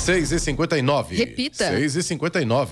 6 0.00 0.32
e 0.32 0.40
59 0.40 1.14
Repita. 1.14 1.68
6 1.68 1.96
e 1.96 2.02
59 2.02 2.70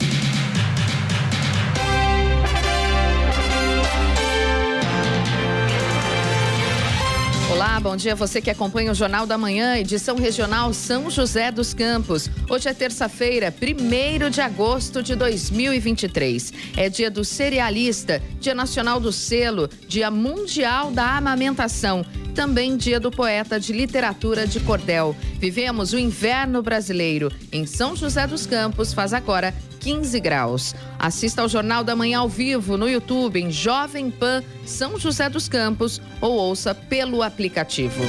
Olá, 7.53 7.79
bom 7.81 7.97
dia 7.97 8.15
você 8.15 8.41
que 8.41 8.51
acompanha 8.51 8.93
o 8.93 8.95
Jornal 8.95 9.27
da 9.27 9.37
Manhã, 9.37 9.77
edição 9.77 10.17
regional 10.17 10.73
São 10.73 11.11
José 11.11 11.53
dos 11.53 11.75
Campos. 11.75 12.31
Hoje 12.49 12.69
é 12.69 12.73
terça-feira, 12.73 13.53
1 13.53 14.31
de 14.31 14.41
agosto 14.41 15.03
de 15.03 15.15
2023. 15.15 16.53
É 16.77 16.89
dia 16.89 17.11
do 17.11 17.25
cerealista, 17.25 18.23
dia 18.41 18.55
nacional 18.55 18.99
do 18.99 19.13
selo, 19.13 19.69
dia 19.87 20.11
mundial 20.11 20.91
da 20.91 21.17
amamentação, 21.17 22.07
também 22.39 22.77
dia 22.77 23.01
do 23.01 23.11
poeta 23.11 23.59
de 23.59 23.73
literatura 23.73 24.47
de 24.47 24.61
cordel. 24.61 25.17
Vivemos 25.41 25.93
o 25.93 25.99
inverno 25.99 26.63
brasileiro. 26.63 27.33
Em 27.51 27.67
São 27.67 27.97
José 27.97 28.29
dos 28.29 28.47
Campos 28.47 28.95
faz 28.95 29.13
agora 29.13 29.53
15 29.81 30.21
graus. 30.21 30.73
Assista 31.01 31.43
ao 31.43 31.49
Jornal 31.49 31.83
da 31.83 31.97
Manhã 31.97 32.21
ao 32.21 32.29
vivo 32.29 32.77
no 32.77 32.89
YouTube 32.89 33.41
em 33.41 33.51
Jovem 33.51 34.09
Pan 34.09 34.45
São 34.65 34.97
José 35.01 35.29
dos 35.29 35.49
Campos 35.49 36.01
ou 36.21 36.31
ouça 36.35 36.73
pelo 36.73 37.25
aplicativo. 37.25 38.05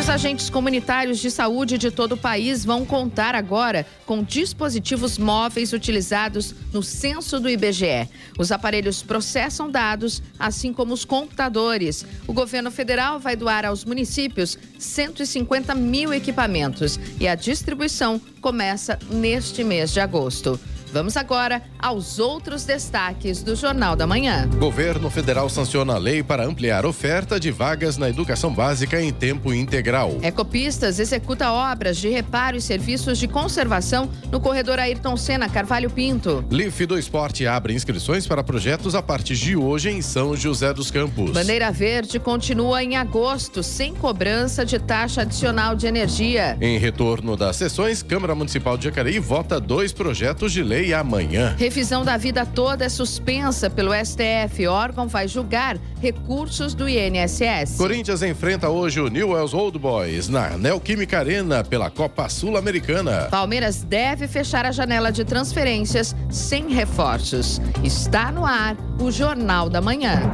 Os 0.00 0.08
agentes 0.08 0.48
comunitários 0.48 1.18
de 1.18 1.30
saúde 1.30 1.76
de 1.76 1.90
todo 1.90 2.12
o 2.12 2.16
país 2.16 2.64
vão 2.64 2.86
contar 2.86 3.34
agora 3.34 3.86
com 4.06 4.24
dispositivos 4.24 5.18
móveis 5.18 5.74
utilizados 5.74 6.54
no 6.72 6.82
censo 6.82 7.38
do 7.38 7.50
IBGE. 7.50 8.08
Os 8.38 8.50
aparelhos 8.50 9.02
processam 9.02 9.70
dados, 9.70 10.22
assim 10.38 10.72
como 10.72 10.94
os 10.94 11.04
computadores. 11.04 12.06
O 12.26 12.32
governo 12.32 12.70
federal 12.70 13.20
vai 13.20 13.36
doar 13.36 13.66
aos 13.66 13.84
municípios 13.84 14.58
150 14.78 15.74
mil 15.74 16.14
equipamentos 16.14 16.98
e 17.20 17.28
a 17.28 17.34
distribuição 17.34 18.18
começa 18.40 18.98
neste 19.10 19.62
mês 19.62 19.92
de 19.92 20.00
agosto. 20.00 20.58
Vamos 20.92 21.16
agora 21.16 21.62
aos 21.78 22.18
outros 22.18 22.64
destaques 22.64 23.42
do 23.44 23.54
Jornal 23.54 23.94
da 23.94 24.08
Manhã. 24.08 24.48
Governo 24.58 25.08
federal 25.08 25.48
sanciona 25.48 25.94
a 25.94 25.98
lei 25.98 26.20
para 26.20 26.44
ampliar 26.44 26.84
oferta 26.84 27.38
de 27.38 27.50
vagas 27.52 27.96
na 27.96 28.08
educação 28.08 28.52
básica 28.52 29.00
em 29.00 29.12
tempo 29.12 29.54
integral. 29.54 30.18
Ecopistas 30.20 30.98
executa 30.98 31.52
obras 31.52 31.96
de 31.96 32.08
reparo 32.08 32.56
e 32.56 32.60
serviços 32.60 33.18
de 33.18 33.28
conservação 33.28 34.10
no 34.32 34.40
corredor 34.40 34.80
Ayrton 34.80 35.16
Senna 35.16 35.48
Carvalho 35.48 35.90
Pinto. 35.90 36.44
LIF 36.50 36.86
do 36.86 36.98
Esporte 36.98 37.46
abre 37.46 37.72
inscrições 37.72 38.26
para 38.26 38.42
projetos 38.42 38.96
a 38.96 39.02
partir 39.02 39.36
de 39.36 39.54
hoje 39.54 39.90
em 39.90 40.02
São 40.02 40.36
José 40.36 40.74
dos 40.74 40.90
Campos. 40.90 41.30
Bandeira 41.30 41.70
Verde 41.70 42.18
continua 42.18 42.82
em 42.82 42.96
agosto, 42.96 43.62
sem 43.62 43.94
cobrança 43.94 44.66
de 44.66 44.78
taxa 44.78 45.22
adicional 45.22 45.76
de 45.76 45.86
energia. 45.86 46.58
Em 46.60 46.78
retorno 46.78 47.36
das 47.36 47.54
sessões, 47.54 48.02
Câmara 48.02 48.34
Municipal 48.34 48.76
de 48.76 48.84
Jacareí 48.84 49.20
vota 49.20 49.60
dois 49.60 49.92
projetos 49.92 50.52
de 50.52 50.64
lei 50.64 50.79
amanhã. 50.92 51.54
Revisão 51.58 52.04
da 52.04 52.16
vida 52.16 52.44
toda 52.44 52.84
é 52.84 52.88
suspensa 52.88 53.68
pelo 53.68 53.92
STF. 53.92 54.66
O 54.66 54.72
órgão 54.72 55.06
vai 55.06 55.28
julgar 55.28 55.78
recursos 56.00 56.74
do 56.74 56.88
INSS. 56.88 57.76
Corinthians 57.76 58.22
enfrenta 58.22 58.68
hoje 58.68 59.00
o 59.00 59.08
Newell's 59.08 59.54
Old 59.54 59.78
Boys 59.78 60.28
na 60.28 60.56
Neoquímica 60.56 61.18
Arena 61.18 61.62
pela 61.62 61.90
Copa 61.90 62.28
Sul-Americana. 62.28 63.28
Palmeiras 63.30 63.82
deve 63.82 64.26
fechar 64.26 64.64
a 64.64 64.72
janela 64.72 65.12
de 65.12 65.24
transferências 65.24 66.16
sem 66.30 66.68
reforços. 66.68 67.60
Está 67.84 68.32
no 68.32 68.44
ar 68.44 68.76
o 68.98 69.10
Jornal 69.10 69.68
da 69.68 69.80
Manhã. 69.80 70.30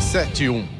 71. 0.00 0.79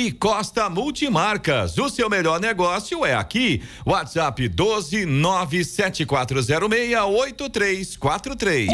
E 0.00 0.10
Costa 0.12 0.70
Multimarcas, 0.70 1.76
o 1.76 1.90
seu 1.90 2.08
melhor 2.08 2.40
negócio 2.40 3.04
é 3.04 3.12
aqui. 3.14 3.62
WhatsApp 3.84 4.48
12 4.48 5.04
97406 5.04 6.96
8343. 6.96 8.70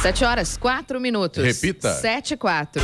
Sete 0.00 0.24
horas, 0.24 0.56
quatro 0.56 0.98
minutos. 0.98 1.44
Repita. 1.44 1.92
Sete, 1.92 2.38
quatro. 2.38 2.82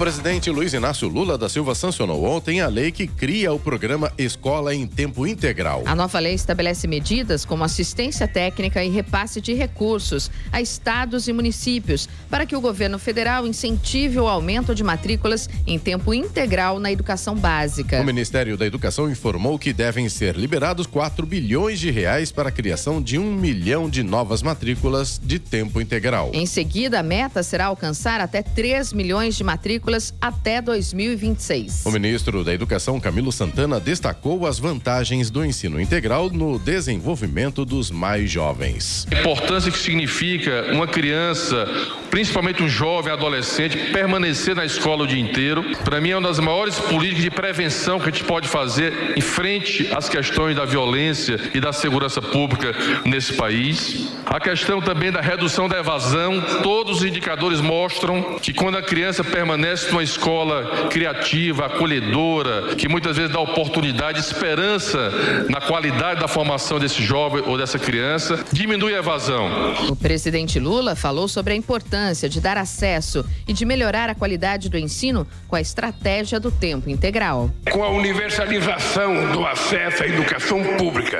Presidente 0.00 0.48
Luiz 0.48 0.72
Inácio 0.72 1.06
Lula 1.08 1.36
da 1.36 1.46
Silva 1.46 1.74
sancionou 1.74 2.24
ontem 2.24 2.62
a 2.62 2.68
lei 2.68 2.90
que 2.90 3.06
cria 3.06 3.52
o 3.52 3.58
programa 3.58 4.10
Escola 4.16 4.74
em 4.74 4.86
Tempo 4.86 5.26
Integral. 5.26 5.82
A 5.84 5.94
nova 5.94 6.18
lei 6.18 6.32
estabelece 6.32 6.88
medidas 6.88 7.44
como 7.44 7.64
assistência 7.64 8.26
técnica 8.26 8.82
e 8.82 8.88
repasse 8.88 9.42
de 9.42 9.52
recursos 9.52 10.30
a 10.50 10.58
estados 10.58 11.28
e 11.28 11.34
municípios 11.34 12.08
para 12.30 12.46
que 12.46 12.56
o 12.56 12.62
governo 12.62 12.98
federal 12.98 13.46
incentive 13.46 14.18
o 14.18 14.26
aumento 14.26 14.74
de 14.74 14.82
matrículas 14.82 15.50
em 15.66 15.78
tempo 15.78 16.14
integral 16.14 16.80
na 16.80 16.90
educação 16.90 17.36
básica. 17.36 18.00
O 18.00 18.04
Ministério 18.04 18.56
da 18.56 18.64
Educação 18.64 19.10
informou 19.10 19.58
que 19.58 19.70
devem 19.70 20.08
ser 20.08 20.34
liberados 20.34 20.86
4 20.86 21.26
bilhões 21.26 21.78
de 21.78 21.90
reais 21.90 22.32
para 22.32 22.48
a 22.48 22.52
criação 22.52 23.02
de 23.02 23.18
um 23.18 23.34
milhão 23.34 23.90
de 23.90 24.02
novas 24.02 24.42
matrículas 24.42 25.20
de 25.22 25.38
tempo 25.38 25.78
integral. 25.78 26.30
Em 26.32 26.46
seguida, 26.46 27.00
a 27.00 27.02
meta 27.02 27.42
será 27.42 27.66
alcançar 27.66 28.18
até 28.22 28.40
3 28.40 28.94
milhões 28.94 29.36
de 29.36 29.44
matrículas 29.44 29.89
até 30.20 30.60
2026. 30.60 31.84
O 31.84 31.90
ministro 31.90 32.44
da 32.44 32.54
Educação, 32.54 33.00
Camilo 33.00 33.32
Santana, 33.32 33.80
destacou 33.80 34.46
as 34.46 34.58
vantagens 34.58 35.30
do 35.30 35.44
ensino 35.44 35.80
integral 35.80 36.30
no 36.30 36.58
desenvolvimento 36.58 37.64
dos 37.64 37.90
mais 37.90 38.30
jovens. 38.30 39.06
A 39.10 39.20
importância 39.20 39.70
que 39.70 39.78
significa 39.78 40.70
uma 40.72 40.86
criança, 40.86 41.66
principalmente 42.10 42.62
um 42.62 42.68
jovem 42.68 43.12
adolescente, 43.12 43.76
permanecer 43.92 44.54
na 44.54 44.64
escola 44.64 45.04
o 45.04 45.06
dia 45.06 45.20
inteiro, 45.20 45.64
para 45.84 46.00
mim 46.00 46.10
é 46.10 46.16
uma 46.16 46.28
das 46.28 46.38
maiores 46.38 46.78
políticas 46.78 47.22
de 47.22 47.30
prevenção 47.30 47.98
que 47.98 48.08
a 48.08 48.12
gente 48.12 48.24
pode 48.24 48.48
fazer 48.48 49.14
em 49.16 49.20
frente 49.20 49.88
às 49.92 50.08
questões 50.08 50.56
da 50.56 50.64
violência 50.64 51.38
e 51.54 51.60
da 51.60 51.72
segurança 51.72 52.22
pública 52.22 52.74
nesse 53.04 53.32
país. 53.32 54.08
A 54.26 54.38
questão 54.38 54.80
também 54.80 55.10
da 55.10 55.20
redução 55.20 55.68
da 55.68 55.78
evasão, 55.78 56.40
todos 56.62 56.98
os 56.98 57.04
indicadores 57.04 57.60
mostram 57.60 58.38
que 58.40 58.52
quando 58.52 58.76
a 58.76 58.82
criança 58.82 59.24
permanece 59.24 59.79
numa 59.88 60.02
escola 60.02 60.88
criativa, 60.90 61.66
acolhedora, 61.66 62.74
que 62.74 62.88
muitas 62.88 63.16
vezes 63.16 63.32
dá 63.32 63.40
oportunidade, 63.40 64.20
esperança 64.20 65.10
na 65.48 65.60
qualidade 65.60 66.20
da 66.20 66.28
formação 66.28 66.78
desse 66.78 67.02
jovem 67.02 67.42
ou 67.46 67.56
dessa 67.56 67.78
criança, 67.78 68.44
diminui 68.52 68.94
a 68.94 68.98
evasão. 68.98 69.48
O 69.88 69.96
presidente 69.96 70.58
Lula 70.58 70.94
falou 70.94 71.28
sobre 71.28 71.52
a 71.52 71.56
importância 71.56 72.28
de 72.28 72.40
dar 72.40 72.56
acesso 72.56 73.24
e 73.46 73.52
de 73.52 73.64
melhorar 73.64 74.08
a 74.10 74.14
qualidade 74.14 74.68
do 74.68 74.78
ensino 74.78 75.26
com 75.48 75.56
a 75.56 75.60
estratégia 75.60 76.38
do 76.38 76.50
tempo 76.50 76.90
integral. 76.90 77.50
Com 77.70 77.82
a 77.82 77.88
universalização 77.90 79.32
do 79.32 79.46
acesso 79.46 80.02
à 80.02 80.06
educação 80.06 80.62
pública 80.76 81.18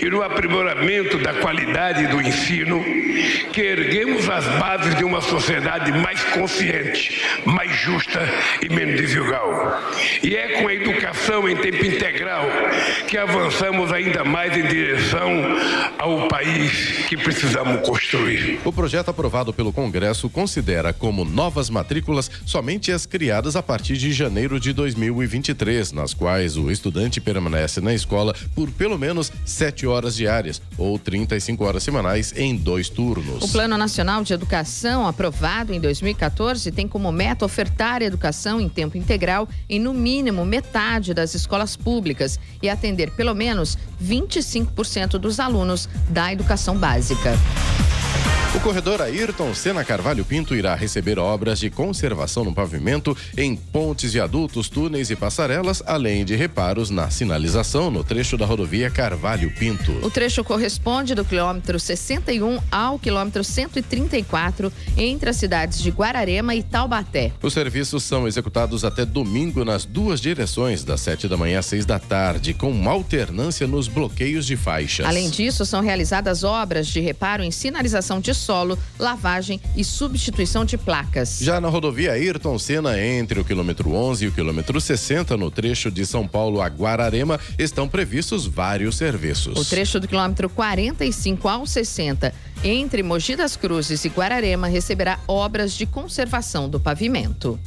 e 0.00 0.08
no 0.08 0.22
aprimoramento 0.22 1.18
da 1.18 1.34
qualidade 1.34 2.06
do 2.08 2.20
ensino, 2.20 2.82
que 3.52 3.60
erguemos 3.60 4.28
as 4.28 4.44
bases 4.58 4.94
de 4.96 5.04
uma 5.04 5.20
sociedade 5.20 5.92
mais 5.92 6.22
consciente, 6.24 7.22
mais 7.44 7.70
justa 7.76 7.91
e 8.62 8.68
menos 8.68 9.00
desigual. 9.00 9.80
E 10.22 10.34
é 10.34 10.60
com 10.60 10.68
a 10.68 10.74
educação 10.74 11.48
em 11.48 11.56
tempo 11.56 11.84
integral 11.84 12.46
que 13.06 13.18
avançamos 13.18 13.92
ainda 13.92 14.24
mais 14.24 14.56
em 14.56 14.66
direção 14.66 15.30
ao 15.98 16.28
país 16.28 17.04
que 17.08 17.16
precisamos 17.16 17.86
construir. 17.86 18.60
O 18.64 18.72
projeto 18.72 19.10
aprovado 19.10 19.52
pelo 19.52 19.72
Congresso 19.72 20.30
considera 20.30 20.92
como 20.92 21.24
novas 21.24 21.68
matrículas 21.68 22.30
somente 22.46 22.90
as 22.90 23.04
criadas 23.04 23.56
a 23.56 23.62
partir 23.62 23.96
de 23.96 24.12
janeiro 24.12 24.58
de 24.58 24.72
2023, 24.72 25.92
nas 25.92 26.14
quais 26.14 26.56
o 26.56 26.70
estudante 26.70 27.20
permanece 27.20 27.80
na 27.80 27.92
escola 27.92 28.34
por 28.54 28.70
pelo 28.70 28.98
menos 28.98 29.32
sete 29.44 29.86
horas 29.86 30.16
diárias 30.16 30.62
ou 30.78 30.98
35 30.98 31.64
horas 31.64 31.82
semanais 31.82 32.32
em 32.36 32.56
dois 32.56 32.88
turnos. 32.88 33.42
O 33.42 33.48
Plano 33.48 33.76
Nacional 33.76 34.22
de 34.22 34.32
Educação, 34.32 35.06
aprovado 35.06 35.74
em 35.74 35.80
2014, 35.80 36.70
tem 36.72 36.88
como 36.88 37.10
meta 37.12 37.44
ofertar 37.44 37.81
educação 38.02 38.60
em 38.60 38.68
tempo 38.68 38.96
integral 38.96 39.48
em 39.68 39.78
no 39.78 39.92
mínimo 39.92 40.44
metade 40.44 41.12
das 41.12 41.34
escolas 41.34 41.76
públicas 41.76 42.38
e 42.62 42.68
atender 42.68 43.10
pelo 43.12 43.34
menos 43.34 43.76
25% 44.02 45.18
dos 45.18 45.40
alunos 45.40 45.88
da 46.08 46.32
educação 46.32 46.76
básica. 46.76 47.32
O 48.54 48.60
corredor 48.60 49.00
Ayrton 49.00 49.54
Senna 49.54 49.82
Carvalho 49.82 50.26
Pinto 50.26 50.54
irá 50.54 50.74
receber 50.74 51.18
obras 51.18 51.58
de 51.58 51.70
conservação 51.70 52.44
no 52.44 52.52
pavimento 52.52 53.16
em 53.34 53.56
pontes, 53.56 54.12
viadutos, 54.12 54.68
túneis 54.68 55.10
e 55.10 55.16
passarelas, 55.16 55.82
além 55.86 56.22
de 56.22 56.36
reparos 56.36 56.90
na 56.90 57.08
sinalização 57.08 57.90
no 57.90 58.04
trecho 58.04 58.36
da 58.36 58.44
rodovia 58.44 58.90
Carvalho 58.90 59.50
Pinto. 59.52 59.92
O 60.02 60.10
trecho 60.10 60.44
corresponde 60.44 61.14
do 61.14 61.24
quilômetro 61.24 61.80
61 61.80 62.60
ao 62.70 62.98
quilômetro 62.98 63.42
134 63.42 64.70
entre 64.98 65.30
as 65.30 65.36
cidades 65.36 65.80
de 65.80 65.90
Guararema 65.90 66.54
e 66.54 66.62
Taubaté. 66.62 67.32
Os 67.42 67.54
serviços 67.54 68.02
são 68.02 68.28
executados 68.28 68.84
até 68.84 69.06
domingo 69.06 69.64
nas 69.64 69.86
duas 69.86 70.20
direções, 70.20 70.84
das 70.84 71.00
7 71.00 71.26
da 71.26 71.38
manhã 71.38 71.60
às 71.60 71.66
6 71.66 71.86
da 71.86 71.98
tarde, 71.98 72.52
com 72.52 72.70
uma 72.70 72.90
alternância 72.90 73.66
nos 73.66 73.88
bloqueios 73.88 74.44
de 74.44 74.58
faixas. 74.58 75.06
Além 75.06 75.30
disso, 75.30 75.64
são 75.64 75.80
realizadas 75.80 76.44
obras 76.44 76.86
de 76.86 77.00
reparo 77.00 77.42
em 77.42 77.50
sinalização 77.50 78.20
de 78.20 78.41
solo, 78.42 78.78
lavagem 78.98 79.60
e 79.76 79.84
substituição 79.84 80.64
de 80.64 80.76
placas. 80.76 81.38
Já 81.40 81.60
na 81.60 81.68
rodovia 81.68 82.12
Ayrton 82.12 82.58
Senna, 82.58 83.00
entre 83.00 83.40
o 83.40 83.44
quilômetro 83.44 83.94
11 83.94 84.24
e 84.24 84.28
o 84.28 84.32
quilômetro 84.32 84.80
60, 84.80 85.36
no 85.36 85.50
trecho 85.50 85.90
de 85.90 86.04
São 86.04 86.26
Paulo 86.26 86.60
a 86.60 86.66
Guararema, 86.66 87.38
estão 87.58 87.88
previstos 87.88 88.46
vários 88.46 88.96
serviços. 88.96 89.58
O 89.58 89.64
trecho 89.64 90.00
do 90.00 90.08
quilômetro 90.08 90.48
45 90.48 91.48
ao 91.48 91.66
60, 91.66 92.34
entre 92.64 93.02
Mogi 93.02 93.36
das 93.36 93.56
Cruzes 93.56 94.04
e 94.04 94.08
Guararema, 94.08 94.66
receberá 94.66 95.18
obras 95.26 95.72
de 95.72 95.86
conservação 95.86 96.68
do 96.68 96.80
pavimento. 96.80 97.58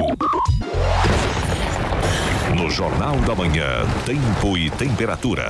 No 2.58 2.70
Jornal 2.70 3.16
da 3.22 3.34
Manhã, 3.36 3.86
tempo 4.06 4.58
e 4.58 4.70
temperatura. 4.70 5.46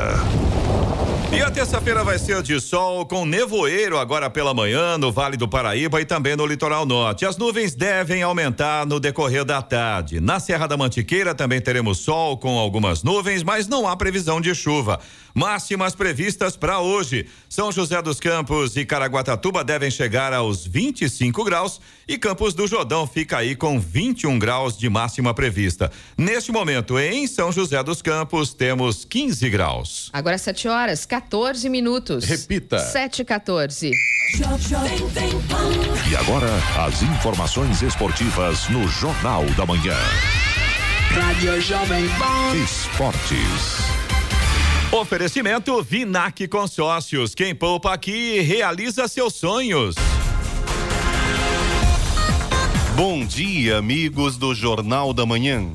E 1.31 1.41
a 1.41 1.51
terça-feira 1.51 2.03
vai 2.03 2.17
ser 2.17 2.41
de 2.41 2.59
sol 2.61 3.05
com 3.05 3.25
nevoeiro 3.25 3.97
agora 3.97 4.29
pela 4.29 4.53
manhã 4.53 4.97
no 4.97 5.11
Vale 5.11 5.35
do 5.35 5.47
Paraíba 5.47 5.99
e 5.99 6.05
também 6.05 6.35
no 6.35 6.45
litoral 6.45 6.85
norte. 6.85 7.25
As 7.25 7.35
nuvens 7.35 7.75
devem 7.75 8.23
aumentar 8.23 8.85
no 8.85 8.99
decorrer 8.99 9.43
da 9.43 9.61
tarde. 9.61 10.19
Na 10.19 10.39
Serra 10.39 10.67
da 10.67 10.77
Mantiqueira 10.77 11.35
também 11.35 11.59
teremos 11.59 11.99
sol 11.99 12.37
com 12.37 12.57
algumas 12.57 13.03
nuvens, 13.03 13.43
mas 13.43 13.67
não 13.67 13.87
há 13.87 13.97
previsão 13.97 14.39
de 14.39 14.55
chuva. 14.55 14.99
Máximas 15.33 15.93
previstas 15.93 16.55
para 16.55 16.79
hoje. 16.79 17.27
São 17.49 17.69
José 17.69 18.01
dos 18.01 18.21
Campos 18.21 18.77
e 18.77 18.85
Caraguatatuba 18.85 19.65
devem 19.65 19.91
chegar 19.91 20.31
aos 20.31 20.65
25 20.65 21.43
graus 21.43 21.81
e 22.07 22.17
Campos 22.17 22.53
do 22.53 22.65
Jordão 22.67 23.05
fica 23.05 23.39
aí 23.39 23.53
com 23.53 23.77
21 23.77 24.39
graus 24.39 24.77
de 24.77 24.89
máxima 24.89 25.33
prevista. 25.33 25.91
Neste 26.17 26.53
momento, 26.53 26.97
em 26.97 27.27
São 27.27 27.51
José 27.51 27.83
dos 27.83 28.01
Campos, 28.01 28.53
temos 28.53 29.03
15 29.03 29.49
graus. 29.49 30.09
Agora 30.13 30.37
7 30.37 30.69
horas, 30.69 31.05
14 31.15 31.69
minutos. 31.69 32.25
Repita. 32.25 32.77
7 32.77 33.21
e 33.21 33.25
14. 33.25 33.91
E 36.09 36.15
agora, 36.17 36.49
as 36.85 37.01
informações 37.03 37.81
esportivas 37.81 38.67
no 38.67 38.85
Jornal 38.89 39.45
da 39.55 39.65
Manhã. 39.65 39.95
Rádio 41.11 41.61
Jovem 41.61 42.05
Pan. 42.19 42.57
Esportes. 42.57 43.77
Oferecimento 44.91 45.81
Vinac 45.81 46.45
Consórcios. 46.49 47.33
Quem 47.33 47.55
poupa 47.55 47.93
aqui 47.93 48.41
realiza 48.41 49.07
seus 49.07 49.35
sonhos. 49.35 49.95
Bom 52.97 53.25
dia, 53.25 53.77
amigos 53.77 54.35
do 54.35 54.53
Jornal 54.53 55.13
da 55.13 55.25
Manhã. 55.25 55.71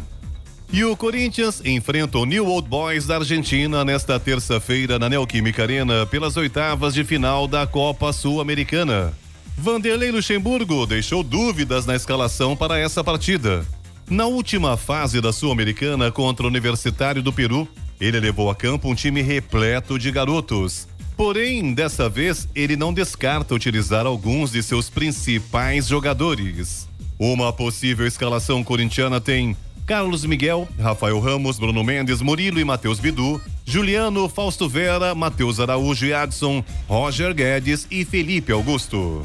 E 0.72 0.84
o 0.84 0.96
Corinthians 0.96 1.60
enfrenta 1.64 2.16
o 2.16 2.24
New 2.24 2.46
Old 2.46 2.68
Boys 2.68 3.04
da 3.04 3.16
Argentina 3.16 3.84
nesta 3.84 4.20
terça-feira 4.20 5.00
na 5.00 5.08
Neoquímica 5.08 5.64
Arena 5.64 6.06
pelas 6.06 6.36
oitavas 6.36 6.94
de 6.94 7.02
final 7.02 7.48
da 7.48 7.66
Copa 7.66 8.12
Sul-Americana. 8.12 9.12
Vanderlei 9.58 10.12
Luxemburgo 10.12 10.86
deixou 10.86 11.24
dúvidas 11.24 11.86
na 11.86 11.96
escalação 11.96 12.56
para 12.56 12.78
essa 12.78 13.02
partida. 13.02 13.66
Na 14.08 14.26
última 14.26 14.76
fase 14.76 15.20
da 15.20 15.32
Sul-Americana 15.32 16.12
contra 16.12 16.46
o 16.46 16.48
Universitário 16.48 17.20
do 17.20 17.32
Peru, 17.32 17.66
ele 18.00 18.20
levou 18.20 18.48
a 18.48 18.54
campo 18.54 18.88
um 18.88 18.94
time 18.94 19.22
repleto 19.22 19.98
de 19.98 20.12
garotos. 20.12 20.86
Porém, 21.16 21.74
dessa 21.74 22.08
vez, 22.08 22.48
ele 22.54 22.76
não 22.76 22.94
descarta 22.94 23.56
utilizar 23.56 24.06
alguns 24.06 24.52
de 24.52 24.62
seus 24.62 24.88
principais 24.88 25.88
jogadores. 25.88 26.88
Uma 27.18 27.52
possível 27.52 28.06
escalação 28.06 28.64
corintiana 28.64 29.20
tem 29.20 29.54
Carlos 29.90 30.24
Miguel, 30.24 30.68
Rafael 30.78 31.18
Ramos, 31.18 31.58
Bruno 31.58 31.82
Mendes, 31.82 32.22
Murilo 32.22 32.60
e 32.60 32.64
Matheus 32.64 33.00
Bidu, 33.00 33.42
Juliano, 33.66 34.28
Fausto 34.28 34.68
Vera, 34.68 35.16
Matheus 35.16 35.58
Araújo 35.58 36.06
e 36.06 36.14
Adson, 36.14 36.64
Roger 36.86 37.34
Guedes 37.34 37.88
e 37.90 38.04
Felipe 38.04 38.52
Augusto. 38.52 39.24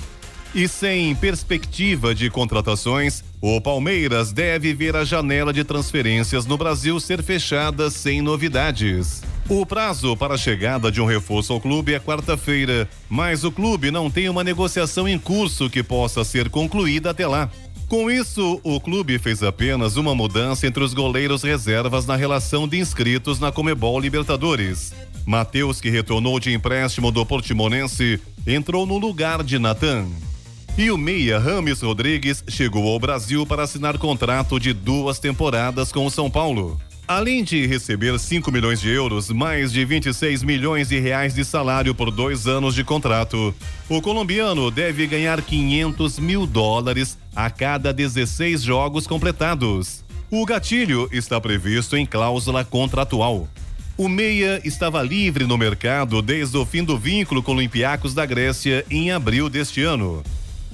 E 0.56 0.68
sem 0.68 1.14
perspectiva 1.14 2.16
de 2.16 2.32
contratações, 2.32 3.24
o 3.40 3.62
Palmeiras 3.62 4.32
deve 4.32 4.74
ver 4.74 4.96
a 4.96 5.06
janela 5.06 5.54
de 5.54 5.64
transferências 5.64 6.48
no 6.48 6.58
Brasil 6.58 7.00
ser 7.00 7.22
fechada 7.22 7.92
sem 7.92 8.20
novidades. 8.20 9.22
O 9.48 9.68
prazo 9.68 10.18
para 10.18 10.34
a 10.34 10.38
chegada 10.38 10.92
de 10.92 11.00
um 11.00 11.06
reforço 11.06 11.54
ao 11.54 11.62
clube 11.62 11.94
é 11.94 12.00
quarta-feira, 12.00 12.90
mas 13.08 13.44
o 13.44 13.52
clube 13.52 13.92
não 13.92 14.10
tem 14.10 14.28
uma 14.30 14.44
negociação 14.44 15.08
em 15.08 15.20
curso 15.20 15.70
que 15.70 15.84
possa 15.84 16.24
ser 16.24 16.50
concluída 16.50 17.12
até 17.12 17.28
lá. 17.28 17.52
Com 17.88 18.10
isso, 18.10 18.60
o 18.64 18.80
clube 18.80 19.20
fez 19.20 19.44
apenas 19.44 19.96
uma 19.96 20.16
mudança 20.16 20.66
entre 20.66 20.84
os 20.84 20.94
goleiros 20.94 21.44
reservas 21.44 22.06
na 22.06 22.16
relação 22.16 22.68
de 22.68 22.80
inscritos 22.80 23.40
na 23.40 23.52
Comebol 23.52 24.00
Libertadores. 24.00 24.92
Matheus, 25.26 25.80
que 25.80 25.90
retornou 25.90 26.40
de 26.40 26.52
empréstimo 26.52 27.12
do 27.12 27.26
Portimonense, 27.26 28.20
entrou 28.46 28.86
no 28.86 28.98
lugar 28.98 29.44
de 29.44 29.60
Natan. 29.60 30.08
E 30.78 30.90
o 30.92 30.98
meia 30.98 31.40
Rames 31.40 31.82
Rodrigues 31.82 32.44
chegou 32.48 32.92
ao 32.92 33.00
Brasil 33.00 33.46
para 33.46 33.64
assinar 33.64 33.98
contrato 33.98 34.60
de 34.60 34.74
duas 34.74 35.20
temporadas 35.20 35.92
com 35.92 36.06
o 36.06 36.12
São 36.12 36.30
Paulo. 36.30 36.80
Além 37.08 37.44
de 37.44 37.68
receber 37.68 38.18
5 38.18 38.52
milhões 38.52 38.82
de 38.82 38.90
euros, 38.90 39.30
mais 39.30 39.72
de 39.72 39.86
26 39.86 40.42
milhões 40.42 40.90
de 40.90 41.00
reais 41.00 41.36
de 41.36 41.46
salário 41.46 41.94
por 41.94 42.10
dois 42.10 42.48
anos 42.48 42.74
de 42.74 42.84
contrato, 42.84 43.54
o 43.88 44.02
colombiano 44.02 44.72
deve 44.72 45.06
ganhar 45.06 45.40
500 45.40 46.18
mil 46.18 46.48
dólares 46.48 47.16
a 47.36 47.48
cada 47.52 47.94
16 47.94 48.64
jogos 48.64 49.06
completados. 49.06 50.04
O 50.32 50.44
gatilho 50.48 51.08
está 51.12 51.40
previsto 51.40 51.96
em 51.96 52.08
cláusula 52.08 52.66
contratual. 52.66 53.48
O 53.96 54.10
Meia 54.10 54.60
estava 54.66 55.04
livre 55.04 55.46
no 55.46 55.60
mercado 55.60 56.24
desde 56.24 56.58
o 56.58 56.66
fim 56.66 56.84
do 56.84 56.98
vínculo 56.98 57.44
com 57.44 57.52
o 57.52 57.56
Olympiacos 57.56 58.16
da 58.16 58.26
Grécia 58.26 58.84
em 58.90 59.12
abril 59.12 59.48
deste 59.48 59.84
ano. 59.84 60.24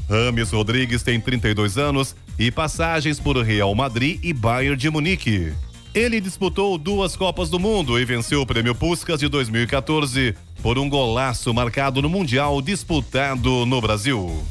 Rames 0.10 0.52
Rodrigues 0.52 1.04
tem 1.04 1.20
32 1.20 1.78
anos 1.78 2.16
e 2.40 2.50
passagens 2.50 3.20
por 3.20 3.36
Real 3.38 3.76
Madrid 3.76 4.18
e 4.24 4.32
Bayern 4.32 4.78
de 4.78 4.90
Munique. 4.90 5.52
Ele 5.94 6.22
disputou 6.22 6.78
duas 6.78 7.18
Copas 7.18 7.50
do 7.50 7.60
Mundo 7.60 8.00
e 8.00 8.06
venceu 8.06 8.42
o 8.42 8.46
Prêmio 8.46 8.74
Puskas 8.74 9.20
de 9.20 9.28
2014 9.28 10.34
por 10.64 10.80
um 10.80 10.88
golaço 10.88 11.54
marcado 11.54 12.02
no 12.02 12.10
Mundial 12.10 12.62
disputado 12.62 13.66
no 13.66 13.82
Brasil. 13.82 14.42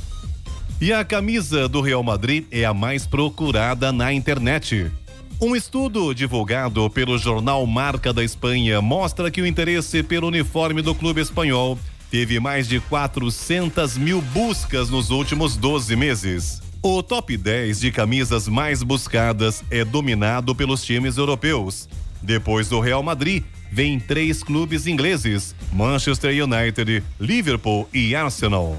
E 0.78 0.92
a 0.92 1.02
camisa 1.02 1.66
do 1.66 1.80
Real 1.80 2.02
Madrid 2.02 2.44
é 2.50 2.66
a 2.66 2.74
mais 2.74 3.06
procurada 3.06 3.90
na 3.90 4.12
internet. 4.12 4.92
Um 5.40 5.56
estudo 5.56 6.12
divulgado 6.12 6.90
pelo 6.90 7.16
jornal 7.16 7.66
Marca 7.66 8.12
da 8.12 8.22
Espanha 8.22 8.82
mostra 8.82 9.30
que 9.30 9.40
o 9.40 9.46
interesse 9.46 10.02
pelo 10.02 10.26
uniforme 10.26 10.82
do 10.82 10.94
clube 10.94 11.22
espanhol 11.22 11.78
teve 12.10 12.38
mais 12.38 12.68
de 12.68 12.80
400 12.80 13.96
mil 13.96 14.20
buscas 14.20 14.90
nos 14.90 15.08
últimos 15.08 15.56
12 15.56 15.96
meses. 15.96 16.69
O 16.82 17.02
top 17.02 17.36
10 17.36 17.78
de 17.80 17.92
camisas 17.92 18.48
mais 18.48 18.82
buscadas 18.82 19.62
é 19.70 19.84
dominado 19.84 20.54
pelos 20.54 20.82
times 20.82 21.18
europeus. 21.18 21.86
Depois 22.22 22.70
do 22.70 22.80
Real 22.80 23.02
Madrid, 23.02 23.44
vem 23.70 24.00
três 24.00 24.42
clubes 24.42 24.86
ingleses: 24.86 25.54
Manchester 25.70 26.32
United, 26.42 27.02
Liverpool 27.20 27.86
e 27.92 28.14
Arsenal. 28.14 28.78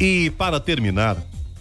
E 0.00 0.30
para 0.30 0.58
terminar, 0.58 1.16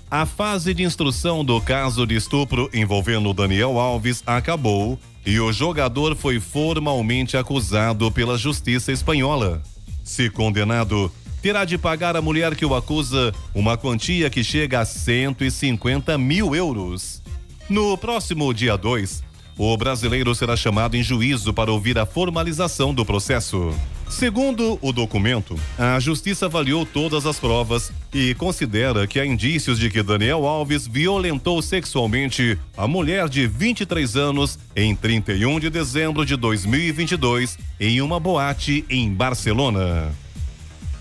a 0.09 0.25
fase 0.25 0.73
de 0.73 0.81
instrução 0.81 1.45
do 1.45 1.61
caso 1.61 2.07
de 2.07 2.15
estupro 2.15 2.67
envolvendo 2.73 3.31
Daniel 3.31 3.77
Alves 3.77 4.23
acabou 4.25 4.99
e 5.23 5.39
o 5.39 5.53
jogador 5.53 6.15
foi 6.15 6.39
formalmente 6.39 7.37
acusado 7.37 8.11
pela 8.11 8.39
justiça 8.39 8.91
espanhola. 8.91 9.61
Se 10.03 10.31
condenado, 10.31 11.11
terá 11.41 11.65
de 11.65 11.77
pagar 11.77 12.15
à 12.15 12.21
mulher 12.21 12.55
que 12.55 12.65
o 12.65 12.75
acusa 12.75 13.33
uma 13.53 13.77
quantia 13.77 14.29
que 14.29 14.43
chega 14.43 14.79
a 14.79 14.85
150 14.85 16.17
mil 16.17 16.55
euros. 16.55 17.21
No 17.69 17.97
próximo 17.97 18.53
dia 18.53 18.77
2, 18.77 19.23
o 19.57 19.75
brasileiro 19.75 20.35
será 20.35 20.55
chamado 20.55 20.95
em 20.95 21.01
juízo 21.01 21.53
para 21.53 21.71
ouvir 21.71 21.97
a 21.97 22.05
formalização 22.05 22.93
do 22.93 23.03
processo. 23.03 23.73
Segundo 24.07 24.79
o 24.81 24.93
documento, 24.93 25.59
a 25.77 25.99
justiça 25.99 26.45
avaliou 26.45 26.85
todas 26.85 27.25
as 27.25 27.39
provas 27.39 27.91
e 28.13 28.33
considera 28.35 29.05
que 29.05 29.19
há 29.19 29.25
indícios 29.25 29.79
de 29.79 29.89
que 29.89 30.01
Daniel 30.01 30.45
Alves 30.45 30.87
violentou 30.87 31.61
sexualmente 31.61 32.57
a 32.77 32.87
mulher 32.87 33.27
de 33.27 33.47
23 33.47 34.15
anos 34.15 34.57
em 34.75 34.95
31 34.95 35.59
de 35.59 35.69
dezembro 35.69 36.25
de 36.25 36.37
2022 36.37 37.57
em 37.79 37.99
uma 37.99 38.19
boate 38.19 38.85
em 38.89 39.11
Barcelona. 39.11 40.13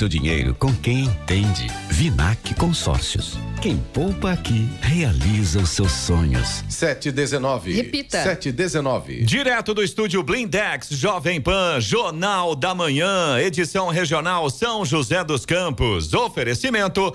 seu 0.00 0.08
dinheiro 0.08 0.54
com 0.54 0.74
quem 0.76 1.00
entende. 1.00 1.66
Vinac 1.90 2.54
Consórcios. 2.54 3.38
Quem 3.60 3.76
poupa 3.92 4.32
aqui 4.32 4.66
realiza 4.80 5.60
os 5.60 5.68
seus 5.68 5.92
sonhos. 5.92 6.64
719. 6.66 7.74
Repita. 7.74 8.22
719. 8.22 9.22
Direto 9.24 9.74
do 9.74 9.82
estúdio 9.82 10.22
Blindex, 10.22 10.88
Jovem 10.88 11.38
Pan, 11.38 11.78
Jornal 11.78 12.56
da 12.56 12.74
Manhã, 12.74 13.38
edição 13.38 13.90
regional 13.90 14.48
São 14.48 14.86
José 14.86 15.22
dos 15.22 15.44
Campos. 15.44 16.14
Oferecimento 16.14 17.14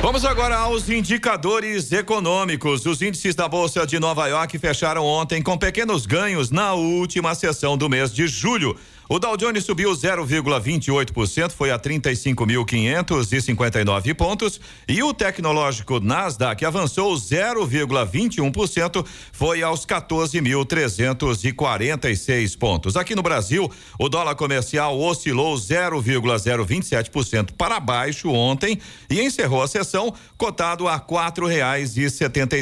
Vamos 0.00 0.24
agora 0.24 0.56
aos 0.56 0.88
indicadores 0.88 1.90
econômicos. 1.90 2.86
Os 2.86 3.02
índices 3.02 3.34
da 3.34 3.48
Bolsa 3.48 3.86
de 3.86 3.98
Nova 3.98 4.26
York 4.28 4.56
fecharam 4.58 5.04
ontem 5.04 5.42
com 5.42 5.58
pequenos 5.58 6.06
ganhos 6.06 6.50
na 6.50 6.72
última 6.72 7.34
sessão 7.34 7.76
do 7.76 7.88
mês 7.88 8.12
de 8.12 8.26
julho. 8.28 8.78
O 9.10 9.18
Dow 9.18 9.38
Jones 9.38 9.64
subiu 9.64 9.90
0,28%, 9.90 11.52
foi 11.52 11.70
a 11.70 11.78
35.559 11.78 14.12
pontos, 14.12 14.60
e 14.86 15.02
o 15.02 15.14
tecnológico 15.14 15.98
Nasdaq 15.98 16.62
avançou 16.62 17.14
0,21%, 17.14 19.06
foi 19.32 19.62
aos 19.62 19.86
14.346 19.86 22.58
pontos. 22.58 22.98
Aqui 22.98 23.14
no 23.14 23.22
Brasil, 23.22 23.72
o 23.98 24.10
dólar 24.10 24.34
comercial 24.34 25.00
oscilou 25.00 25.56
0,027% 25.56 27.52
para 27.56 27.80
baixo 27.80 28.30
ontem 28.30 28.78
e 29.08 29.22
encerrou 29.22 29.62
a 29.62 29.68
sessão 29.68 30.12
cotado 30.36 30.86
a 30.86 31.00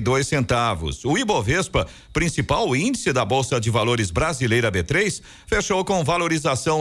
dois 0.01 0.29
centavos. 0.29 1.05
O 1.05 1.19
Ibovespa, 1.19 1.89
principal 2.13 2.77
índice 2.77 3.13
da 3.13 3.25
Bolsa 3.25 3.61
de 3.61 3.69
Valores 3.69 4.13
brasileira 4.13 4.71
B3, 4.71 5.21
fechou 5.49 5.85
com 5.85 6.05
valorização 6.05 6.36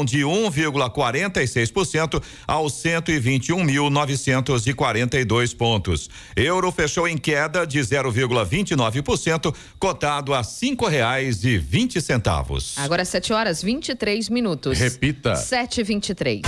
de 0.06 0.22
1,46% 0.22 2.24
aos 2.48 2.74
121.942 2.74 5.56
pontos. 5.56 6.10
Euro 6.36 6.72
fechou 6.72 7.08
em 7.08 7.18
queda 7.18 7.66
de 7.66 7.80
0,29%, 7.80 9.56
cotado 9.80 10.34
a 10.34 10.44
cinco 10.44 10.88
reais 10.88 11.44
e 11.44 11.58
vinte 11.58 12.02
centavos. 12.02 12.76
Agora 12.78 13.06
7 13.06 13.34
horas 13.34 13.62
23 13.62 14.30
minutos. 14.30 14.80
Repita. 14.80 15.34
7h23. 15.34 16.42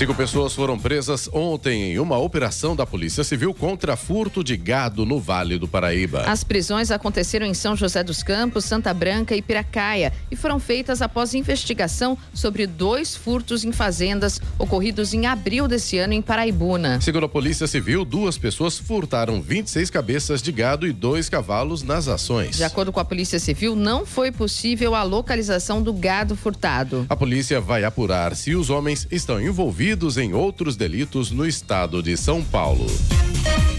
Cinco 0.00 0.14
pessoas 0.14 0.54
foram 0.54 0.78
presas 0.78 1.28
ontem 1.30 1.92
em 1.92 1.98
uma 1.98 2.16
operação 2.16 2.74
da 2.74 2.86
Polícia 2.86 3.22
Civil 3.22 3.52
contra 3.52 3.96
furto 3.96 4.42
de 4.42 4.56
gado 4.56 5.04
no 5.04 5.20
Vale 5.20 5.58
do 5.58 5.68
Paraíba. 5.68 6.22
As 6.22 6.42
prisões 6.42 6.90
aconteceram 6.90 7.44
em 7.44 7.52
São 7.52 7.76
José 7.76 8.02
dos 8.02 8.22
Campos, 8.22 8.64
Santa 8.64 8.94
Branca 8.94 9.36
e 9.36 9.42
Piracaia 9.42 10.10
e 10.30 10.36
foram 10.36 10.58
feitas 10.58 11.02
após 11.02 11.34
investigação 11.34 12.16
sobre 12.32 12.66
dois 12.66 13.14
furtos 13.14 13.62
em 13.62 13.72
fazendas 13.72 14.40
ocorridos 14.58 15.12
em 15.12 15.26
abril 15.26 15.68
desse 15.68 15.98
ano 15.98 16.14
em 16.14 16.22
Paraibuna. 16.22 16.98
Segundo 17.02 17.26
a 17.26 17.28
Polícia 17.28 17.66
Civil, 17.66 18.02
duas 18.02 18.38
pessoas 18.38 18.78
furtaram 18.78 19.42
26 19.42 19.90
cabeças 19.90 20.40
de 20.40 20.50
gado 20.50 20.86
e 20.86 20.94
dois 20.94 21.28
cavalos 21.28 21.82
nas 21.82 22.08
ações. 22.08 22.56
De 22.56 22.64
acordo 22.64 22.90
com 22.90 23.00
a 23.00 23.04
Polícia 23.04 23.38
Civil, 23.38 23.76
não 23.76 24.06
foi 24.06 24.32
possível 24.32 24.94
a 24.94 25.02
localização 25.02 25.82
do 25.82 25.92
gado 25.92 26.34
furtado. 26.34 27.04
A 27.06 27.14
polícia 27.14 27.60
vai 27.60 27.84
apurar 27.84 28.34
se 28.34 28.54
os 28.54 28.70
homens 28.70 29.06
estão 29.10 29.38
envolvidos 29.38 29.89
em 30.16 30.32
outros 30.32 30.76
delitos 30.76 31.32
no 31.32 31.44
estado 31.44 32.00
de 32.00 32.16
São 32.16 32.44
Paulo. 32.44 32.86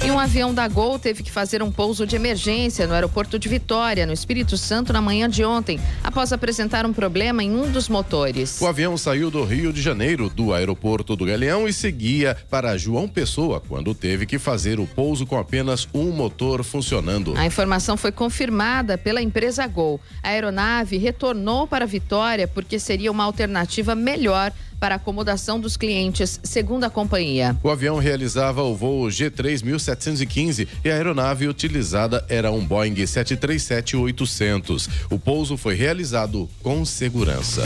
E 0.03 0.09
um 0.09 0.17
avião 0.17 0.51
da 0.51 0.67
Gol 0.67 0.97
teve 0.97 1.21
que 1.21 1.31
fazer 1.31 1.61
um 1.61 1.71
pouso 1.71 2.07
de 2.07 2.15
emergência 2.15 2.87
no 2.87 2.93
aeroporto 2.95 3.37
de 3.37 3.47
Vitória, 3.47 4.03
no 4.03 4.11
Espírito 4.11 4.57
Santo, 4.57 4.91
na 4.91 4.99
manhã 4.99 5.29
de 5.29 5.45
ontem, 5.45 5.79
após 6.03 6.33
apresentar 6.33 6.87
um 6.87 6.91
problema 6.91 7.43
em 7.43 7.55
um 7.55 7.71
dos 7.71 7.87
motores. 7.87 8.59
O 8.59 8.65
avião 8.65 8.97
saiu 8.97 9.29
do 9.29 9.43
Rio 9.43 9.71
de 9.71 9.79
Janeiro, 9.79 10.27
do 10.27 10.53
aeroporto 10.53 11.15
do 11.15 11.23
Galeão, 11.23 11.67
e 11.67 11.71
seguia 11.71 12.35
para 12.49 12.75
João 12.77 13.07
Pessoa, 13.07 13.61
quando 13.61 13.93
teve 13.93 14.25
que 14.25 14.39
fazer 14.39 14.79
o 14.79 14.87
pouso 14.87 15.25
com 15.25 15.37
apenas 15.37 15.87
um 15.93 16.11
motor 16.11 16.63
funcionando. 16.63 17.37
A 17.37 17.45
informação 17.45 17.95
foi 17.95 18.11
confirmada 18.11 18.97
pela 18.97 19.21
empresa 19.21 19.67
Gol. 19.67 20.01
A 20.23 20.29
aeronave 20.29 20.97
retornou 20.97 21.67
para 21.67 21.85
Vitória 21.85 22.47
porque 22.47 22.79
seria 22.79 23.11
uma 23.11 23.23
alternativa 23.23 23.93
melhor 23.93 24.51
para 24.81 24.95
acomodação 24.95 25.59
dos 25.59 25.77
clientes, 25.77 26.39
segundo 26.43 26.85
a 26.85 26.89
companhia. 26.89 27.55
O 27.61 27.69
avião 27.69 27.99
realizava 27.99 28.63
o 28.63 28.75
voo 28.75 29.05
G3715 29.05 30.67
e 30.83 30.89
a 30.89 30.95
aeronave 30.95 31.47
utilizada 31.47 32.25
era 32.27 32.51
um 32.51 32.65
Boeing 32.65 32.95
737-800. 32.95 34.89
O 35.11 35.19
pouso 35.19 35.55
foi 35.55 35.75
realizado 35.75 36.49
com 36.63 36.83
segurança. 36.83 37.61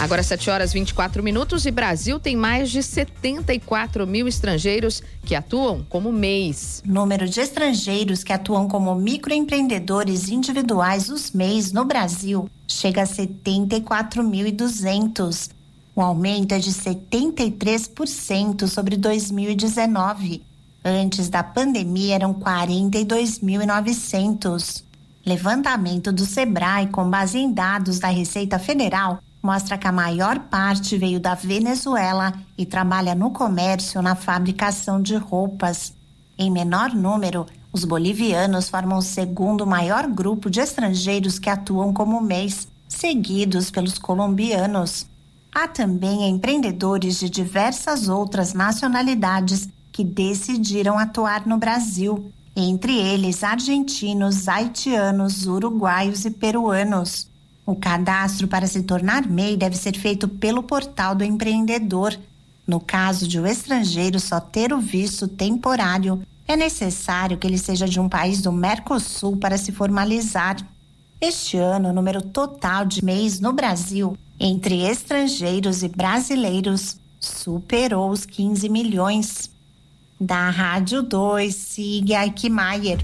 Agora 0.00 0.22
7 0.22 0.48
horas 0.48 0.72
24 0.72 1.22
minutos 1.22 1.66
e 1.66 1.70
Brasil 1.70 2.18
tem 2.18 2.34
mais 2.34 2.70
de 2.70 2.82
74 2.82 4.06
mil 4.06 4.26
estrangeiros 4.26 5.02
que 5.26 5.34
atuam 5.34 5.84
como 5.90 6.10
MEIs. 6.10 6.82
Número 6.86 7.28
de 7.28 7.38
estrangeiros 7.38 8.24
que 8.24 8.32
atuam 8.32 8.66
como 8.66 8.94
microempreendedores 8.94 10.30
individuais, 10.30 11.10
os 11.10 11.32
MEIs, 11.32 11.70
no 11.70 11.84
Brasil, 11.84 12.48
chega 12.66 13.02
a 13.02 13.06
74.200. 13.06 15.59
O 15.94 16.00
aumento 16.00 16.52
é 16.52 16.58
de 16.58 16.72
73% 16.72 18.66
sobre 18.68 18.96
2019. 18.96 20.42
Antes 20.84 21.28
da 21.28 21.42
pandemia 21.42 22.14
eram 22.14 22.32
42.900. 22.34 24.84
Levantamento 25.26 26.12
do 26.12 26.24
Sebrae 26.24 26.86
com 26.86 27.10
base 27.10 27.38
em 27.38 27.52
dados 27.52 27.98
da 27.98 28.08
Receita 28.08 28.58
Federal 28.58 29.18
mostra 29.42 29.76
que 29.76 29.86
a 29.86 29.92
maior 29.92 30.38
parte 30.38 30.96
veio 30.96 31.18
da 31.18 31.34
Venezuela 31.34 32.32
e 32.56 32.64
trabalha 32.64 33.14
no 33.14 33.30
comércio 33.30 34.00
na 34.00 34.14
fabricação 34.14 35.02
de 35.02 35.16
roupas. 35.16 35.92
Em 36.38 36.50
menor 36.50 36.94
número, 36.94 37.44
os 37.72 37.84
bolivianos 37.84 38.68
formam 38.68 38.98
o 38.98 39.02
segundo 39.02 39.66
maior 39.66 40.06
grupo 40.06 40.48
de 40.48 40.60
estrangeiros 40.60 41.38
que 41.38 41.50
atuam 41.50 41.92
como 41.92 42.20
MEIs, 42.20 42.68
seguidos 42.88 43.70
pelos 43.70 43.98
colombianos. 43.98 45.09
Há 45.52 45.66
também 45.66 46.28
empreendedores 46.28 47.18
de 47.18 47.28
diversas 47.28 48.08
outras 48.08 48.54
nacionalidades 48.54 49.68
que 49.90 50.04
decidiram 50.04 50.96
atuar 50.96 51.44
no 51.44 51.58
Brasil, 51.58 52.32
entre 52.54 52.96
eles 52.96 53.42
argentinos, 53.42 54.48
haitianos, 54.48 55.46
uruguaios 55.46 56.24
e 56.24 56.30
peruanos. 56.30 57.28
O 57.66 57.74
cadastro 57.74 58.46
para 58.46 58.66
se 58.66 58.82
tornar 58.82 59.28
MEI 59.28 59.56
deve 59.56 59.76
ser 59.76 59.96
feito 59.96 60.28
pelo 60.28 60.62
portal 60.62 61.14
do 61.14 61.24
empreendedor. 61.24 62.16
No 62.66 62.78
caso 62.78 63.26
de 63.26 63.38
o 63.38 63.42
um 63.42 63.46
estrangeiro 63.46 64.20
só 64.20 64.38
ter 64.38 64.72
o 64.72 64.80
visto 64.80 65.26
temporário, 65.26 66.22
é 66.46 66.56
necessário 66.56 67.36
que 67.36 67.46
ele 67.46 67.58
seja 67.58 67.86
de 67.88 67.98
um 67.98 68.08
país 68.08 68.40
do 68.40 68.52
Mercosul 68.52 69.36
para 69.36 69.58
se 69.58 69.72
formalizar. 69.72 70.56
Este 71.20 71.56
ano, 71.56 71.90
o 71.90 71.92
número 71.92 72.22
total 72.22 72.84
de 72.84 73.04
MEIs 73.04 73.40
no 73.40 73.52
Brasil, 73.52 74.16
entre 74.40 74.82
estrangeiros 74.82 75.82
e 75.82 75.88
brasileiros, 75.88 76.98
superou 77.20 78.10
os 78.10 78.24
15 78.24 78.68
milhões. 78.70 79.50
Da 80.18 80.48
Rádio 80.48 81.02
2, 81.02 81.54
siga 81.54 82.20
Aikmaier. 82.20 82.98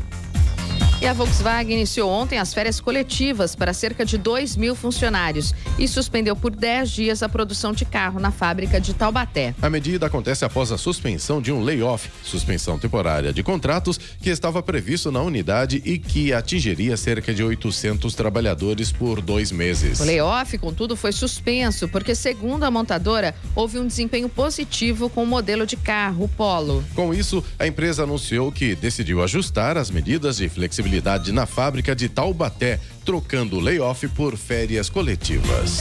E 0.99 1.07
a 1.07 1.13
Volkswagen 1.13 1.77
iniciou 1.77 2.11
ontem 2.11 2.39
as 2.39 2.55
férias 2.55 2.81
coletivas 2.81 3.55
para 3.55 3.75
cerca 3.75 4.03
de 4.03 4.17
2 4.17 4.57
mil 4.57 4.75
funcionários 4.75 5.55
e 5.79 5.87
suspendeu 5.87 6.35
por 6.35 6.51
10 6.51 6.91
dias 6.91 7.23
a 7.23 7.29
produção 7.29 7.75
de 7.75 7.85
carro 7.85 8.19
na 8.19 8.31
fábrica 8.31 8.81
de 8.81 8.95
Taubaté. 8.95 9.55
A 9.61 9.69
medida 9.69 10.07
acontece 10.07 10.47
após 10.47 10.73
a 10.73 10.79
suspensão 10.79 11.43
de 11.43 11.53
um 11.53 11.63
layoff, 11.63 12.09
suspensão 12.25 12.79
temporária 12.79 13.31
de 13.31 13.43
contratos, 13.43 13.99
que 13.99 14.31
estava 14.31 14.63
previsto 14.63 15.13
na 15.13 15.21
unidade 15.21 15.83
e 15.85 15.99
que 15.99 16.33
atingiria 16.33 16.97
cerca 16.97 17.35
de 17.35 17.45
800 17.45 18.15
trabalhadores 18.15 18.91
por 18.91 19.21
dois 19.21 19.53
meses. 19.53 20.01
O 20.01 20.05
layoff, 20.05 20.57
contudo, 20.57 20.97
foi 20.97 21.13
suspenso 21.13 21.89
porque, 21.89 22.15
segundo 22.15 22.65
a 22.65 22.71
montadora, 22.71 23.35
houve 23.55 23.79
um 23.79 23.87
desempenho 23.87 24.31
positivo 24.31 25.11
com 25.11 25.25
o 25.25 25.27
modelo 25.27 25.67
de 25.67 25.77
carro, 25.77 26.25
o 26.25 26.29
Polo. 26.29 26.83
Com 26.95 27.13
isso, 27.13 27.45
a 27.59 27.67
empresa 27.67 28.05
anunciou 28.05 28.51
que 28.51 28.75
decidiu 28.75 29.23
ajustar 29.23 29.77
as 29.77 29.91
medidas 29.91 30.39
de 30.39 30.49
flexibilidade 30.49 30.86
insalubridade 30.87 31.33
na 31.33 31.47
fábrica 31.47 31.95
de 31.95 32.09
Taubaté, 32.09 32.79
trocando 33.07 33.61
layoff 33.61 34.09
por 34.09 34.37
férias 34.37 34.91
coletivas. 34.91 35.79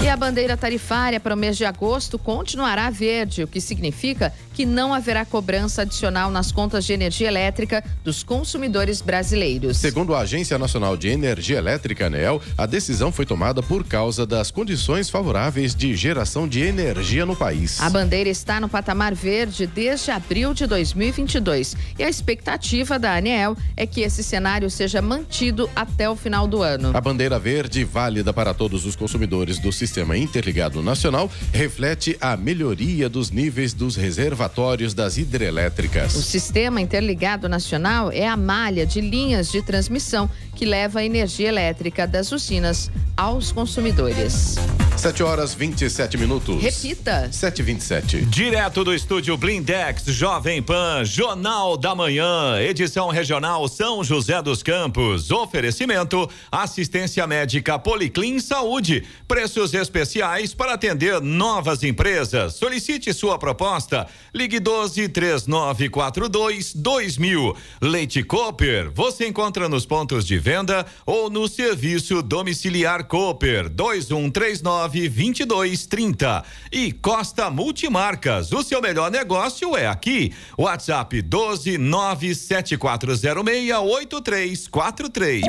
E 0.00 0.08
a 0.08 0.16
bandeira 0.16 0.56
tarifária 0.56 1.18
para 1.18 1.34
o 1.34 1.36
mês 1.36 1.56
de 1.56 1.64
agosto 1.64 2.16
continuará 2.16 2.88
verde, 2.88 3.42
o 3.42 3.48
que 3.48 3.60
significa 3.60 4.32
que 4.54 4.64
não 4.64 4.94
haverá 4.94 5.24
cobrança 5.24 5.82
adicional 5.82 6.30
nas 6.30 6.52
contas 6.52 6.84
de 6.86 6.92
energia 6.92 7.26
elétrica 7.26 7.82
dos 8.04 8.22
consumidores 8.22 9.02
brasileiros. 9.02 9.78
Segundo 9.78 10.14
a 10.14 10.20
Agência 10.20 10.58
Nacional 10.58 10.96
de 10.96 11.08
Energia 11.08 11.58
Elétrica, 11.58 12.06
ANEEL, 12.06 12.40
a 12.56 12.66
decisão 12.66 13.10
foi 13.10 13.26
tomada 13.26 13.62
por 13.62 13.84
causa 13.84 14.24
das 14.24 14.50
condições 14.50 15.10
favoráveis 15.10 15.74
de 15.74 15.94
geração 15.96 16.46
de 16.46 16.60
energia 16.60 17.26
no 17.26 17.34
país. 17.34 17.80
A 17.80 17.90
bandeira 17.90 18.30
está 18.30 18.60
no 18.60 18.68
patamar 18.68 19.12
verde 19.12 19.66
desde 19.66 20.12
abril 20.12 20.54
de 20.54 20.66
2022 20.66 21.76
e 21.98 22.04
a 22.04 22.08
expectativa 22.08 22.98
da 22.98 23.16
ANEEL 23.16 23.56
é 23.76 23.86
que 23.86 24.02
esse 24.02 24.22
cenário 24.22 24.70
seja 24.70 25.02
mantido 25.02 25.68
até 25.74 26.08
o 26.08 26.14
final 26.14 26.46
do 26.46 26.59
ano. 26.62 26.90
A 26.94 27.00
bandeira 27.00 27.38
verde, 27.38 27.84
válida 27.84 28.32
para 28.32 28.54
todos 28.54 28.84
os 28.86 28.96
consumidores 28.96 29.58
do 29.58 29.72
Sistema 29.72 30.16
Interligado 30.16 30.82
Nacional, 30.82 31.30
reflete 31.52 32.16
a 32.20 32.36
melhoria 32.36 33.08
dos 33.08 33.30
níveis 33.30 33.72
dos 33.72 33.96
reservatórios 33.96 34.94
das 34.94 35.16
hidrelétricas. 35.16 36.14
O 36.14 36.22
Sistema 36.22 36.80
Interligado 36.80 37.48
Nacional 37.48 38.10
é 38.12 38.26
a 38.26 38.36
malha 38.36 38.86
de 38.86 39.00
linhas 39.00 39.50
de 39.50 39.62
transmissão 39.62 40.28
que 40.54 40.64
leva 40.64 41.00
a 41.00 41.04
energia 41.04 41.48
elétrica 41.48 42.06
das 42.06 42.32
usinas 42.32 42.90
aos 43.16 43.52
consumidores. 43.52 44.56
7 44.96 45.22
horas 45.22 45.54
27 45.54 46.18
minutos. 46.18 46.62
Repita. 46.62 47.28
7 47.32 47.62
27 47.62 48.26
Direto 48.26 48.84
do 48.84 48.94
estúdio 48.94 49.34
Blindex, 49.34 50.04
Jovem 50.08 50.62
Pan, 50.62 51.04
Jornal 51.04 51.78
da 51.78 51.94
Manhã, 51.94 52.60
edição 52.60 53.08
regional 53.08 53.66
São 53.66 54.04
José 54.04 54.42
dos 54.42 54.62
Campos. 54.62 55.30
Oferecimento: 55.30 56.28
assistência 56.50 57.26
médica 57.26 57.78
Policlin 57.78 58.40
Saúde. 58.40 59.04
Preços 59.28 59.74
especiais 59.74 60.54
para 60.54 60.74
atender 60.74 61.20
novas 61.20 61.82
empresas. 61.82 62.54
Solicite 62.54 63.12
sua 63.12 63.38
proposta. 63.38 64.06
Ligue 64.34 64.58
12 64.58 65.08
3942 65.08 66.74
2000. 66.74 67.56
Leite 67.80 68.22
Cooper. 68.22 68.90
Você 68.92 69.26
encontra 69.26 69.68
nos 69.68 69.86
pontos 69.86 70.26
de 70.26 70.38
venda 70.38 70.86
ou 71.06 71.30
no 71.30 71.48
serviço 71.48 72.22
domiciliar 72.22 73.04
Cooper 73.04 73.68
2139 73.68 75.08
2230. 75.08 76.44
E 76.72 76.92
Costa 76.92 77.50
Multimarcas. 77.50 78.52
O 78.52 78.62
seu 78.62 78.80
melhor 78.80 79.10
negócio 79.10 79.76
é 79.76 79.86
aqui. 79.86 80.32
WhatsApp 80.58 81.20
12 81.22 81.78
97406 81.78 83.78
8343. 83.78 85.42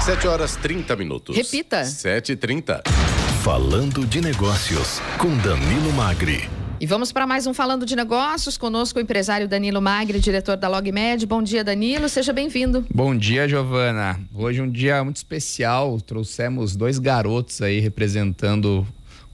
7 0.00 0.28
horas 0.28 0.56
30 0.56 0.94
minutos. 0.96 1.36
Repita. 1.36 1.84
7 1.84 2.32
e 2.32 2.36
30 2.36 2.82
Falando 3.42 4.06
de 4.06 4.20
negócios 4.20 5.00
com 5.18 5.36
Danilo 5.38 5.92
Magri. 5.92 6.48
E 6.78 6.86
vamos 6.86 7.10
para 7.10 7.26
mais 7.26 7.46
um 7.46 7.54
Falando 7.54 7.86
de 7.86 7.96
Negócios. 7.96 8.58
Conosco 8.58 8.98
o 8.98 9.02
empresário 9.02 9.48
Danilo 9.48 9.80
Magri, 9.80 10.20
diretor 10.20 10.56
da 10.56 10.68
LogMed. 10.68 11.26
Bom 11.26 11.42
dia, 11.42 11.64
Danilo. 11.64 12.08
Seja 12.08 12.32
bem-vindo. 12.32 12.84
Bom 12.92 13.16
dia, 13.16 13.48
Giovana. 13.48 14.20
Hoje 14.34 14.60
é 14.60 14.62
um 14.62 14.70
dia 14.70 15.02
muito 15.02 15.16
especial. 15.16 16.00
Trouxemos 16.00 16.76
dois 16.76 16.98
garotos 16.98 17.62
aí 17.62 17.80
representando 17.80 18.80
o 18.80 18.86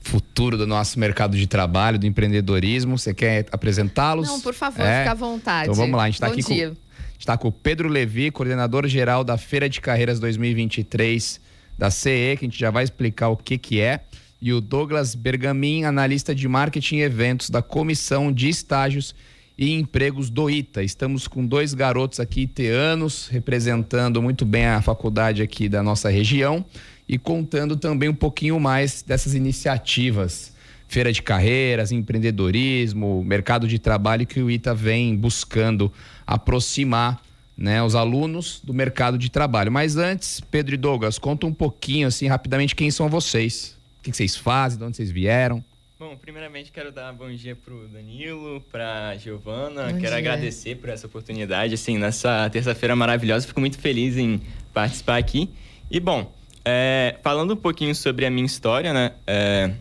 futuro 0.09 0.57
do 0.57 0.65
nosso 0.65 0.99
mercado 0.99 1.35
de 1.35 1.45
trabalho, 1.45 1.99
do 1.99 2.05
empreendedorismo. 2.05 2.97
Você 2.97 3.13
quer 3.13 3.45
apresentá-los? 3.51 4.27
Não, 4.27 4.39
por 4.39 4.53
favor, 4.53 4.85
fica 4.85 5.11
à 5.11 5.15
vontade. 5.15 5.69
Então 5.69 5.75
vamos 5.75 5.97
lá. 5.97 6.03
A 6.03 6.05
gente 6.05 6.15
está 6.15 6.27
aqui 6.27 6.41
dia. 6.41 6.69
com 6.69 6.75
está 7.23 7.37
com 7.37 7.47
o 7.47 7.51
Pedro 7.53 7.87
Levi, 7.87 8.29
coordenador 8.31 8.85
geral 8.85 9.23
da 9.23 9.37
Feira 9.37 9.69
de 9.69 9.79
Carreiras 9.79 10.19
2023 10.19 11.39
da 11.77 11.89
CE, 11.89 12.35
que 12.37 12.45
a 12.45 12.49
gente 12.49 12.59
já 12.59 12.69
vai 12.69 12.83
explicar 12.83 13.29
o 13.29 13.37
que 13.37 13.57
que 13.57 13.79
é, 13.79 14.01
e 14.41 14.51
o 14.51 14.59
Douglas 14.59 15.15
Bergamin, 15.15 15.85
analista 15.85 16.35
de 16.35 16.45
marketing 16.49 16.97
e 16.97 17.01
eventos 17.01 17.49
da 17.49 17.61
Comissão 17.61 18.29
de 18.29 18.49
Estágios 18.49 19.15
e 19.57 19.71
Empregos 19.71 20.29
do 20.29 20.49
ITA. 20.49 20.83
Estamos 20.83 21.25
com 21.25 21.45
dois 21.45 21.73
garotos 21.73 22.19
aqui 22.19 22.41
iteanos, 22.41 23.29
representando 23.29 24.21
muito 24.21 24.45
bem 24.45 24.65
a 24.65 24.81
faculdade 24.81 25.41
aqui 25.41 25.69
da 25.69 25.81
nossa 25.81 26.09
região 26.09 26.65
e 27.07 27.17
contando 27.17 27.77
também 27.77 28.09
um 28.09 28.13
pouquinho 28.13 28.59
mais 28.59 29.01
dessas 29.01 29.33
iniciativas. 29.33 30.52
Feira 30.87 31.11
de 31.11 31.21
carreiras, 31.21 31.91
empreendedorismo, 31.91 33.23
mercado 33.23 33.67
de 33.67 33.79
trabalho 33.79 34.27
que 34.27 34.41
o 34.41 34.49
ITA 34.49 34.73
vem 34.73 35.15
buscando 35.15 35.91
aproximar 36.25 37.21
né, 37.57 37.81
os 37.81 37.95
alunos 37.95 38.59
do 38.63 38.73
mercado 38.73 39.17
de 39.17 39.29
trabalho. 39.29 39.71
Mas 39.71 39.95
antes, 39.95 40.39
Pedro 40.39 40.75
e 40.75 40.77
Douglas, 40.77 41.17
conta 41.17 41.45
um 41.45 41.53
pouquinho, 41.53 42.07
assim, 42.07 42.27
rapidamente, 42.27 42.75
quem 42.75 42.91
são 42.91 43.09
vocês. 43.09 43.77
O 43.99 44.03
que 44.03 44.11
vocês 44.11 44.35
fazem, 44.35 44.77
de 44.77 44.83
onde 44.83 44.97
vocês 44.97 45.09
vieram. 45.09 45.63
Bom, 45.97 46.17
primeiramente 46.17 46.69
quero 46.71 46.91
dar 46.91 47.13
bom 47.13 47.31
dia 47.31 47.55
pro 47.55 47.87
Danilo, 47.87 48.61
pra 48.69 49.15
Giovana. 49.15 49.83
Bom 49.83 49.91
quero 49.91 50.01
dia. 50.01 50.17
agradecer 50.17 50.75
por 50.75 50.89
essa 50.89 51.07
oportunidade, 51.07 51.73
assim, 51.73 51.97
nessa 51.97 52.49
terça-feira 52.49 52.95
maravilhosa. 52.95 53.47
Fico 53.47 53.61
muito 53.61 53.79
feliz 53.79 54.17
em 54.17 54.41
participar 54.73 55.17
aqui. 55.17 55.49
E, 55.89 56.01
bom, 56.01 56.29
é, 56.65 57.15
falando 57.23 57.53
um 57.53 57.57
pouquinho 57.57 57.95
sobre 57.95 58.25
a 58.25 58.29
minha 58.29 58.45
história, 58.45 58.93
né? 58.93 59.13
é, 59.25 59.71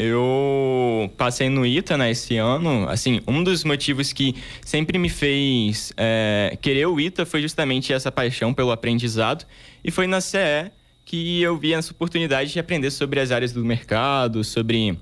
eu 0.00 1.12
passei 1.18 1.50
no 1.50 1.66
ITA, 1.66 1.98
né, 1.98 2.10
esse 2.10 2.38
ano. 2.38 2.88
Assim, 2.88 3.20
um 3.28 3.44
dos 3.44 3.64
motivos 3.64 4.14
que 4.14 4.34
sempre 4.64 4.96
me 4.96 5.10
fez 5.10 5.92
é, 5.94 6.56
querer 6.62 6.86
o 6.86 6.98
ITA 6.98 7.26
foi 7.26 7.42
justamente 7.42 7.92
essa 7.92 8.10
paixão 8.10 8.54
pelo 8.54 8.70
aprendizado. 8.70 9.44
E 9.84 9.90
foi 9.90 10.06
na 10.06 10.22
CE 10.22 10.70
que 11.04 11.42
eu 11.42 11.54
vi 11.58 11.74
essa 11.74 11.92
oportunidade 11.92 12.50
de 12.50 12.58
aprender 12.58 12.90
sobre 12.90 13.20
as 13.20 13.30
áreas 13.30 13.52
do 13.52 13.62
mercado, 13.62 14.42
sobre 14.42 14.98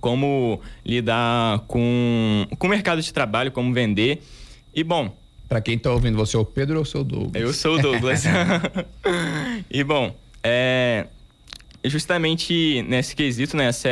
como 0.00 0.62
lidar 0.82 1.58
com, 1.68 2.46
com 2.58 2.66
o 2.66 2.70
mercado 2.70 3.02
de 3.02 3.12
trabalho, 3.12 3.52
como 3.52 3.70
vender. 3.74 4.22
E 4.74 4.82
bom. 4.82 5.14
Para 5.46 5.60
quem 5.60 5.78
tá 5.78 5.92
ouvindo, 5.92 6.16
você 6.16 6.38
é 6.38 6.40
o 6.40 6.44
Pedro 6.46 6.78
ou 6.78 6.86
seu 6.86 7.04
Douglas? 7.04 7.34
Eu 7.34 7.52
sou 7.52 7.76
o 7.76 7.82
Douglas. 7.82 8.24
e 9.70 9.84
bom, 9.84 10.16
é. 10.42 11.06
Justamente 11.84 12.82
nesse 12.88 13.14
quesito, 13.16 13.56
né? 13.56 13.68
A 13.68 13.72
CE, 13.72 13.88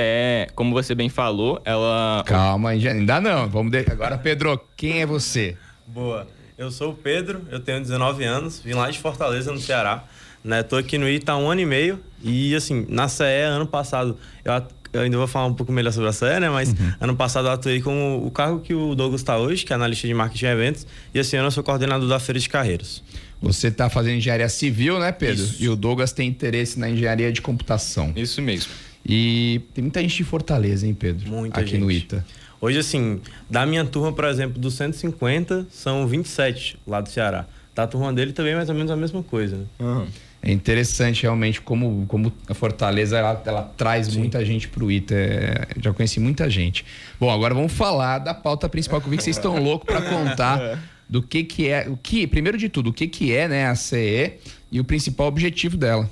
como 0.55 0.73
você 0.73 0.95
bem 0.95 1.09
falou, 1.09 1.61
ela. 1.65 2.23
Calma, 2.27 2.71
ainda 2.71 3.21
não. 3.21 3.49
Vamos 3.49 3.73
de... 3.73 3.79
Agora, 3.91 4.17
Pedro, 4.17 4.61
quem 4.77 5.01
é 5.03 5.07
você? 5.07 5.57
Boa. 5.87 6.27
Eu 6.57 6.71
sou 6.71 6.93
o 6.93 6.95
Pedro, 6.95 7.43
eu 7.51 7.59
tenho 7.59 7.81
19 7.81 8.23
anos, 8.23 8.61
vim 8.61 8.75
lá 8.75 8.91
de 8.91 8.99
Fortaleza, 8.99 9.51
no 9.51 9.59
Ceará. 9.59 10.05
Né? 10.45 10.63
Tô 10.63 10.77
aqui 10.77 10.99
no 10.99 11.09
ITA 11.09 11.33
há 11.33 11.37
um 11.37 11.51
ano 11.51 11.61
e 11.63 11.67
meio. 11.67 11.99
E, 12.23 12.55
assim, 12.55 12.87
na 12.89 13.09
CE, 13.09 13.25
ano 13.25 13.67
passado, 13.67 14.17
eu, 14.45 14.53
at- 14.53 14.71
eu 14.93 15.01
ainda 15.03 15.17
vou 15.17 15.27
falar 15.27 15.47
um 15.47 15.55
pouco 15.55 15.73
melhor 15.73 15.91
sobre 15.93 16.09
a 16.11 16.13
CE, 16.13 16.39
né? 16.39 16.49
Mas 16.51 16.75
ano 17.01 17.17
passado 17.17 17.49
eu 17.49 17.53
atuei 17.53 17.81
com 17.81 18.19
o 18.25 18.31
cargo 18.31 18.61
que 18.61 18.75
o 18.75 18.95
Douglas 18.95 19.21
está 19.23 19.37
hoje, 19.39 19.65
que 19.65 19.73
é 19.73 19.77
analista 19.77 20.07
de 20.07 20.15
marketing 20.15 20.45
e 20.45 20.49
eventos. 20.49 20.87
E 21.15 21.19
esse 21.19 21.35
ano 21.37 21.47
eu 21.49 21.51
sou 21.51 21.65
coordenador 21.65 22.07
da 22.09 22.21
Feira 22.21 22.39
de 22.39 22.49
Carreiras. 22.49 23.03
Você 23.41 23.69
está 23.69 23.89
fazendo 23.89 24.17
engenharia 24.17 24.49
civil, 24.49 24.99
né, 24.99 25.13
Pedro? 25.13 25.47
E 25.59 25.69
o 25.69 25.75
Douglas 25.75 26.13
tem 26.13 26.29
interesse 26.29 26.79
na 26.79 26.91
engenharia 26.91 27.33
de 27.33 27.41
computação. 27.41 28.13
Isso 28.15 28.43
mesmo. 28.43 28.71
E 29.07 29.63
tem 29.75 29.83
muita 29.83 30.01
gente 30.03 30.17
de 30.17 30.25
Fortaleza, 30.25 30.87
hein, 30.87 30.95
Pedro? 30.95 31.29
Muita 31.29 31.61
Aqui 31.61 31.71
gente. 31.71 31.81
no 31.81 31.91
ITA. 31.91 32.25
Hoje, 32.61 32.79
assim, 32.79 33.21
da 33.49 33.65
minha 33.65 33.85
turma, 33.87 34.13
por 34.13 34.27
exemplo, 34.27 34.61
dos 34.61 34.75
150, 34.75 35.67
são 35.71 36.07
27 36.07 36.79
lá 36.87 37.01
do 37.01 37.09
Ceará. 37.09 37.47
Da 37.75 37.87
turma 37.87 38.13
dele 38.13 38.33
também 38.33 38.53
é 38.53 38.57
mais 38.57 38.69
ou 38.69 38.75
menos 38.75 38.91
a 38.91 38.97
mesma 38.97 39.23
coisa, 39.23 39.57
né? 39.57 40.07
É 40.43 40.51
interessante 40.51 41.23
realmente 41.23 41.61
como, 41.61 42.05
como 42.07 42.33
a 42.49 42.55
Fortaleza 42.55 43.19
ela, 43.19 43.43
ela 43.45 43.63
traz 43.63 44.15
muita 44.15 44.45
gente 44.45 44.69
pro 44.69 44.91
ITA. 44.91 45.15
É, 45.15 45.69
já 45.81 45.93
conheci 45.93 46.19
muita 46.19 46.49
gente. 46.49 46.85
Bom, 47.19 47.31
agora 47.31 47.55
vamos 47.55 47.73
falar 47.73 48.19
da 48.19 48.35
pauta 48.35 48.69
principal 48.69 49.01
que 49.01 49.07
eu 49.07 49.11
vi 49.11 49.17
que 49.17 49.23
vocês 49.23 49.37
estão 49.37 49.63
loucos 49.63 49.87
para 49.87 50.03
contar 50.03 50.79
do 51.11 51.21
que 51.21 51.43
que 51.43 51.69
é, 51.69 51.89
o 51.89 51.97
que, 51.97 52.25
primeiro 52.25 52.57
de 52.57 52.69
tudo, 52.69 52.91
o 52.91 52.93
que 52.93 53.09
que 53.09 53.35
é, 53.35 53.49
né, 53.49 53.67
a 53.67 53.75
CE 53.75 54.35
e 54.71 54.79
o 54.79 54.85
principal 54.85 55.27
objetivo 55.27 55.77
dela. 55.77 56.09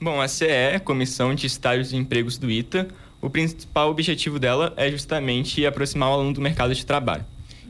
Bom, 0.00 0.18
a 0.18 0.26
CE, 0.26 0.80
Comissão 0.82 1.34
de 1.34 1.46
Estágios 1.46 1.92
e 1.92 1.96
Empregos 1.96 2.38
do 2.38 2.50
ITA, 2.50 2.88
o 3.20 3.28
principal 3.28 3.90
objetivo 3.90 4.38
dela 4.38 4.72
é 4.78 4.90
justamente 4.90 5.66
aproximar 5.66 6.08
o 6.08 6.12
aluno 6.14 6.32
do 6.32 6.40
mercado 6.40 6.74
de 6.74 6.86
trabalho. 6.86 7.22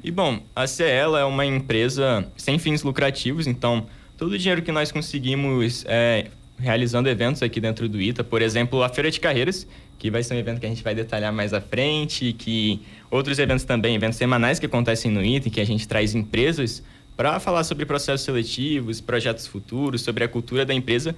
E 0.02 0.12
bom, 0.12 0.40
a 0.54 0.64
CE 0.68 0.84
é 0.84 1.24
uma 1.24 1.44
empresa 1.44 2.24
sem 2.36 2.56
fins 2.56 2.84
lucrativos, 2.84 3.48
então 3.48 3.88
todo 4.16 4.30
o 4.32 4.38
dinheiro 4.38 4.62
que 4.62 4.70
nós 4.70 4.92
conseguimos 4.92 5.84
é, 5.88 6.28
realizando 6.56 7.08
eventos 7.08 7.42
aqui 7.42 7.60
dentro 7.60 7.88
do 7.88 8.00
ITA, 8.00 8.22
por 8.22 8.42
exemplo, 8.42 8.80
a 8.84 8.88
Feira 8.88 9.10
de 9.10 9.18
Carreiras, 9.18 9.66
que 10.00 10.10
vai 10.10 10.22
ser 10.22 10.32
um 10.32 10.38
evento 10.38 10.58
que 10.58 10.64
a 10.64 10.68
gente 10.68 10.82
vai 10.82 10.94
detalhar 10.94 11.30
mais 11.30 11.52
à 11.52 11.60
frente, 11.60 12.32
que 12.32 12.80
outros 13.10 13.38
eventos 13.38 13.64
também, 13.64 13.94
eventos 13.94 14.16
semanais 14.16 14.58
que 14.58 14.64
acontecem 14.64 15.10
no 15.10 15.22
ITA, 15.22 15.48
em 15.48 15.50
que 15.50 15.60
a 15.60 15.64
gente 15.64 15.86
traz 15.86 16.14
empresas 16.14 16.82
para 17.14 17.38
falar 17.38 17.64
sobre 17.64 17.84
processos 17.84 18.22
seletivos, 18.22 18.98
projetos 18.98 19.46
futuros, 19.46 20.00
sobre 20.00 20.24
a 20.24 20.28
cultura 20.28 20.64
da 20.64 20.72
empresa. 20.72 21.14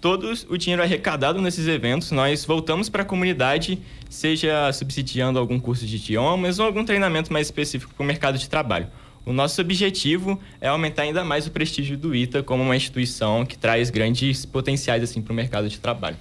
Todo 0.00 0.32
o 0.48 0.58
dinheiro 0.58 0.82
arrecadado 0.82 1.40
nesses 1.40 1.68
eventos, 1.68 2.10
nós 2.10 2.44
voltamos 2.44 2.88
para 2.88 3.02
a 3.02 3.04
comunidade, 3.04 3.78
seja 4.10 4.70
subsidiando 4.72 5.38
algum 5.38 5.60
curso 5.60 5.86
de 5.86 5.94
idiomas 5.94 6.58
ou 6.58 6.66
algum 6.66 6.84
treinamento 6.84 7.32
mais 7.32 7.46
específico 7.46 7.94
para 7.94 8.02
o 8.02 8.06
mercado 8.06 8.36
de 8.36 8.48
trabalho. 8.48 8.88
O 9.24 9.32
nosso 9.32 9.60
objetivo 9.60 10.40
é 10.60 10.66
aumentar 10.66 11.02
ainda 11.02 11.24
mais 11.24 11.46
o 11.46 11.52
prestígio 11.52 11.96
do 11.96 12.12
ITA 12.12 12.42
como 12.42 12.64
uma 12.64 12.76
instituição 12.76 13.46
que 13.46 13.56
traz 13.56 13.90
grandes 13.90 14.44
potenciais 14.44 15.04
assim 15.04 15.22
para 15.22 15.32
o 15.32 15.36
mercado 15.36 15.68
de 15.68 15.78
trabalho. 15.78 16.16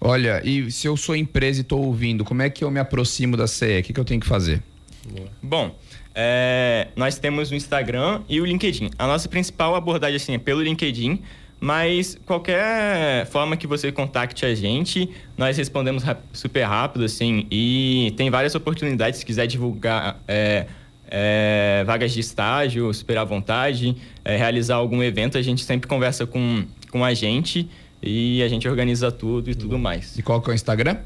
Olha, 0.00 0.40
e 0.44 0.70
se 0.70 0.86
eu 0.86 0.96
sou 0.96 1.16
empresa 1.16 1.60
e 1.60 1.62
estou 1.62 1.84
ouvindo, 1.84 2.24
como 2.24 2.42
é 2.42 2.50
que 2.50 2.62
eu 2.62 2.70
me 2.70 2.78
aproximo 2.78 3.36
da 3.36 3.46
CE? 3.46 3.80
O 3.80 3.82
que, 3.82 3.92
que 3.92 4.00
eu 4.00 4.04
tenho 4.04 4.20
que 4.20 4.26
fazer? 4.26 4.62
Bom, 5.42 5.74
é, 6.14 6.88
nós 6.96 7.18
temos 7.18 7.50
o 7.50 7.54
Instagram 7.54 8.22
e 8.28 8.40
o 8.40 8.44
LinkedIn. 8.44 8.90
A 8.98 9.06
nossa 9.06 9.28
principal 9.28 9.74
abordagem 9.74 10.16
assim, 10.16 10.34
é 10.34 10.38
pelo 10.38 10.62
LinkedIn, 10.62 11.22
mas 11.58 12.18
qualquer 12.26 13.26
forma 13.26 13.56
que 13.56 13.66
você 13.66 13.90
contacte 13.90 14.44
a 14.44 14.54
gente, 14.54 15.10
nós 15.36 15.56
respondemos 15.56 16.02
super 16.32 16.64
rápido, 16.64 17.04
assim, 17.04 17.46
e 17.50 18.12
tem 18.16 18.30
várias 18.30 18.54
oportunidades 18.54 19.20
se 19.20 19.26
quiser 19.26 19.46
divulgar. 19.46 20.20
É, 20.28 20.66
é, 21.08 21.84
vagas 21.86 22.12
de 22.12 22.18
estágio, 22.18 22.92
super 22.92 23.16
à 23.16 23.22
vontade, 23.22 23.96
realizar 24.24 24.74
algum 24.74 25.00
evento, 25.00 25.38
a 25.38 25.42
gente 25.42 25.62
sempre 25.62 25.86
conversa 25.86 26.26
com, 26.26 26.64
com 26.90 27.04
a 27.04 27.14
gente 27.14 27.68
e 28.02 28.42
a 28.42 28.48
gente 28.48 28.68
organiza 28.68 29.10
tudo 29.10 29.50
e 29.50 29.54
tudo 29.54 29.78
mais. 29.78 30.18
E 30.18 30.22
qual 30.22 30.40
que 30.40 30.50
é 30.50 30.52
o 30.52 30.54
Instagram? 30.54 30.98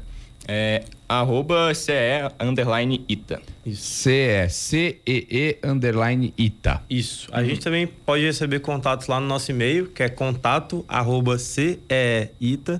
É 0.47 0.83
arroba 1.07 1.73
CE 1.73 1.91
underline 2.39 3.05
ITA. 3.07 3.41
CE, 3.73 4.49
C-E-E 4.49 5.59
underline 5.63 6.33
ITA. 6.37 6.81
Isso. 6.89 7.27
A 7.31 7.39
uhum. 7.39 7.45
gente 7.45 7.61
também 7.61 7.85
pode 7.87 8.23
receber 8.23 8.59
contatos 8.59 9.07
lá 9.07 9.19
no 9.19 9.27
nosso 9.27 9.51
e-mail, 9.51 9.87
que 9.87 10.01
é 10.01 10.09
contato 10.09 10.83
arroba 10.87 11.37
ceita.com. 11.37 12.77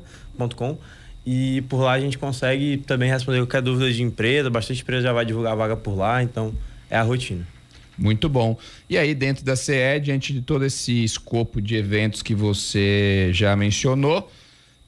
E 1.26 1.62
por 1.69 1.82
lá 1.82 1.91
a 1.93 2.00
gente 2.00 2.17
consegue 2.17 2.78
também 2.78 3.10
responder 3.10 3.38
qualquer 3.39 3.62
dúvida 3.62 3.91
de 3.91 4.02
empresa. 4.02 4.50
Bastante 4.50 4.82
empresa 4.82 5.04
já 5.04 5.13
vai 5.13 5.24
divulgar 5.26 5.54
a 5.54 5.56
vaga 5.56 5.78
por 5.78 5.95
lá, 5.95 6.24
então 6.24 6.52
é 6.89 6.97
a 6.97 7.04
rotina. 7.04 7.45
Muito 8.01 8.27
bom. 8.27 8.57
E 8.89 8.97
aí, 8.97 9.13
dentro 9.13 9.45
da 9.45 9.55
CE, 9.55 9.99
diante 10.01 10.33
de 10.33 10.41
todo 10.41 10.65
esse 10.65 11.03
escopo 11.03 11.61
de 11.61 11.75
eventos 11.75 12.23
que 12.23 12.33
você 12.33 13.29
já 13.31 13.55
mencionou, 13.55 14.29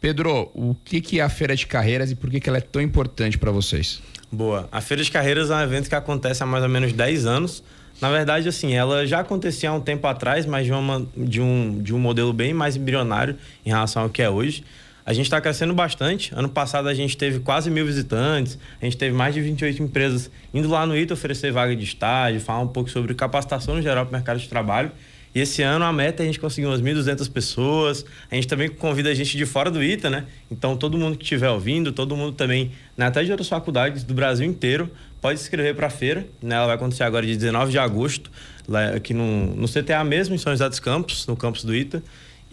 Pedro, 0.01 0.49
o 0.53 0.75
que, 0.83 0.99
que 0.99 1.19
é 1.19 1.23
a 1.23 1.29
Feira 1.29 1.55
de 1.55 1.67
Carreiras 1.67 2.09
e 2.09 2.15
por 2.15 2.29
que, 2.29 2.39
que 2.39 2.49
ela 2.49 2.57
é 2.57 2.61
tão 2.61 2.81
importante 2.81 3.37
para 3.37 3.51
vocês? 3.51 4.01
Boa. 4.31 4.67
A 4.71 4.81
Feira 4.81 5.03
de 5.03 5.11
Carreiras 5.11 5.51
é 5.51 5.55
um 5.55 5.61
evento 5.61 5.87
que 5.87 5.95
acontece 5.95 6.41
há 6.41 6.45
mais 6.45 6.63
ou 6.63 6.69
menos 6.69 6.91
10 6.91 7.27
anos. 7.27 7.63
Na 8.01 8.09
verdade, 8.09 8.49
assim, 8.49 8.73
ela 8.73 9.05
já 9.05 9.19
acontecia 9.19 9.69
há 9.69 9.73
um 9.73 9.79
tempo 9.79 10.07
atrás, 10.07 10.47
mas 10.47 10.65
de, 10.65 10.73
uma, 10.73 11.05
de, 11.15 11.39
um, 11.39 11.81
de 11.81 11.93
um 11.93 11.99
modelo 11.99 12.33
bem 12.33 12.51
mais 12.51 12.75
embrionário 12.75 13.37
em 13.63 13.69
relação 13.69 14.01
ao 14.01 14.09
que 14.09 14.23
é 14.23 14.29
hoje. 14.29 14.63
A 15.05 15.13
gente 15.13 15.25
está 15.25 15.41
crescendo 15.41 15.73
bastante. 15.73 16.33
Ano 16.33 16.47
passado 16.47 16.87
a 16.87 16.93
gente 16.93 17.17
teve 17.17 17.39
quase 17.39 17.69
mil 17.69 17.85
visitantes, 17.85 18.57
a 18.81 18.85
gente 18.85 18.97
teve 18.97 19.15
mais 19.15 19.33
de 19.33 19.41
28 19.41 19.83
empresas 19.83 20.31
indo 20.53 20.69
lá 20.69 20.85
no 20.85 20.95
ITA 20.95 21.13
oferecer 21.13 21.51
vaga 21.51 21.75
de 21.75 21.83
estágio, 21.83 22.39
falar 22.39 22.61
um 22.61 22.67
pouco 22.67 22.89
sobre 22.89 23.13
capacitação 23.13 23.75
no 23.75 23.81
geral 23.81 24.05
para 24.05 24.11
o 24.11 24.13
mercado 24.13 24.39
de 24.39 24.47
trabalho. 24.47 24.91
E 25.35 25.39
esse 25.39 25.63
ano 25.63 25.83
a 25.83 25.91
meta 25.91 26.21
é 26.21 26.23
a 26.23 26.27
gente 26.27 26.39
conseguir 26.39 26.67
umas 26.67 26.81
1.200 26.81 27.29
pessoas. 27.31 28.05
A 28.29 28.35
gente 28.35 28.47
também 28.47 28.69
convida 28.69 29.09
a 29.09 29.13
gente 29.13 29.35
de 29.35 29.45
fora 29.45 29.71
do 29.71 29.83
ITA, 29.83 30.09
né? 30.09 30.25
Então 30.49 30.77
todo 30.77 30.97
mundo 30.97 31.17
que 31.17 31.23
estiver 31.23 31.49
ouvindo, 31.49 31.91
todo 31.91 32.15
mundo 32.15 32.33
também, 32.33 32.71
né, 32.95 33.07
até 33.07 33.23
de 33.23 33.31
outras 33.31 33.49
faculdades 33.49 34.03
do 34.03 34.13
Brasil 34.13 34.47
inteiro, 34.47 34.91
pode 35.19 35.39
se 35.39 35.45
inscrever 35.45 35.75
para 35.75 35.87
a 35.87 35.89
feira. 35.89 36.27
Né? 36.41 36.55
Ela 36.55 36.67
vai 36.67 36.75
acontecer 36.75 37.03
agora 37.03 37.25
de 37.25 37.35
19 37.35 37.71
de 37.71 37.79
agosto, 37.79 38.31
lá 38.67 38.89
aqui 38.89 39.13
no, 39.13 39.55
no 39.55 39.67
CTA 39.67 40.03
mesmo, 40.03 40.35
em 40.35 40.37
São 40.37 40.53
José 40.53 40.69
dos 40.69 40.79
Campos, 40.79 41.25
no 41.25 41.35
campus 41.35 41.63
do 41.63 41.75
ITA. 41.75 42.03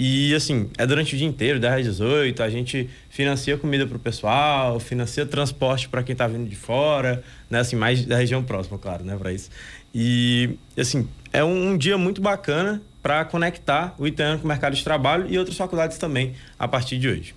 E 0.03 0.35
assim, 0.35 0.71
é 0.79 0.87
durante 0.87 1.15
o 1.15 1.19
dia 1.19 1.29
inteiro, 1.29 1.61
10 1.61 1.75
às 1.75 1.85
18, 1.99 2.43
a 2.43 2.49
gente 2.49 2.89
financia 3.11 3.59
comida 3.59 3.87
para 3.87 3.99
o 3.99 4.01
pessoal, 4.01 4.81
financia 4.81 5.27
transporte 5.27 5.91
para 5.91 6.03
quem 6.03 6.15
está 6.15 6.27
vindo 6.27 6.49
de 6.49 6.57
fora, 6.57 7.23
né? 7.51 7.61
Assim, 7.61 7.77
mais 7.77 8.07
da 8.07 8.17
região 8.17 8.43
próxima, 8.43 8.79
claro, 8.79 9.05
né, 9.05 9.15
para 9.15 9.31
isso. 9.31 9.51
E 9.95 10.57
assim, 10.75 11.07
é 11.35 11.45
um, 11.45 11.73
um 11.73 11.77
dia 11.77 11.99
muito 11.99 12.23
bacana 12.23 12.81
para 13.03 13.27
conectar 13.27 13.95
o 13.99 14.07
Itaiano 14.07 14.39
com 14.39 14.47
o 14.47 14.49
mercado 14.49 14.75
de 14.75 14.83
trabalho 14.83 15.27
e 15.29 15.39
outras 15.39 15.59
faculdades 15.59 15.99
também 15.99 16.33
a 16.59 16.67
partir 16.67 16.97
de 16.97 17.07
hoje. 17.07 17.35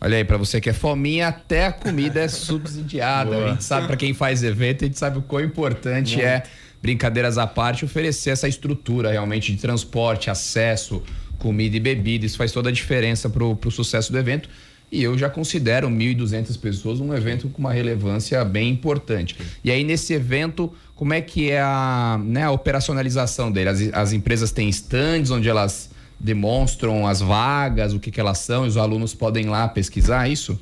Olha 0.00 0.16
aí, 0.16 0.24
para 0.24 0.36
você 0.36 0.60
que 0.60 0.70
é 0.70 0.72
fominha, 0.72 1.28
até 1.28 1.66
a 1.66 1.72
comida 1.72 2.18
é 2.18 2.26
subsidiada. 2.26 3.30
a 3.46 3.48
gente 3.50 3.62
sabe 3.62 3.86
para 3.86 3.96
quem 3.96 4.12
faz 4.12 4.42
evento, 4.42 4.82
a 4.82 4.88
gente 4.88 4.98
sabe 4.98 5.18
o 5.18 5.22
quão 5.22 5.44
importante 5.44 6.16
muito. 6.16 6.26
é, 6.26 6.42
brincadeiras 6.82 7.38
à 7.38 7.46
parte, 7.46 7.84
oferecer 7.84 8.30
essa 8.30 8.48
estrutura 8.48 9.12
realmente 9.12 9.52
de 9.52 9.58
transporte, 9.58 10.28
acesso, 10.28 11.00
comida 11.42 11.76
e 11.76 11.80
bebida. 11.80 12.24
Isso 12.24 12.38
faz 12.38 12.52
toda 12.52 12.68
a 12.68 12.72
diferença 12.72 13.28
para 13.28 13.42
o 13.42 13.70
sucesso 13.70 14.12
do 14.12 14.18
evento. 14.18 14.48
E 14.92 15.02
eu 15.02 15.18
já 15.18 15.28
considero 15.28 15.88
1.200 15.88 16.56
pessoas 16.60 17.00
um 17.00 17.12
evento 17.12 17.48
com 17.48 17.58
uma 17.58 17.72
relevância 17.72 18.44
bem 18.44 18.70
importante. 18.70 19.36
E 19.64 19.70
aí, 19.70 19.82
nesse 19.82 20.12
evento, 20.12 20.72
como 20.94 21.12
é 21.12 21.20
que 21.20 21.50
é 21.50 21.60
a, 21.60 22.20
né, 22.22 22.44
a 22.44 22.52
operacionalização 22.52 23.50
dele? 23.50 23.70
As, 23.70 23.80
as 23.92 24.12
empresas 24.12 24.52
têm 24.52 24.68
stands 24.68 25.30
onde 25.32 25.48
elas 25.48 25.90
demonstram 26.20 27.06
as 27.08 27.20
vagas, 27.20 27.92
o 27.92 27.98
que, 27.98 28.12
que 28.12 28.20
elas 28.20 28.38
são, 28.38 28.64
e 28.64 28.68
os 28.68 28.76
alunos 28.76 29.12
podem 29.12 29.46
ir 29.46 29.48
lá 29.48 29.66
pesquisar 29.66 30.28
é 30.28 30.32
isso? 30.32 30.60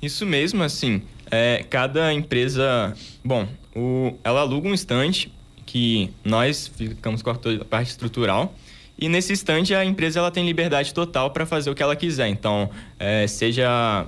Isso 0.00 0.24
mesmo, 0.24 0.62
assim. 0.62 1.02
É, 1.30 1.62
cada 1.68 2.10
empresa. 2.14 2.94
Bom, 3.22 3.46
o, 3.74 4.14
ela 4.24 4.40
aluga 4.40 4.68
um 4.68 4.74
stand 4.74 5.28
que 5.66 6.08
nós 6.24 6.68
ficamos 6.68 7.20
com 7.20 7.30
a 7.30 7.34
parte 7.68 7.90
estrutural 7.90 8.54
e 8.98 9.08
nesse 9.08 9.32
instante 9.32 9.74
a 9.74 9.84
empresa 9.84 10.18
ela 10.20 10.30
tem 10.30 10.44
liberdade 10.44 10.94
total 10.94 11.30
para 11.30 11.44
fazer 11.44 11.70
o 11.70 11.74
que 11.74 11.82
ela 11.82 11.94
quiser. 11.94 12.28
Então, 12.28 12.70
é, 12.98 13.26
seja, 13.26 14.06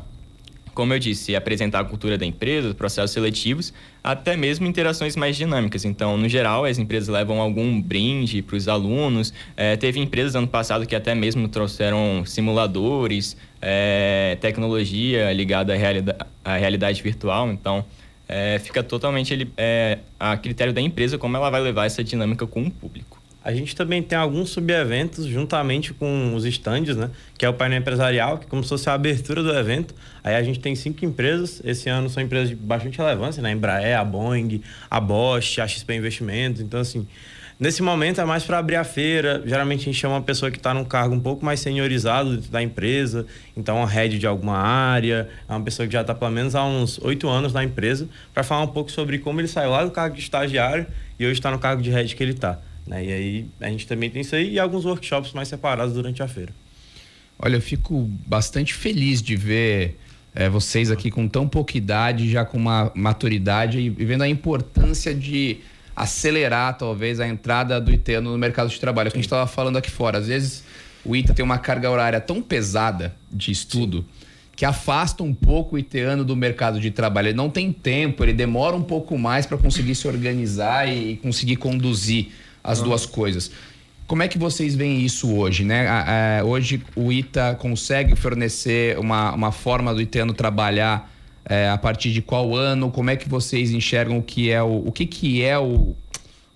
como 0.75 0.95
eu 0.95 0.99
disse, 0.99 1.37
apresentar 1.37 1.81
a 1.81 1.85
cultura 1.85 2.17
da 2.17 2.25
empresa, 2.25 2.75
processos 2.75 3.11
seletivos, 3.11 3.73
até 4.03 4.37
mesmo 4.37 4.67
interações 4.67 5.15
mais 5.15 5.37
dinâmicas. 5.37 5.85
Então, 5.85 6.17
no 6.17 6.29
geral, 6.29 6.65
as 6.65 6.79
empresas 6.79 7.09
levam 7.09 7.41
algum 7.41 7.81
brinde 7.81 8.41
para 8.41 8.57
os 8.57 8.67
alunos. 8.67 9.35
É, 9.57 9.77
teve 9.77 10.01
empresas 10.01 10.35
ano 10.35 10.49
passado 10.49 10.87
que 10.87 10.97
até 10.97 11.15
mesmo 11.15 11.49
trouxeram 11.49 12.25
simuladores, 12.25 13.37
é, 13.61 14.39
tecnologia 14.41 15.31
ligada 15.33 15.75
à 15.75 15.77
realidade, 15.77 16.19
à 16.43 16.57
realidade 16.57 17.03
virtual. 17.03 17.51
Então, 17.51 17.85
é, 18.27 18.59
fica 18.59 18.83
totalmente 18.83 19.51
é, 19.57 19.99
a 20.19 20.37
critério 20.37 20.73
da 20.73 20.81
empresa 20.81 21.19
como 21.19 21.37
ela 21.37 21.51
vai 21.51 21.61
levar 21.61 21.85
essa 21.85 22.03
dinâmica 22.03 22.47
com 22.47 22.63
o 22.63 22.71
público. 22.71 23.18
A 23.43 23.53
gente 23.55 23.75
também 23.75 24.03
tem 24.03 24.19
alguns 24.19 24.51
subeventos 24.51 25.25
juntamente 25.25 25.95
com 25.95 26.35
os 26.35 26.45
estandes, 26.45 26.97
né? 26.97 27.09
Que 27.37 27.47
é 27.47 27.49
o 27.49 27.55
painel 27.55 27.79
empresarial, 27.79 28.37
que 28.37 28.47
como 28.47 28.63
se 28.65 28.69
fosse 28.69 28.91
a 28.91 28.95
abertura 28.95 29.43
do 29.43 29.51
evento. 29.57 29.95
Aí 30.25 30.35
a 30.35 30.43
gente 30.43 30.59
tem 30.59 30.75
cinco 30.75 31.05
empresas. 31.05 31.63
Esse 31.65 31.89
ano 31.89 32.11
são 32.11 32.23
empresas 32.23 32.49
de 32.49 32.57
bastante 32.57 32.99
relevância, 32.99 33.41
né? 33.41 33.51
A 33.51 33.53
Embraer, 33.53 33.99
a 33.99 34.05
Boeing, 34.05 34.61
a 34.91 35.01
Bosch, 35.01 35.61
a 35.61 35.69
XP 35.69 35.95
Investimentos. 35.95 36.61
Então, 36.61 36.81
assim, 36.81 37.07
nesse 37.61 37.81
momento 37.81 38.21
é 38.21 38.25
mais 38.25 38.43
para 38.43 38.59
abrir 38.59 38.75
a 38.75 38.83
feira. 38.83 39.41
Geralmente 39.47 39.83
a 39.83 39.85
gente 39.85 39.99
chama 39.99 40.17
uma 40.17 40.23
pessoa 40.23 40.51
que 40.51 40.59
está 40.59 40.75
num 40.75 40.85
cargo 40.85 41.15
um 41.15 41.21
pouco 41.21 41.45
mais 41.45 41.61
seniorizado 41.61 42.35
dentro 42.35 42.51
da 42.51 42.61
empresa. 42.61 43.25
Então, 43.57 43.77
uma 43.77 43.89
head 43.89 44.19
de 44.19 44.27
alguma 44.27 44.59
área. 44.59 45.29
É 45.49 45.53
uma 45.53 45.63
pessoa 45.63 45.87
que 45.87 45.93
já 45.93 46.01
está 46.01 46.13
pelo 46.13 46.33
menos 46.33 46.57
há 46.57 46.65
uns 46.65 46.99
oito 47.03 47.29
anos 47.29 47.53
na 47.53 47.63
empresa. 47.63 48.09
Para 48.35 48.43
falar 48.43 48.65
um 48.65 48.69
pouco 48.69 48.91
sobre 48.91 49.17
como 49.19 49.41
ele 49.41 49.49
saiu 49.49 49.71
lá 49.71 49.85
do 49.85 49.93
cargo 49.93 50.17
de 50.17 50.23
estagiário 50.23 50.87
e 51.21 51.25
hoje 51.25 51.35
está 51.35 51.53
no 51.53 51.59
cargo 51.61 51.81
de 51.81 51.91
head 51.91 52.17
que 52.17 52.23
ele 52.23 52.33
está. 52.33 52.59
Né? 52.89 53.05
E 53.05 53.13
aí 53.13 53.47
a 53.61 53.69
gente 53.69 53.87
também 53.87 54.11
tem 54.11 54.23
isso 54.23 54.35
aí 54.35 54.55
e 54.55 54.59
alguns 54.59 54.85
workshops 54.85 55.33
mais 55.33 55.49
separados 55.49 55.95
durante 55.95 56.23
a 56.23 56.29
feira. 56.29 56.53
Olha, 57.39 57.57
eu 57.57 57.61
fico 57.61 58.11
bastante 58.27 58.75
feliz 58.75 59.23
de 59.23 59.37
ver 59.37 59.97
é, 60.35 60.49
vocês 60.49 60.91
aqui 60.91 61.11
com 61.11 61.29
tão 61.29 61.47
pouca 61.47 61.77
idade, 61.77 62.31
já 62.31 62.45
com 62.45 62.57
uma 62.57 62.91
maturidade 62.95 63.79
e 63.79 63.91
vendo 63.91 64.23
a 64.23 64.29
importância 64.29 65.15
de 65.15 65.59
acelerar, 65.95 66.77
talvez, 66.79 67.21
a 67.21 67.29
entrada 67.29 67.81
do 67.81 67.93
ITEANO 67.93 68.31
no 68.31 68.39
mercado 68.39 68.69
de 68.69 68.81
trabalho. 68.81 69.09
É 69.09 69.11
que 69.11 69.17
a 69.17 69.21
gente 69.21 69.27
estava 69.27 69.47
falando 69.47 69.77
aqui 69.77 69.91
fora. 69.91 70.19
Às 70.19 70.29
vezes 70.29 70.65
o 71.05 71.15
ITA 71.15 71.35
tem 71.35 71.45
uma 71.45 71.59
carga 71.59 71.91
horária 71.91 72.21
tão 72.21 72.41
pesada 72.41 73.15
de 73.31 73.51
estudo 73.51 74.05
que 74.57 74.65
afasta 74.65 75.23
um 75.23 75.33
pouco 75.33 75.77
o 75.77 75.79
ITEANO 75.79 76.25
do 76.25 76.35
mercado 76.35 76.81
de 76.81 76.91
trabalho. 76.91 77.29
Ele 77.29 77.37
não 77.37 77.49
tem 77.49 77.73
tempo, 77.73 78.25
ele 78.25 78.33
demora 78.33 78.75
um 78.75 78.83
pouco 78.83 79.17
mais 79.17 79.47
para 79.47 79.57
conseguir 79.57 79.95
se 79.95 80.09
organizar 80.09 80.89
e 80.89 81.17
conseguir 81.17 81.57
conduzir 81.57 82.33
as 82.69 82.83
duas 82.83 83.07
coisas. 83.07 83.51
Como 84.07 84.23
é 84.23 84.29
que 84.29 84.39
vocês 84.39 84.75
veem 84.75 85.05
isso 85.05 85.35
hoje, 85.35 85.65
né? 85.65 86.43
hoje 86.43 86.83
o 86.97 87.13
ITA 87.13 87.55
consegue 87.59 88.17
fornecer 88.17 88.99
uma, 88.99 89.35
uma 89.35 89.53
forma 89.53 89.95
do 89.95 90.01
Itano 90.01 90.33
trabalhar 90.33 91.11
é, 91.45 91.69
a 91.69 91.77
partir 91.77 92.13
de 92.13 92.23
qual 92.23 92.55
ano? 92.55 92.91
Como 92.91 93.11
é 93.11 93.17
que 93.17 93.29
vocês 93.29 93.71
enxergam 93.71 94.19
o 94.19 94.23
que 94.23 94.51
é 94.51 94.63
o, 94.63 94.85
o 94.87 94.93
que, 94.93 95.07
que 95.07 95.43
é 95.43 95.59
o, 95.59 95.95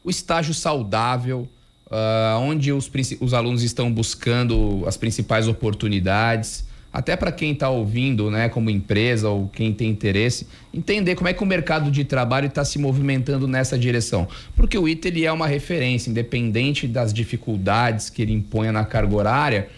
o 0.04 0.10
estágio 0.10 0.54
saudável? 0.54 1.48
Uh, 1.86 2.38
onde 2.40 2.72
os, 2.72 2.90
os 3.20 3.34
alunos 3.34 3.62
estão 3.62 3.92
buscando 3.92 4.82
as 4.86 4.96
principais 4.96 5.46
oportunidades? 5.46 6.64
Até 6.92 7.16
para 7.16 7.32
quem 7.32 7.52
está 7.52 7.70
ouvindo, 7.70 8.30
né, 8.30 8.48
como 8.48 8.68
empresa 8.68 9.28
ou 9.28 9.48
quem 9.48 9.72
tem 9.72 9.88
interesse, 9.88 10.46
entender 10.74 11.14
como 11.14 11.28
é 11.28 11.32
que 11.32 11.42
o 11.42 11.46
mercado 11.46 11.90
de 11.90 12.04
trabalho 12.04 12.48
está 12.48 12.64
se 12.64 12.78
movimentando 12.78 13.48
nessa 13.48 13.78
direção. 13.78 14.28
Porque 14.54 14.76
o 14.76 14.86
ITA 14.86 15.08
é 15.24 15.32
uma 15.32 15.46
referência, 15.46 16.10
independente 16.10 16.86
das 16.86 17.12
dificuldades 17.12 18.10
que 18.10 18.20
ele 18.20 18.32
impõe 18.32 18.70
na 18.70 18.84
carga 18.84 19.16
horária, 19.16 19.68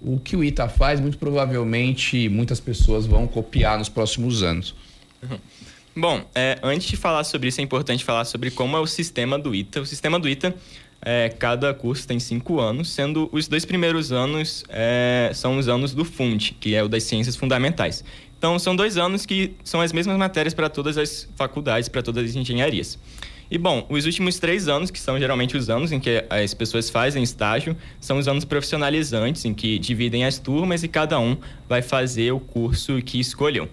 o 0.00 0.18
que 0.18 0.36
o 0.36 0.42
ITA 0.42 0.68
faz, 0.68 1.00
muito 1.00 1.18
provavelmente 1.18 2.28
muitas 2.28 2.60
pessoas 2.60 3.06
vão 3.06 3.26
copiar 3.26 3.78
nos 3.78 3.88
próximos 3.88 4.42
anos. 4.42 4.74
Uhum. 5.22 5.38
Bom, 5.98 6.22
é, 6.34 6.58
antes 6.62 6.86
de 6.88 6.96
falar 6.96 7.24
sobre 7.24 7.48
isso, 7.48 7.58
é 7.60 7.64
importante 7.64 8.04
falar 8.04 8.26
sobre 8.26 8.50
como 8.50 8.76
é 8.76 8.80
o 8.80 8.86
sistema 8.86 9.38
do 9.38 9.54
ITA. 9.54 9.80
O 9.80 9.86
sistema 9.86 10.20
do 10.20 10.28
ITA, 10.28 10.54
é, 11.08 11.28
cada 11.28 11.72
curso 11.72 12.04
tem 12.04 12.18
cinco 12.18 12.58
anos, 12.58 12.90
sendo 12.90 13.28
os 13.30 13.46
dois 13.46 13.64
primeiros 13.64 14.10
anos 14.10 14.64
é, 14.68 15.30
são 15.32 15.56
os 15.56 15.68
anos 15.68 15.94
do 15.94 16.04
FUND, 16.04 16.56
que 16.58 16.74
é 16.74 16.82
o 16.82 16.88
das 16.88 17.04
Ciências 17.04 17.36
Fundamentais. 17.36 18.02
Então, 18.36 18.58
são 18.58 18.74
dois 18.74 18.96
anos 18.96 19.24
que 19.24 19.52
são 19.62 19.80
as 19.80 19.92
mesmas 19.92 20.18
matérias 20.18 20.52
para 20.52 20.68
todas 20.68 20.98
as 20.98 21.28
faculdades, 21.36 21.88
para 21.88 22.02
todas 22.02 22.28
as 22.28 22.34
engenharias. 22.34 22.98
E, 23.48 23.56
bom, 23.56 23.86
os 23.88 24.04
últimos 24.04 24.40
três 24.40 24.66
anos, 24.66 24.90
que 24.90 24.98
são 24.98 25.16
geralmente 25.16 25.56
os 25.56 25.70
anos 25.70 25.92
em 25.92 26.00
que 26.00 26.24
as 26.28 26.52
pessoas 26.52 26.90
fazem 26.90 27.22
estágio, 27.22 27.76
são 28.00 28.18
os 28.18 28.26
anos 28.26 28.44
profissionalizantes, 28.44 29.44
em 29.44 29.54
que 29.54 29.78
dividem 29.78 30.24
as 30.24 30.40
turmas 30.40 30.82
e 30.82 30.88
cada 30.88 31.20
um 31.20 31.36
vai 31.68 31.82
fazer 31.82 32.32
o 32.32 32.40
curso 32.40 33.00
que 33.00 33.20
escolheu. 33.20 33.68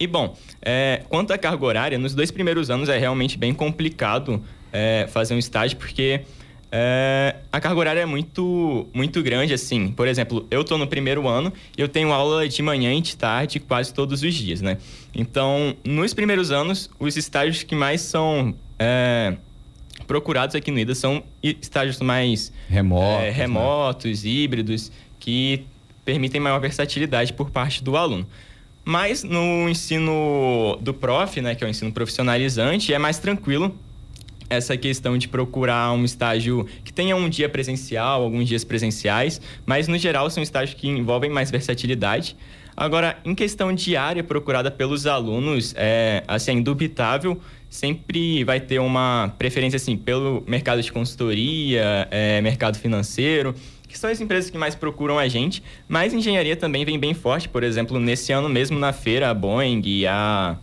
E 0.00 0.06
bom, 0.06 0.34
é, 0.62 1.02
quanto 1.10 1.30
à 1.32 1.36
carga 1.36 1.66
horária, 1.66 1.98
nos 1.98 2.14
dois 2.14 2.30
primeiros 2.30 2.70
anos 2.70 2.88
é 2.88 2.96
realmente 2.96 3.36
bem 3.36 3.52
complicado 3.52 4.42
é, 4.72 5.06
fazer 5.10 5.34
um 5.34 5.38
estágio, 5.38 5.76
porque 5.76 6.22
é, 6.70 7.36
a 7.50 7.60
carga 7.60 7.80
horária 7.80 8.00
é 8.00 8.06
muito, 8.06 8.86
muito 8.92 9.22
grande, 9.22 9.54
assim. 9.54 9.88
Por 9.88 10.06
exemplo, 10.06 10.46
eu 10.50 10.60
estou 10.60 10.76
no 10.76 10.86
primeiro 10.86 11.26
ano 11.26 11.52
e 11.76 11.80
eu 11.80 11.88
tenho 11.88 12.12
aula 12.12 12.46
de 12.48 12.62
manhã 12.62 12.92
e 12.92 13.00
de 13.00 13.16
tarde 13.16 13.58
quase 13.58 13.92
todos 13.92 14.22
os 14.22 14.34
dias, 14.34 14.60
né? 14.60 14.76
Então, 15.14 15.74
nos 15.84 16.12
primeiros 16.12 16.50
anos, 16.50 16.90
os 16.98 17.16
estágios 17.16 17.62
que 17.62 17.74
mais 17.74 18.02
são 18.02 18.54
é, 18.78 19.34
procurados 20.06 20.54
aqui 20.54 20.70
no 20.70 20.78
IDA 20.78 20.94
são 20.94 21.22
estágios 21.42 22.00
mais 22.00 22.52
remotos, 22.68 23.24
é, 23.24 23.30
remotos 23.30 24.22
né? 24.22 24.30
híbridos, 24.30 24.92
que 25.18 25.64
permitem 26.04 26.40
maior 26.40 26.58
versatilidade 26.60 27.32
por 27.32 27.50
parte 27.50 27.82
do 27.82 27.96
aluno. 27.96 28.26
Mas 28.84 29.22
no 29.22 29.68
ensino 29.68 30.78
do 30.80 30.94
prof, 30.94 31.38
né, 31.42 31.54
que 31.54 31.62
é 31.62 31.66
o 31.66 31.70
ensino 31.70 31.92
profissionalizante, 31.92 32.92
é 32.94 32.98
mais 32.98 33.18
tranquilo 33.18 33.74
essa 34.50 34.76
questão 34.76 35.18
de 35.18 35.28
procurar 35.28 35.92
um 35.92 36.04
estágio 36.04 36.66
que 36.84 36.92
tenha 36.92 37.14
um 37.16 37.28
dia 37.28 37.48
presencial, 37.48 38.22
alguns 38.22 38.48
dias 38.48 38.64
presenciais, 38.64 39.40
mas 39.66 39.88
no 39.88 39.98
geral 39.98 40.30
são 40.30 40.42
estágios 40.42 40.78
que 40.78 40.88
envolvem 40.88 41.30
mais 41.30 41.50
versatilidade. 41.50 42.36
Agora, 42.76 43.18
em 43.24 43.34
questão 43.34 43.72
de 43.72 43.96
área 43.96 44.22
procurada 44.22 44.70
pelos 44.70 45.06
alunos, 45.06 45.74
é, 45.76 46.22
assim, 46.28 46.52
é 46.52 46.54
indubitável, 46.54 47.40
sempre 47.68 48.44
vai 48.44 48.60
ter 48.60 48.78
uma 48.78 49.34
preferência 49.36 49.76
assim 49.76 49.96
pelo 49.96 50.44
mercado 50.46 50.80
de 50.80 50.92
consultoria, 50.92 52.06
é, 52.10 52.40
mercado 52.40 52.78
financeiro 52.78 53.54
que 53.88 53.98
são 53.98 54.10
as 54.10 54.20
empresas 54.20 54.50
que 54.50 54.58
mais 54.58 54.74
procuram 54.74 55.18
a 55.18 55.26
gente, 55.26 55.62
mas 55.88 56.12
engenharia 56.12 56.54
também 56.54 56.84
vem 56.84 56.98
bem 56.98 57.14
forte. 57.14 57.48
Por 57.48 57.62
exemplo, 57.62 57.98
nesse 57.98 58.32
ano 58.32 58.48
mesmo 58.48 58.78
na 58.78 58.92
feira, 58.92 59.30
a 59.30 59.34
Boeing 59.34 59.80
e 59.84 60.06
a, 60.06 60.58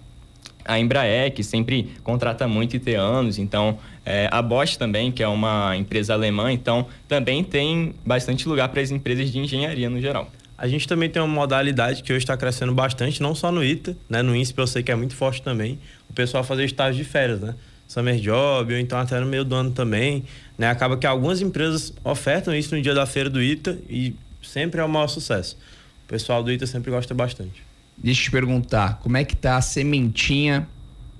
a 0.65 0.79
Embraer, 0.79 1.31
que 1.31 1.43
sempre 1.43 1.91
contrata 2.03 2.47
muito 2.47 2.75
iteanos, 2.75 3.37
então 3.37 3.77
é, 4.05 4.27
a 4.31 4.41
Bosch 4.41 4.75
também, 4.77 5.11
que 5.11 5.21
é 5.21 5.27
uma 5.27 5.77
empresa 5.77 6.13
alemã, 6.13 6.51
então 6.51 6.87
também 7.07 7.43
tem 7.43 7.93
bastante 8.05 8.47
lugar 8.49 8.69
para 8.69 8.81
as 8.81 8.91
empresas 8.91 9.31
de 9.31 9.39
engenharia 9.39 9.89
no 9.89 10.01
geral. 10.01 10.29
A 10.57 10.67
gente 10.67 10.87
também 10.87 11.09
tem 11.09 11.21
uma 11.21 11.33
modalidade 11.33 12.01
que 12.01 12.11
hoje 12.11 12.23
está 12.23 12.35
crescendo 12.35 12.73
bastante, 12.73 13.21
não 13.21 13.35
só 13.35 13.51
no 13.51 13.63
ITA, 13.63 13.95
né? 14.09 14.21
no 14.21 14.35
INSPE 14.35 14.59
eu 14.59 14.67
sei 14.67 14.83
que 14.83 14.91
é 14.91 14.95
muito 14.95 15.15
forte 15.15 15.41
também, 15.41 15.77
o 16.09 16.13
pessoal 16.13 16.43
fazer 16.43 16.65
estágio 16.65 17.03
de 17.03 17.09
férias, 17.09 17.41
né? 17.41 17.55
Summer 17.87 18.15
Job, 18.15 18.73
ou 18.73 18.79
então 18.79 18.97
até 18.97 19.19
no 19.19 19.25
meio 19.25 19.43
do 19.43 19.53
ano 19.53 19.71
também. 19.71 20.23
Né? 20.57 20.67
Acaba 20.67 20.97
que 20.97 21.05
algumas 21.05 21.41
empresas 21.41 21.93
ofertam 22.03 22.55
isso 22.55 22.75
no 22.75 22.81
dia 22.81 22.93
da 22.93 23.05
feira 23.05 23.29
do 23.29 23.41
ITA 23.41 23.77
e 23.89 24.15
sempre 24.41 24.81
é 24.81 24.83
o 24.83 24.89
maior 24.89 25.07
sucesso. 25.07 25.57
O 26.05 26.07
pessoal 26.07 26.43
do 26.43 26.51
ITA 26.51 26.65
sempre 26.65 26.91
gosta 26.91 27.13
bastante. 27.13 27.63
Deixa 27.97 28.21
eu 28.21 28.25
te 28.25 28.31
perguntar, 28.31 28.99
como 29.01 29.17
é 29.17 29.23
que 29.23 29.35
tá 29.35 29.57
a 29.57 29.61
sementinha 29.61 30.67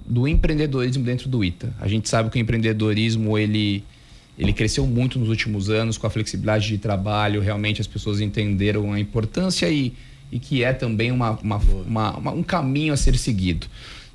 do 0.06 0.28
empreendedorismo 0.28 1.04
dentro 1.04 1.30
do 1.30 1.44
ITA? 1.44 1.74
A 1.80 1.88
gente 1.88 2.08
sabe 2.10 2.30
que 2.30 2.38
o 2.38 2.42
empreendedorismo, 2.42 3.38
ele, 3.38 3.84
ele 4.38 4.54
cresceu 4.54 4.86
muito 4.86 5.18
nos 5.18 5.30
últimos 5.30 5.70
anos 5.70 5.98
com 5.98 6.06
a 6.06 6.10
flexibilidade 6.10 6.68
de 6.68 6.78
trabalho, 6.78 7.42
realmente 7.42 7.82
as 7.82 7.88
pessoas 7.88 8.20
entenderam 8.20 8.94
a 8.94 9.00
importância 9.00 9.70
e, 9.70 9.94
e 10.32 10.38
que 10.38 10.64
é 10.64 10.74
também 10.74 11.12
uma, 11.12 11.32
uma, 11.42 11.58
uma, 12.18 12.32
um 12.32 12.44
caminho 12.44 12.94
a 12.94 12.98
ser 12.98 13.18
seguido. 13.18 13.68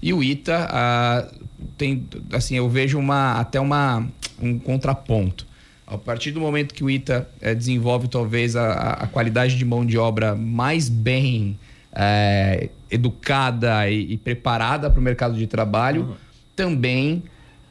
E 0.02 0.12
o 0.12 0.22
ITA 0.22 0.68
ah, 0.70 1.28
tem, 1.76 2.06
assim, 2.32 2.56
eu 2.56 2.68
vejo 2.68 2.98
uma, 2.98 3.40
até 3.40 3.60
uma, 3.60 4.06
um 4.40 4.58
contraponto. 4.58 5.46
A 5.86 5.98
partir 5.98 6.30
do 6.30 6.40
momento 6.40 6.72
que 6.72 6.84
o 6.84 6.88
ITA 6.88 7.28
eh, 7.40 7.54
desenvolve 7.54 8.06
talvez 8.06 8.54
a, 8.54 8.92
a, 8.92 9.06
qualidade 9.08 9.56
de 9.56 9.64
mão 9.64 9.84
de 9.84 9.98
obra 9.98 10.36
mais 10.36 10.88
bem 10.88 11.58
eh, 11.92 12.68
educada 12.90 13.88
e, 13.88 14.12
e 14.12 14.16
preparada 14.16 14.90
para 14.90 15.00
o 15.00 15.02
mercado 15.02 15.36
de 15.36 15.46
trabalho, 15.46 16.02
uhum. 16.02 16.14
também 16.54 17.22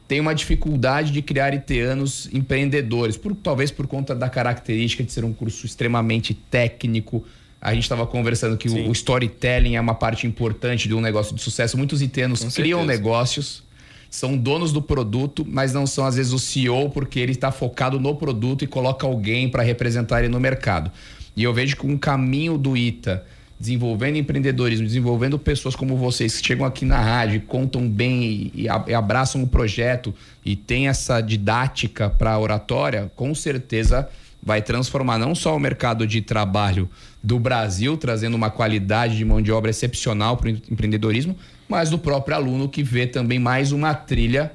tem 0.06 0.18
uma 0.18 0.34
dificuldade 0.34 1.12
de 1.12 1.22
criar 1.22 1.54
iteanos 1.54 2.28
empreendedores, 2.32 3.16
por, 3.16 3.34
talvez 3.34 3.70
por 3.70 3.86
conta 3.86 4.14
da 4.14 4.28
característica 4.28 5.04
de 5.04 5.12
ser 5.12 5.24
um 5.24 5.32
curso 5.32 5.64
extremamente 5.64 6.34
técnico, 6.34 7.24
a 7.60 7.74
gente 7.74 7.82
estava 7.82 8.06
conversando 8.06 8.56
que 8.56 8.68
o, 8.68 8.88
o, 8.88 8.92
storytelling 8.92 9.76
é 9.76 9.80
uma 9.80 9.94
parte 9.94 10.26
importante 10.26 10.88
de 10.88 10.94
um 10.94 11.00
negócio 11.00 11.34
de 11.34 11.42
sucesso. 11.42 11.76
Muitos 11.76 12.00
itenos 12.00 12.42
criam 12.54 12.86
negócios, 12.86 13.62
são 14.08 14.36
donos 14.36 14.72
do 14.72 14.80
produto, 14.80 15.46
mas 15.46 15.72
não 15.72 15.86
são 15.86 16.06
às 16.06 16.16
vezes 16.16 16.32
o 16.32 16.38
CEO 16.38 16.88
porque 16.88 17.20
ele 17.20 17.32
está 17.32 17.52
focado 17.52 18.00
no 18.00 18.16
produto 18.16 18.64
e 18.64 18.66
coloca 18.66 19.06
alguém 19.06 19.48
para 19.48 19.62
representar 19.62 20.20
ele 20.20 20.28
no 20.28 20.40
mercado. 20.40 20.90
E 21.36 21.44
eu 21.44 21.52
vejo 21.52 21.76
que 21.76 21.86
um 21.86 21.98
caminho 21.98 22.56
do 22.56 22.76
ITA, 22.76 23.24
desenvolvendo 23.60 24.16
empreendedorismo, 24.16 24.86
desenvolvendo 24.86 25.38
pessoas 25.38 25.76
como 25.76 25.94
vocês 25.94 26.40
que 26.40 26.46
chegam 26.46 26.64
aqui 26.64 26.86
na 26.86 26.98
rádio, 26.98 27.42
contam 27.42 27.86
bem 27.86 28.50
e, 28.54 28.66
abraçam 28.66 29.42
o 29.42 29.46
projeto 29.46 30.14
e 30.42 30.56
tem 30.56 30.88
essa 30.88 31.20
didática 31.20 32.08
para 32.08 32.38
oratória, 32.38 33.12
com 33.14 33.34
certeza 33.34 34.08
vai 34.42 34.62
transformar 34.62 35.18
não 35.18 35.34
só 35.34 35.54
o 35.54 35.60
mercado 35.60 36.06
de 36.06 36.22
trabalho 36.22 36.88
do 37.22 37.38
Brasil, 37.38 37.98
trazendo 37.98 38.34
uma 38.34 38.50
qualidade 38.50 39.18
de 39.18 39.24
mão 39.26 39.42
de 39.42 39.52
obra 39.52 39.68
excepcional 39.68 40.38
para 40.38 40.48
o 40.48 40.50
empreendedorismo, 40.50 41.36
mas 41.68 41.90
do 41.90 41.98
próprio 41.98 42.36
aluno 42.36 42.66
que 42.66 42.82
vê 42.82 43.06
também 43.06 43.38
mais 43.38 43.72
uma 43.72 43.92
trilha 43.92 44.50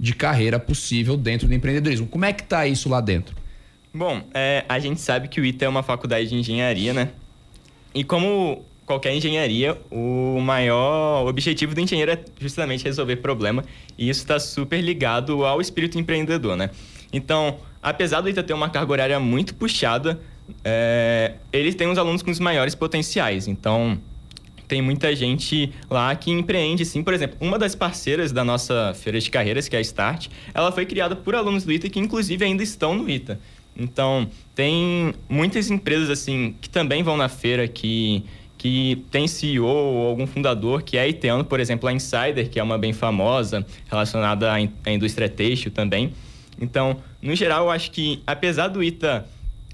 de 0.00 0.14
carreira 0.14 0.58
possível 0.58 1.14
dentro 1.18 1.46
do 1.46 1.52
empreendedorismo. 1.52 2.06
Como 2.06 2.24
é 2.24 2.32
que 2.32 2.42
está 2.42 2.66
isso 2.66 2.88
lá 2.88 3.02
dentro? 3.02 3.36
Bom, 3.92 4.22
é, 4.32 4.64
a 4.66 4.78
gente 4.78 5.02
sabe 5.02 5.28
que 5.28 5.38
o 5.38 5.44
ITA 5.44 5.66
é 5.66 5.68
uma 5.68 5.82
faculdade 5.82 6.30
de 6.30 6.34
engenharia, 6.34 6.94
né? 6.94 7.10
E 7.96 8.04
como 8.04 8.62
qualquer 8.84 9.14
engenharia, 9.14 9.74
o 9.90 10.38
maior 10.38 11.26
objetivo 11.26 11.74
do 11.74 11.80
engenheiro 11.80 12.12
é 12.12 12.18
justamente 12.38 12.84
resolver 12.84 13.16
problema, 13.16 13.64
e 13.96 14.10
isso 14.10 14.20
está 14.20 14.38
super 14.38 14.82
ligado 14.82 15.46
ao 15.46 15.62
espírito 15.62 15.98
empreendedor, 15.98 16.58
né? 16.58 16.68
Então, 17.10 17.56
apesar 17.82 18.20
do 18.20 18.28
ITA 18.28 18.42
ter 18.42 18.52
uma 18.52 18.68
carga 18.68 18.92
horária 18.92 19.18
muito 19.18 19.54
puxada, 19.54 20.20
é, 20.62 21.36
eles 21.50 21.74
têm 21.74 21.88
os 21.88 21.96
alunos 21.96 22.20
com 22.20 22.30
os 22.30 22.38
maiores 22.38 22.74
potenciais. 22.74 23.48
Então, 23.48 23.98
tem 24.68 24.82
muita 24.82 25.16
gente 25.16 25.72
lá 25.88 26.14
que 26.14 26.30
empreende, 26.30 26.84
sim. 26.84 27.02
Por 27.02 27.14
exemplo, 27.14 27.38
uma 27.40 27.58
das 27.58 27.74
parceiras 27.74 28.30
da 28.30 28.44
nossa 28.44 28.92
feira 28.94 29.18
de 29.18 29.30
carreiras, 29.30 29.68
que 29.68 29.74
é 29.74 29.78
a 29.78 29.82
Start, 29.82 30.28
ela 30.52 30.70
foi 30.70 30.84
criada 30.84 31.16
por 31.16 31.34
alunos 31.34 31.64
do 31.64 31.72
ITA 31.72 31.88
que, 31.88 31.98
inclusive, 31.98 32.44
ainda 32.44 32.62
estão 32.62 32.94
no 32.94 33.08
ITA. 33.08 33.40
Então, 33.78 34.28
tem 34.54 35.14
muitas 35.28 35.70
empresas, 35.70 36.08
assim, 36.08 36.54
que 36.60 36.68
também 36.68 37.02
vão 37.02 37.16
na 37.16 37.28
feira, 37.28 37.68
que, 37.68 38.24
que 38.56 39.04
tem 39.10 39.28
CEO 39.28 39.66
ou 39.66 40.08
algum 40.08 40.26
fundador 40.26 40.82
que 40.82 40.96
é 40.96 41.08
iteano, 41.08 41.44
por 41.44 41.60
exemplo, 41.60 41.88
a 41.88 41.92
Insider, 41.92 42.48
que 42.48 42.58
é 42.58 42.62
uma 42.62 42.78
bem 42.78 42.92
famosa, 42.92 43.66
relacionada 43.90 44.52
à 44.52 44.90
indústria 44.90 45.28
têxtil 45.28 45.70
também. 45.70 46.12
Então, 46.60 46.96
no 47.20 47.34
geral, 47.34 47.64
eu 47.64 47.70
acho 47.70 47.90
que, 47.90 48.22
apesar 48.26 48.68
do 48.68 48.82
ITA 48.82 49.26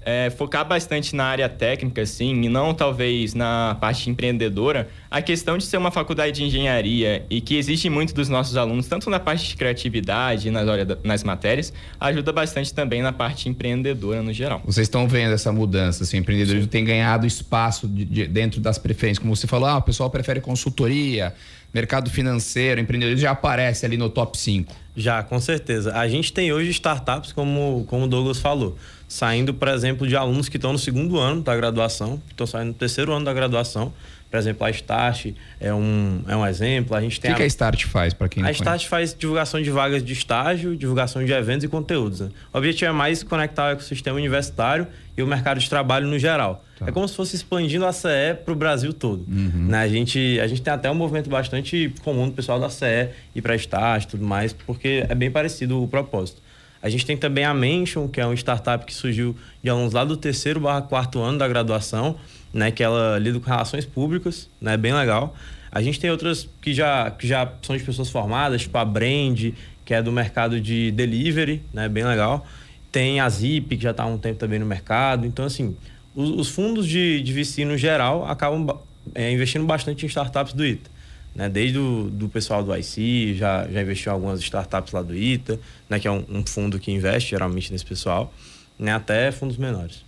é, 0.05 0.29
focar 0.29 0.67
bastante 0.67 1.15
na 1.15 1.25
área 1.25 1.49
técnica, 1.49 2.01
assim, 2.01 2.43
e 2.43 2.49
não 2.49 2.73
talvez 2.73 3.33
na 3.33 3.75
parte 3.79 4.09
empreendedora, 4.09 4.89
a 5.09 5.21
questão 5.21 5.57
de 5.57 5.65
ser 5.65 5.77
uma 5.77 5.91
faculdade 5.91 6.33
de 6.33 6.43
engenharia 6.43 7.25
e 7.29 7.41
que 7.41 7.55
exige 7.55 7.89
muito 7.89 8.13
dos 8.13 8.29
nossos 8.29 8.57
alunos, 8.57 8.87
tanto 8.87 9.09
na 9.09 9.19
parte 9.19 9.47
de 9.47 9.55
criatividade, 9.55 10.49
nas, 10.49 10.65
nas 11.03 11.23
matérias, 11.23 11.73
ajuda 11.99 12.31
bastante 12.31 12.73
também 12.73 13.01
na 13.01 13.11
parte 13.11 13.49
empreendedora 13.49 14.21
no 14.21 14.33
geral. 14.33 14.61
Vocês 14.65 14.85
estão 14.85 15.07
vendo 15.07 15.33
essa 15.33 15.51
mudança, 15.51 16.03
assim, 16.03 16.17
o 16.17 16.19
empreendedorismo 16.19 16.65
Sim. 16.65 16.69
tem 16.69 16.85
ganhado 16.85 17.25
espaço 17.25 17.87
de, 17.87 18.05
de, 18.05 18.27
dentro 18.27 18.59
das 18.59 18.77
preferências, 18.77 19.19
como 19.19 19.35
você 19.35 19.47
falou, 19.47 19.67
ah, 19.67 19.77
o 19.77 19.81
pessoal 19.81 20.09
prefere 20.09 20.41
consultoria, 20.41 21.33
mercado 21.73 22.09
financeiro, 22.09 22.79
empreendedorismo 22.79 23.21
já 23.21 23.31
aparece 23.31 23.85
ali 23.85 23.97
no 23.97 24.09
top 24.09 24.37
5. 24.37 24.73
Já, 24.95 25.23
com 25.23 25.39
certeza. 25.39 25.97
A 25.97 26.07
gente 26.07 26.31
tem 26.31 26.53
hoje 26.53 26.69
startups, 26.69 27.31
como, 27.31 27.83
como 27.87 28.05
o 28.05 28.07
Douglas 28.07 28.39
falou 28.39 28.77
saindo, 29.13 29.53
por 29.53 29.67
exemplo, 29.67 30.07
de 30.07 30.15
alunos 30.15 30.49
que 30.49 30.57
estão 30.57 30.73
no 30.73 30.79
segundo 30.79 31.19
ano 31.19 31.43
da 31.43 31.55
graduação, 31.55 32.17
que 32.25 32.33
estão 32.33 32.47
saindo 32.47 32.69
no 32.69 32.73
terceiro 32.73 33.13
ano 33.13 33.23
da 33.23 33.31
graduação. 33.31 33.93
Por 34.31 34.37
exemplo, 34.39 34.65
a 34.65 34.71
Start 34.71 35.27
é 35.59 35.71
um, 35.71 36.23
é 36.27 36.35
um 36.35 36.43
exemplo. 36.43 36.97
A 36.97 37.01
gente 37.01 37.21
tem 37.21 37.29
o 37.29 37.35
que, 37.35 37.35
a, 37.35 37.37
que 37.37 37.43
a 37.43 37.45
Start 37.45 37.85
faz 37.85 38.15
para 38.15 38.27
quem 38.27 38.41
não 38.41 38.49
A 38.49 38.51
Start 38.51 38.87
faz 38.87 39.15
divulgação 39.15 39.61
de 39.61 39.69
vagas 39.69 40.03
de 40.03 40.11
estágio, 40.11 40.75
divulgação 40.75 41.23
de 41.23 41.31
eventos 41.31 41.63
e 41.63 41.67
conteúdos. 41.67 42.21
Né? 42.21 42.29
O 42.51 42.57
objetivo 42.57 42.89
é 42.89 42.91
mais 42.91 43.21
conectar 43.21 43.67
o 43.67 43.71
ecossistema 43.73 44.17
universitário 44.17 44.87
e 45.15 45.21
o 45.21 45.27
mercado 45.27 45.59
de 45.59 45.69
trabalho 45.69 46.07
no 46.07 46.17
geral. 46.17 46.63
é 46.85 46.91
como 46.91 47.07
se 47.07 47.15
fosse 47.15 47.35
expandindo 47.35 47.85
a 47.85 47.93
CE 47.93 48.35
para 48.43 48.51
o 48.51 48.55
Brasil 48.55 48.91
todo. 48.93 49.23
Né? 49.69 49.79
A, 49.79 49.87
gente, 49.87 50.39
a 50.39 50.47
gente 50.47 50.61
tem 50.61 50.73
até 50.73 50.89
um 50.89 50.95
movimento 50.95 51.29
bastante 51.29 51.93
comum 52.03 52.27
do 52.27 52.33
pessoal 52.33 52.59
da 52.59 52.69
CE 52.69 53.09
ir 53.35 53.41
para 53.41 53.55
estágio 53.55 54.07
e 54.07 54.11
tudo 54.11 54.25
mais, 54.25 54.53
porque 54.53 55.05
é 55.07 55.15
bem 55.15 55.29
parecido 55.29 55.81
o 55.81 55.87
propósito. 55.87 56.41
A 56.81 56.89
gente 56.89 57.05
tem 57.05 57.15
também 57.15 57.45
a 57.45 57.53
Mention, 57.53 58.09
que 58.09 58.19
é 58.19 58.25
uma 58.25 58.35
startup 58.35 58.85
que 58.85 58.93
surgiu 58.93 59.33
de 59.63 59.69
alunos 59.69 59.93
lá 59.93 60.03
do 60.03 60.17
terceiro 60.17 60.59
barra 60.59 60.81
quarto 60.81 61.21
ano 61.21 61.37
da 61.37 61.47
graduação, 61.47 62.17
né? 62.53 62.71
Que 62.71 62.83
ela 62.83 63.17
lida 63.17 63.39
com 63.39 63.49
relações 63.49 63.85
públicas, 63.85 64.49
né? 64.59 64.75
Bem 64.75 64.93
legal. 64.93 65.33
A 65.71 65.81
gente 65.81 65.97
tem 65.97 66.11
outras 66.11 66.47
que 66.61 66.73
já, 66.73 67.09
que 67.09 67.25
já 67.25 67.49
são 67.61 67.77
de 67.77 67.83
pessoas 67.83 68.09
formadas, 68.09 68.63
tipo 68.63 68.77
a 68.77 68.83
Brand, 68.83 69.53
que 69.85 69.93
é 69.93 70.01
do 70.01 70.11
mercado 70.11 70.59
de 70.59 70.91
delivery, 70.91 71.63
né? 71.73 71.87
Bem 71.87 72.03
legal. 72.03 72.45
Tem 72.93 73.19
a 73.19 73.27
Zip, 73.27 73.75
que 73.75 73.83
já 73.83 73.91
está 73.91 74.03
há 74.03 74.05
um 74.05 74.17
tempo 74.17 74.39
também 74.39 74.59
no 74.59 74.65
mercado. 74.65 75.25
Então, 75.25 75.43
assim, 75.43 75.75
os, 76.15 76.29
os 76.29 76.49
fundos 76.49 76.87
de, 76.87 77.21
de 77.21 77.33
VC 77.33 77.65
no 77.65 77.75
geral 77.77 78.25
acabam 78.25 78.63
ba- 78.63 78.77
é, 79.13 79.31
investindo 79.31 79.65
bastante 79.65 80.05
em 80.05 80.07
startups 80.07 80.53
do 80.53 80.63
ITA. 80.65 80.89
Né? 81.35 81.49
Desde 81.49 81.79
o 81.79 82.09
do 82.11 82.29
pessoal 82.29 82.63
do 82.63 82.73
IC, 82.73 83.33
já, 83.35 83.67
já 83.67 83.81
investiu 83.81 84.11
em 84.11 84.13
algumas 84.13 84.39
startups 84.39 84.93
lá 84.93 85.01
do 85.01 85.15
ITA, 85.15 85.59
né? 85.89 85.99
que 85.99 86.07
é 86.07 86.11
um, 86.11 86.23
um 86.29 86.45
fundo 86.45 86.79
que 86.79 86.91
investe 86.91 87.31
geralmente 87.31 87.71
nesse 87.71 87.85
pessoal, 87.85 88.31
né? 88.77 88.93
até 88.93 89.31
fundos 89.31 89.57
menores. 89.57 90.05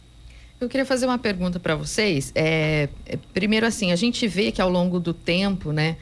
Eu 0.61 0.69
queria 0.69 0.85
fazer 0.85 1.05
uma 1.05 1.17
pergunta 1.17 1.59
para 1.59 1.75
vocês. 1.75 2.31
É, 2.33 2.87
é, 3.05 3.17
primeiro, 3.33 3.65
assim, 3.65 3.91
a 3.91 3.95
gente 3.95 4.27
vê 4.27 4.51
que 4.51 4.61
ao 4.61 4.69
longo 4.69 4.99
do 4.99 5.13
tempo, 5.13 5.71
né, 5.73 5.97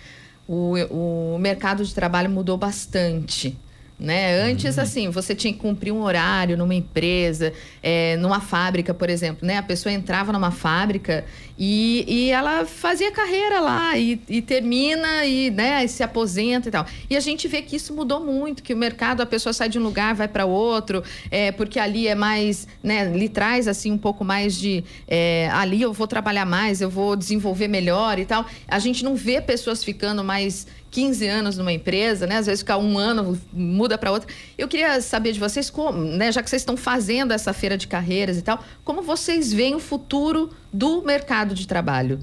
o, 0.48 0.76
o 0.92 1.38
mercado 1.40 1.84
de 1.84 1.94
trabalho 1.96 2.30
mudou 2.30 2.56
bastante. 2.58 3.58
Né? 4.00 4.42
Antes, 4.42 4.78
assim, 4.80 5.10
você 5.10 5.36
tinha 5.36 5.54
que 5.54 5.60
cumprir 5.60 5.92
um 5.92 6.02
horário 6.02 6.58
numa 6.58 6.74
empresa, 6.74 7.54
é, 7.82 8.18
numa 8.18 8.42
fábrica, 8.42 8.94
por 8.94 9.10
exemplo. 9.10 9.46
Né? 9.46 9.58
A 9.58 9.64
pessoa 9.64 9.94
entrava 9.94 10.34
numa 10.34 10.52
fábrica 10.52 11.24
e, 11.58 12.04
e 12.08 12.32
ela 12.32 12.66
fazia 12.66 13.12
carreira 13.12 13.60
lá 13.60 13.98
e, 13.98 14.20
e 14.28 14.42
termina 14.42 15.26
e, 15.26 15.52
né, 15.52 15.86
e 15.86 15.88
se 15.88 16.02
aposenta 16.02 16.68
e 16.68 16.72
tal. 16.72 16.86
E 17.10 17.16
a 17.16 17.20
gente 17.20 17.48
vê 17.48 17.62
que 17.62 17.76
isso 17.76 17.94
mudou 17.94 18.20
muito, 18.20 18.64
que 18.64 18.74
o 18.74 18.78
mercado, 18.78 19.22
a 19.22 19.26
pessoa 19.26 19.54
sai 19.54 19.70
de 19.70 19.78
um 19.78 19.84
lugar, 19.84 20.16
vai 20.16 20.28
para 20.28 20.46
outro, 20.46 21.04
é, 21.30 21.52
porque 21.52 21.80
ali 21.80 22.08
é 22.08 22.16
mais, 22.16 22.68
né, 22.82 23.06
lhe 23.06 23.30
traz 23.30 23.68
assim 23.68 23.92
um 23.92 23.98
pouco 23.98 24.26
mais 24.26 24.58
de 24.58 24.84
é, 25.08 25.50
ali 25.54 25.82
eu 25.82 25.94
vou 25.94 26.08
trabalhar 26.08 26.46
mais, 26.46 26.82
eu 26.82 26.90
vou 26.90 27.16
desenvolver 27.16 27.68
melhor 27.68 28.18
e 28.18 28.26
tal. 28.26 28.46
A 28.68 28.80
gente 28.80 29.04
não 29.04 29.16
vê 29.16 29.40
pessoas 29.40 29.84
ficando 29.84 30.24
mais 30.24 30.66
15 30.94 31.28
anos 31.28 31.58
numa 31.58 31.74
empresa, 31.74 32.28
né? 32.28 32.38
Às 32.38 32.46
vezes 32.46 32.62
ficar 32.62 32.78
um 32.78 32.98
ano, 33.00 33.38
muda 33.52 33.98
para 33.98 34.12
outra. 34.12 34.30
Eu 34.58 34.68
queria 34.68 35.02
saber 35.02 35.32
de 35.34 35.40
vocês 35.40 35.70
como, 35.70 36.00
né? 36.04 36.32
Já 36.32 36.44
que 36.44 36.50
vocês 36.50 36.62
estão 36.62 36.78
fazendo 36.78 37.34
essa 37.34 37.52
feira 37.52 37.76
de 37.76 37.88
carreiras 37.88 38.38
e 38.38 38.44
tal, 38.44 38.64
como 38.86 39.02
vocês 39.02 39.52
veem 39.52 39.74
o 39.74 39.80
futuro 39.80 40.52
do 40.72 41.02
mercado 41.02 41.56
de 41.56 41.68
trabalho? 41.68 42.20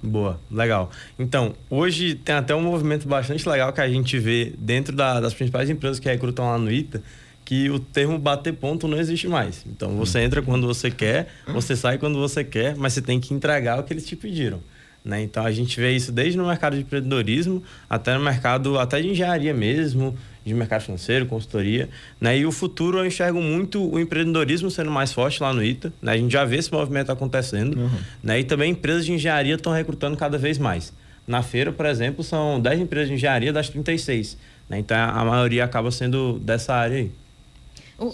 Boa, 0.00 0.38
legal. 0.48 0.90
Então, 1.18 1.54
hoje 1.68 2.14
tem 2.14 2.36
até 2.36 2.54
um 2.54 2.62
movimento 2.62 3.08
bastante 3.08 3.48
legal 3.48 3.72
que 3.72 3.80
a 3.80 3.88
gente 3.88 4.16
vê 4.20 4.52
dentro 4.56 4.94
da- 4.94 5.18
das 5.18 5.34
principais 5.34 5.68
empresas 5.68 5.98
que 5.98 6.08
recrutam 6.08 6.46
lá 6.46 6.56
no 6.58 6.70
ITA, 6.70 7.02
que 7.44 7.68
o 7.70 7.80
termo 7.80 8.18
bater 8.18 8.52
ponto 8.52 8.86
não 8.86 8.98
existe 8.98 9.26
mais. 9.26 9.64
Então, 9.66 9.96
você 9.96 10.20
entra 10.20 10.40
quando 10.42 10.64
você 10.66 10.90
quer, 10.92 11.28
você 11.48 11.74
sai 11.74 11.98
quando 11.98 12.18
você 12.18 12.44
quer, 12.44 12.76
mas 12.76 12.92
você 12.92 13.02
tem 13.02 13.18
que 13.18 13.34
entregar 13.34 13.80
o 13.80 13.82
que 13.82 13.92
eles 13.92 14.06
te 14.06 14.14
pediram. 14.14 14.60
Né? 15.06 15.22
Então, 15.22 15.46
a 15.46 15.52
gente 15.52 15.78
vê 15.78 15.92
isso 15.92 16.10
desde 16.10 16.36
no 16.36 16.44
mercado 16.44 16.74
de 16.74 16.82
empreendedorismo 16.82 17.62
até 17.88 18.12
no 18.14 18.24
mercado 18.24 18.76
até 18.76 19.00
de 19.00 19.08
engenharia 19.08 19.54
mesmo, 19.54 20.18
de 20.44 20.52
mercado 20.52 20.82
financeiro, 20.82 21.26
consultoria. 21.26 21.88
Né? 22.20 22.40
E 22.40 22.44
o 22.44 22.50
futuro 22.50 22.98
eu 22.98 23.06
enxergo 23.06 23.40
muito 23.40 23.88
o 23.88 24.00
empreendedorismo 24.00 24.68
sendo 24.68 24.90
mais 24.90 25.12
forte 25.12 25.40
lá 25.40 25.52
no 25.52 25.62
ITA. 25.62 25.92
Né? 26.02 26.10
A 26.10 26.16
gente 26.16 26.32
já 26.32 26.44
vê 26.44 26.56
esse 26.56 26.72
movimento 26.72 27.12
acontecendo. 27.12 27.88
Né? 28.20 28.40
E 28.40 28.44
também 28.44 28.72
empresas 28.72 29.06
de 29.06 29.12
engenharia 29.12 29.54
estão 29.54 29.72
recrutando 29.72 30.16
cada 30.16 30.36
vez 30.36 30.58
mais. 30.58 30.92
Na 31.24 31.40
feira, 31.40 31.70
por 31.70 31.86
exemplo, 31.86 32.24
são 32.24 32.60
10 32.60 32.80
empresas 32.80 33.08
de 33.08 33.14
engenharia 33.14 33.52
das 33.52 33.68
36. 33.68 34.36
Né? 34.68 34.80
Então 34.80 34.96
a 34.96 35.24
maioria 35.24 35.64
acaba 35.64 35.92
sendo 35.92 36.40
dessa 36.40 36.74
área 36.74 36.96
aí. 36.96 37.12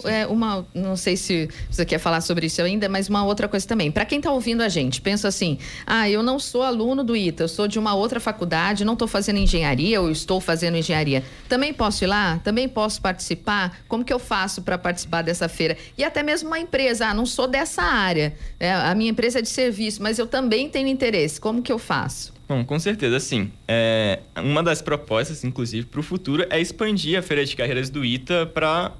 É 0.05 0.25
uma, 0.27 0.65
não 0.73 0.95
sei 0.95 1.17
se 1.17 1.49
você 1.69 1.85
quer 1.85 1.97
falar 1.97 2.21
sobre 2.21 2.45
isso 2.45 2.61
ainda, 2.61 2.87
mas 2.87 3.09
uma 3.09 3.25
outra 3.25 3.49
coisa 3.49 3.67
também. 3.67 3.91
Para 3.91 4.05
quem 4.05 4.19
está 4.19 4.31
ouvindo 4.31 4.61
a 4.61 4.69
gente, 4.69 5.01
pensa 5.01 5.27
assim: 5.27 5.57
ah, 5.85 6.09
eu 6.09 6.23
não 6.23 6.39
sou 6.39 6.63
aluno 6.63 7.03
do 7.03 7.15
ITA, 7.15 7.43
eu 7.43 7.47
sou 7.49 7.67
de 7.67 7.77
uma 7.77 7.93
outra 7.93 8.19
faculdade, 8.19 8.85
não 8.85 8.93
estou 8.93 9.07
fazendo 9.07 9.39
engenharia 9.39 9.99
ou 9.99 10.09
estou 10.09 10.39
fazendo 10.39 10.77
engenharia. 10.77 11.23
Também 11.49 11.73
posso 11.73 12.03
ir 12.03 12.07
lá? 12.07 12.39
Também 12.39 12.69
posso 12.69 13.01
participar? 13.01 13.79
Como 13.87 14.05
que 14.05 14.13
eu 14.13 14.19
faço 14.19 14.61
para 14.61 14.77
participar 14.77 15.21
dessa 15.21 15.49
feira? 15.49 15.77
E 15.97 16.03
até 16.03 16.23
mesmo 16.23 16.47
uma 16.47 16.59
empresa, 16.59 17.07
ah, 17.07 17.13
não 17.13 17.25
sou 17.25 17.47
dessa 17.47 17.81
área, 17.81 18.33
é, 18.59 18.71
a 18.71 18.95
minha 18.95 19.11
empresa 19.11 19.39
é 19.39 19.41
de 19.41 19.49
serviço, 19.49 20.01
mas 20.01 20.17
eu 20.17 20.27
também 20.27 20.69
tenho 20.69 20.87
interesse. 20.87 21.41
Como 21.41 21.61
que 21.61 21.71
eu 21.71 21.79
faço? 21.79 22.33
Bom, 22.47 22.63
com 22.63 22.77
certeza, 22.77 23.19
sim. 23.19 23.51
É, 23.67 24.19
uma 24.37 24.61
das 24.61 24.81
propostas, 24.81 25.43
inclusive, 25.43 25.87
para 25.87 25.99
o 25.99 26.03
futuro 26.03 26.45
é 26.49 26.59
expandir 26.59 27.17
a 27.17 27.21
Feira 27.21 27.45
de 27.45 27.55
Carreiras 27.55 27.89
do 27.89 28.03
ITA 28.03 28.45
para 28.45 28.91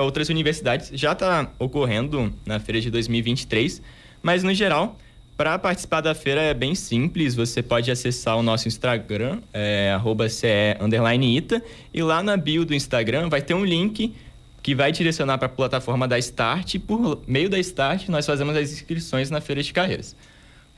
outras 0.00 0.28
universidades. 0.28 0.90
Já 0.92 1.12
está 1.12 1.50
ocorrendo 1.58 2.32
na 2.44 2.58
feira 2.58 2.80
de 2.80 2.90
2023, 2.90 3.80
mas 4.22 4.42
no 4.42 4.52
geral, 4.52 4.98
para 5.36 5.58
participar 5.58 6.02
da 6.02 6.14
feira 6.14 6.42
é 6.42 6.52
bem 6.52 6.74
simples. 6.74 7.34
Você 7.34 7.62
pode 7.62 7.90
acessar 7.90 8.36
o 8.36 8.42
nosso 8.42 8.68
Instagram, 8.68 9.40
é, 9.52 9.92
arroba 9.94 10.28
CE 10.28 10.76
underline 10.80 11.36
ITA, 11.36 11.62
e 11.94 12.02
lá 12.02 12.22
na 12.22 12.36
bio 12.36 12.64
do 12.64 12.74
Instagram 12.74 13.28
vai 13.28 13.40
ter 13.40 13.54
um 13.54 13.64
link 13.64 14.14
que 14.62 14.74
vai 14.74 14.92
direcionar 14.92 15.38
para 15.38 15.46
a 15.46 15.50
plataforma 15.50 16.06
da 16.06 16.18
Start. 16.18 16.74
E 16.74 16.78
por 16.78 17.22
meio 17.26 17.48
da 17.48 17.58
Start, 17.58 18.08
nós 18.08 18.26
fazemos 18.26 18.54
as 18.56 18.70
inscrições 18.70 19.30
na 19.30 19.40
feira 19.40 19.62
de 19.62 19.72
carreiras. 19.72 20.14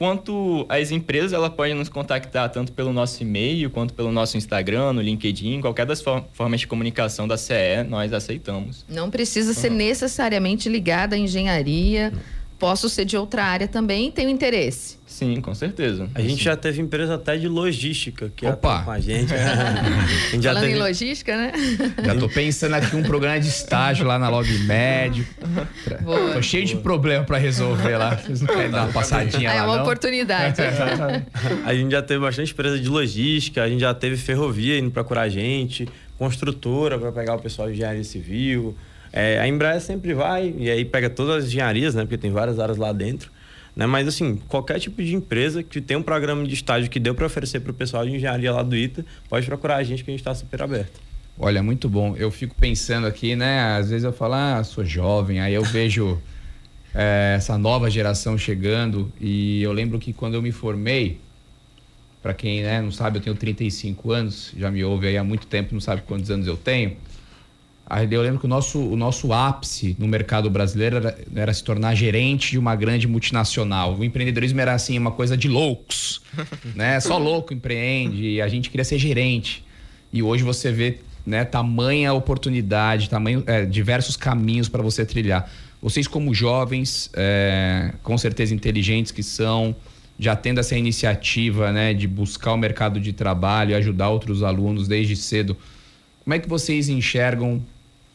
Quanto 0.03 0.67
às 0.69 0.91
empresas, 0.91 1.33
ela 1.33 1.49
pode 1.49 1.75
nos 1.75 1.89
contactar 1.89 2.51
tanto 2.51 2.73
pelo 2.73 2.93
nosso 2.93 3.23
e-mail, 3.23 3.71
quanto 3.71 3.95
pelo 3.95 4.11
nosso 4.11 4.37
Instagram, 4.37 4.95
no 4.95 5.01
LinkedIn, 5.01 5.61
qualquer 5.61 5.87
das 5.87 6.03
for- 6.03 6.25
formas 6.33 6.59
de 6.59 6.67
comunicação 6.67 7.29
da 7.29 7.37
CE, 7.37 7.85
nós 7.89 8.13
aceitamos. 8.13 8.85
Não 8.89 9.09
precisa 9.09 9.55
ser 9.55 9.71
necessariamente 9.71 10.69
ligada 10.69 11.15
à 11.15 11.19
engenharia. 11.21 12.13
Posso 12.63 12.89
ser 12.89 13.05
de 13.05 13.17
outra 13.17 13.43
área 13.43 13.67
também 13.67 14.07
e 14.07 14.13
tenho 14.13 14.31
interesse. 14.31 14.97
Sim, 15.05 15.41
com 15.41 15.53
certeza. 15.53 16.09
A 16.15 16.21
gente 16.21 16.45
já 16.45 16.57
teve 16.57 16.81
empresa 16.81 17.17
até 17.17 17.37
de 17.37 17.49
logística 17.49 18.33
que 18.37 18.47
Opa. 18.47 18.85
com 18.85 18.93
a 18.93 19.01
gente. 19.01 19.35
a 19.35 20.31
gente 20.31 20.45
já 20.45 20.51
Falando 20.51 20.69
teve... 20.69 20.77
em 20.77 20.81
logística, 20.81 21.37
né? 21.37 21.53
Já 22.05 22.15
tô 22.15 22.29
pensando 22.29 22.75
aqui 22.75 22.95
um 22.95 23.03
programa 23.03 23.41
de 23.41 23.49
estágio 23.49 24.07
lá 24.07 24.17
na 24.17 24.29
Log 24.29 24.49
Médio. 24.61 25.27
Boa. 26.03 26.35
Tô 26.35 26.41
cheio 26.43 26.65
de 26.65 26.77
problema 26.77 27.25
pra 27.25 27.37
resolver 27.37 27.97
lá. 27.97 28.15
Vocês 28.15 28.41
não 28.41 28.47
querem 28.47 28.71
dar 28.71 28.85
uma 28.85 28.93
passadinha 28.93 29.51
Ah, 29.51 29.55
lá, 29.55 29.59
é 29.59 29.63
uma 29.65 29.77
não? 29.79 29.83
oportunidade. 29.83 30.63
A 31.67 31.75
gente 31.75 31.91
já 31.91 32.01
teve 32.01 32.21
bastante 32.21 32.53
empresa 32.53 32.79
de 32.79 32.89
logística, 32.89 33.61
a 33.61 33.69
gente 33.69 33.81
já 33.81 33.93
teve 33.93 34.17
ferrovia 34.17 34.79
indo 34.79 34.93
procurar 34.93 35.23
a 35.23 35.29
gente, 35.29 35.89
construtora 36.17 36.97
para 36.97 37.11
pegar 37.11 37.35
o 37.35 37.41
pessoal 37.41 37.67
de 37.67 37.75
engenharia 37.75 38.05
civil. 38.05 38.77
É, 39.13 39.39
a 39.39 39.47
Embraer 39.47 39.81
sempre 39.81 40.15
vai 40.15 40.55
e 40.57 40.71
aí 40.71 40.85
pega 40.85 41.11
todas 41.11 41.45
as 41.45 41.51
engenharias, 41.51 41.95
né? 41.95 42.03
Porque 42.03 42.17
tem 42.17 42.31
várias 42.31 42.59
áreas 42.59 42.79
lá 42.79 42.93
dentro. 42.93 43.31
Né? 43.77 43.87
Mas 43.87 44.09
assim, 44.09 44.37
qualquer 44.49 44.79
tipo 44.79 45.03
de 45.03 45.15
empresa 45.15 45.63
que 45.63 45.81
tem 45.81 45.97
um 45.97 46.03
programa 46.03 46.47
de 46.47 46.55
estágio 46.55 46.91
que 46.91 46.99
deu 46.99 47.15
para 47.15 47.27
oferecer 47.27 47.61
para 47.61 47.71
o 47.71 47.75
pessoal 47.75 48.05
de 48.05 48.15
engenharia 48.15 48.53
lá 48.53 48.63
do 48.63 48.77
ITA, 48.77 49.05
pode 49.29 49.47
procurar 49.47 49.77
a 49.77 49.83
gente 49.83 50.03
que 50.05 50.11
a 50.11 50.13
gente 50.13 50.21
está 50.21 50.35
super 50.35 50.63
aberto. 50.63 51.01
Olha, 51.39 51.63
muito 51.63 51.89
bom. 51.89 52.15
Eu 52.17 52.31
fico 52.31 52.55
pensando 52.55 53.07
aqui, 53.07 53.35
né? 53.35 53.77
Às 53.77 53.91
vezes 53.91 54.05
eu 54.05 54.13
falo, 54.13 54.35
ah, 54.35 54.63
sou 54.65 54.85
jovem, 54.85 55.41
aí 55.41 55.55
eu 55.55 55.65
vejo 55.65 56.21
é, 56.95 57.35
essa 57.37 57.57
nova 57.57 57.91
geração 57.91 58.37
chegando 58.37 59.13
e 59.21 59.63
eu 59.63 59.73
lembro 59.73 59.99
que 59.99 60.13
quando 60.13 60.35
eu 60.35 60.43
me 60.43 60.53
formei, 60.53 61.19
para 62.23 62.33
quem 62.33 62.63
né, 62.63 62.81
não 62.81 62.93
sabe, 62.93 63.19
eu 63.19 63.23
tenho 63.23 63.35
35 63.35 64.13
anos, 64.13 64.53
já 64.57 64.71
me 64.71 64.85
ouve 64.85 65.09
aí 65.09 65.17
há 65.17 65.25
muito 65.25 65.47
tempo, 65.47 65.75
não 65.75 65.81
sabe 65.81 66.03
quantos 66.03 66.31
anos 66.31 66.47
eu 66.47 66.57
tenho. 66.57 66.97
Eu 68.11 68.23
lembro 68.23 68.39
que 68.39 68.47
o 68.47 68.49
nosso, 68.49 68.79
o 68.79 68.97
nosso 68.97 69.33
ápice 69.33 69.95
no 69.99 70.09
mercado 70.09 70.49
brasileiro 70.49 70.97
era, 70.97 71.19
era 71.35 71.53
se 71.53 71.63
tornar 71.63 71.95
gerente 71.95 72.53
de 72.53 72.59
uma 72.59 72.75
grande 72.75 73.07
multinacional. 73.07 73.97
O 73.97 74.05
empreendedorismo 74.05 74.61
era 74.61 74.73
assim, 74.73 74.97
uma 74.99 75.11
coisa 75.11 75.37
de 75.37 75.49
loucos, 75.49 76.23
né? 76.75 76.99
Só 77.01 77.19
louco 77.19 77.53
empreende, 77.53 78.23
e 78.23 78.41
a 78.41 78.49
gente 78.49 78.71
queria 78.71 78.85
ser 78.85 78.99
gerente. 78.99 79.65
E 80.13 80.23
hoje 80.23 80.43
você 80.43 80.73
vê 80.73 81.01
né, 81.27 81.45
tamanha 81.45 82.13
oportunidade, 82.13 83.09
tamanho, 83.09 83.43
é, 83.47 83.65
diversos 83.65 84.17
caminhos 84.17 84.69
para 84.69 84.83
você 84.83 85.05
trilhar. 85.05 85.51
Vocês, 85.81 86.07
como 86.07 86.33
jovens, 86.33 87.11
é, 87.15 87.93
com 88.03 88.17
certeza 88.17 88.55
inteligentes 88.55 89.11
que 89.11 89.23
são, 89.23 89.75
já 90.19 90.37
tendo 90.37 90.61
essa 90.61 90.77
iniciativa 90.77 91.73
né, 91.73 91.93
de 91.93 92.07
buscar 92.07 92.53
o 92.53 92.57
mercado 92.57 93.01
de 93.01 93.13
trabalho 93.13 93.73
e 93.73 93.75
ajudar 93.75 94.09
outros 94.09 94.43
alunos 94.43 94.87
desde 94.87 95.17
cedo, 95.17 95.57
como 96.25 96.35
é 96.35 96.39
que 96.39 96.49
vocês 96.49 96.89
enxergam 96.89 97.63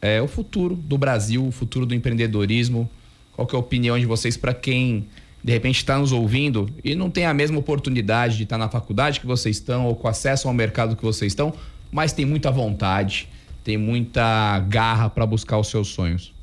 é, 0.00 0.20
o 0.22 0.28
futuro 0.28 0.74
do 0.74 0.96
Brasil, 0.96 1.46
o 1.46 1.52
futuro 1.52 1.84
do 1.84 1.94
empreendedorismo? 1.94 2.88
Qual 3.32 3.46
que 3.46 3.54
é 3.54 3.56
a 3.56 3.60
opinião 3.60 3.98
de 3.98 4.06
vocês 4.06 4.36
para 4.36 4.54
quem 4.54 5.06
de 5.42 5.52
repente 5.52 5.76
está 5.76 5.98
nos 5.98 6.10
ouvindo 6.10 6.68
e 6.82 6.94
não 6.94 7.10
tem 7.10 7.24
a 7.24 7.32
mesma 7.32 7.58
oportunidade 7.58 8.36
de 8.36 8.42
estar 8.42 8.58
na 8.58 8.68
faculdade 8.68 9.20
que 9.20 9.26
vocês 9.26 9.56
estão 9.56 9.86
ou 9.86 9.94
com 9.94 10.08
acesso 10.08 10.48
ao 10.48 10.54
mercado 10.54 10.96
que 10.96 11.02
vocês 11.02 11.32
estão, 11.32 11.54
mas 11.92 12.12
tem 12.12 12.24
muita 12.24 12.50
vontade, 12.50 13.28
tem 13.62 13.76
muita 13.76 14.58
garra 14.68 15.08
para 15.08 15.24
buscar 15.24 15.58
os 15.58 15.68
seus 15.68 15.88
sonhos? 15.88 16.34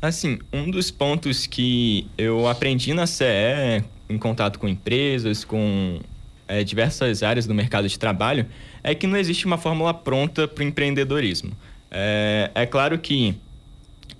Assim, 0.00 0.38
um 0.52 0.70
dos 0.70 0.90
pontos 0.90 1.46
que 1.46 2.06
eu 2.16 2.48
aprendi 2.48 2.94
na 2.94 3.06
CE 3.06 3.84
em 4.08 4.16
contato 4.16 4.58
com 4.58 4.68
empresas, 4.68 5.44
com 5.44 6.00
é, 6.48 6.64
diversas 6.64 7.22
áreas 7.22 7.46
do 7.46 7.54
mercado 7.54 7.88
de 7.88 7.98
trabalho, 7.98 8.46
é 8.82 8.94
que 8.94 9.06
não 9.06 9.16
existe 9.16 9.46
uma 9.46 9.58
fórmula 9.58 9.94
pronta 9.94 10.48
para 10.48 10.64
o 10.64 10.66
empreendedorismo. 10.66 11.52
É, 11.90 12.50
é 12.54 12.66
claro 12.66 12.98
que 12.98 13.36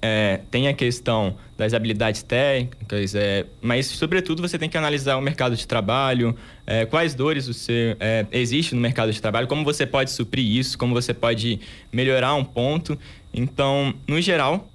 é, 0.00 0.40
tem 0.50 0.68
a 0.68 0.74
questão 0.74 1.36
das 1.56 1.74
habilidades 1.74 2.22
técnicas, 2.22 3.14
é, 3.14 3.44
mas, 3.60 3.86
sobretudo, 3.86 4.40
você 4.40 4.58
tem 4.58 4.68
que 4.68 4.78
analisar 4.78 5.16
o 5.16 5.20
mercado 5.20 5.56
de 5.56 5.66
trabalho, 5.66 6.36
é, 6.66 6.86
quais 6.86 7.14
dores 7.14 7.48
você 7.48 7.96
é, 7.98 8.24
existe 8.30 8.74
no 8.74 8.80
mercado 8.80 9.12
de 9.12 9.20
trabalho, 9.20 9.48
como 9.48 9.64
você 9.64 9.84
pode 9.84 10.10
suprir 10.10 10.44
isso, 10.44 10.78
como 10.78 10.94
você 10.94 11.12
pode 11.12 11.58
melhorar 11.92 12.34
um 12.34 12.44
ponto. 12.44 12.96
Então, 13.34 13.92
no 14.06 14.20
geral, 14.20 14.70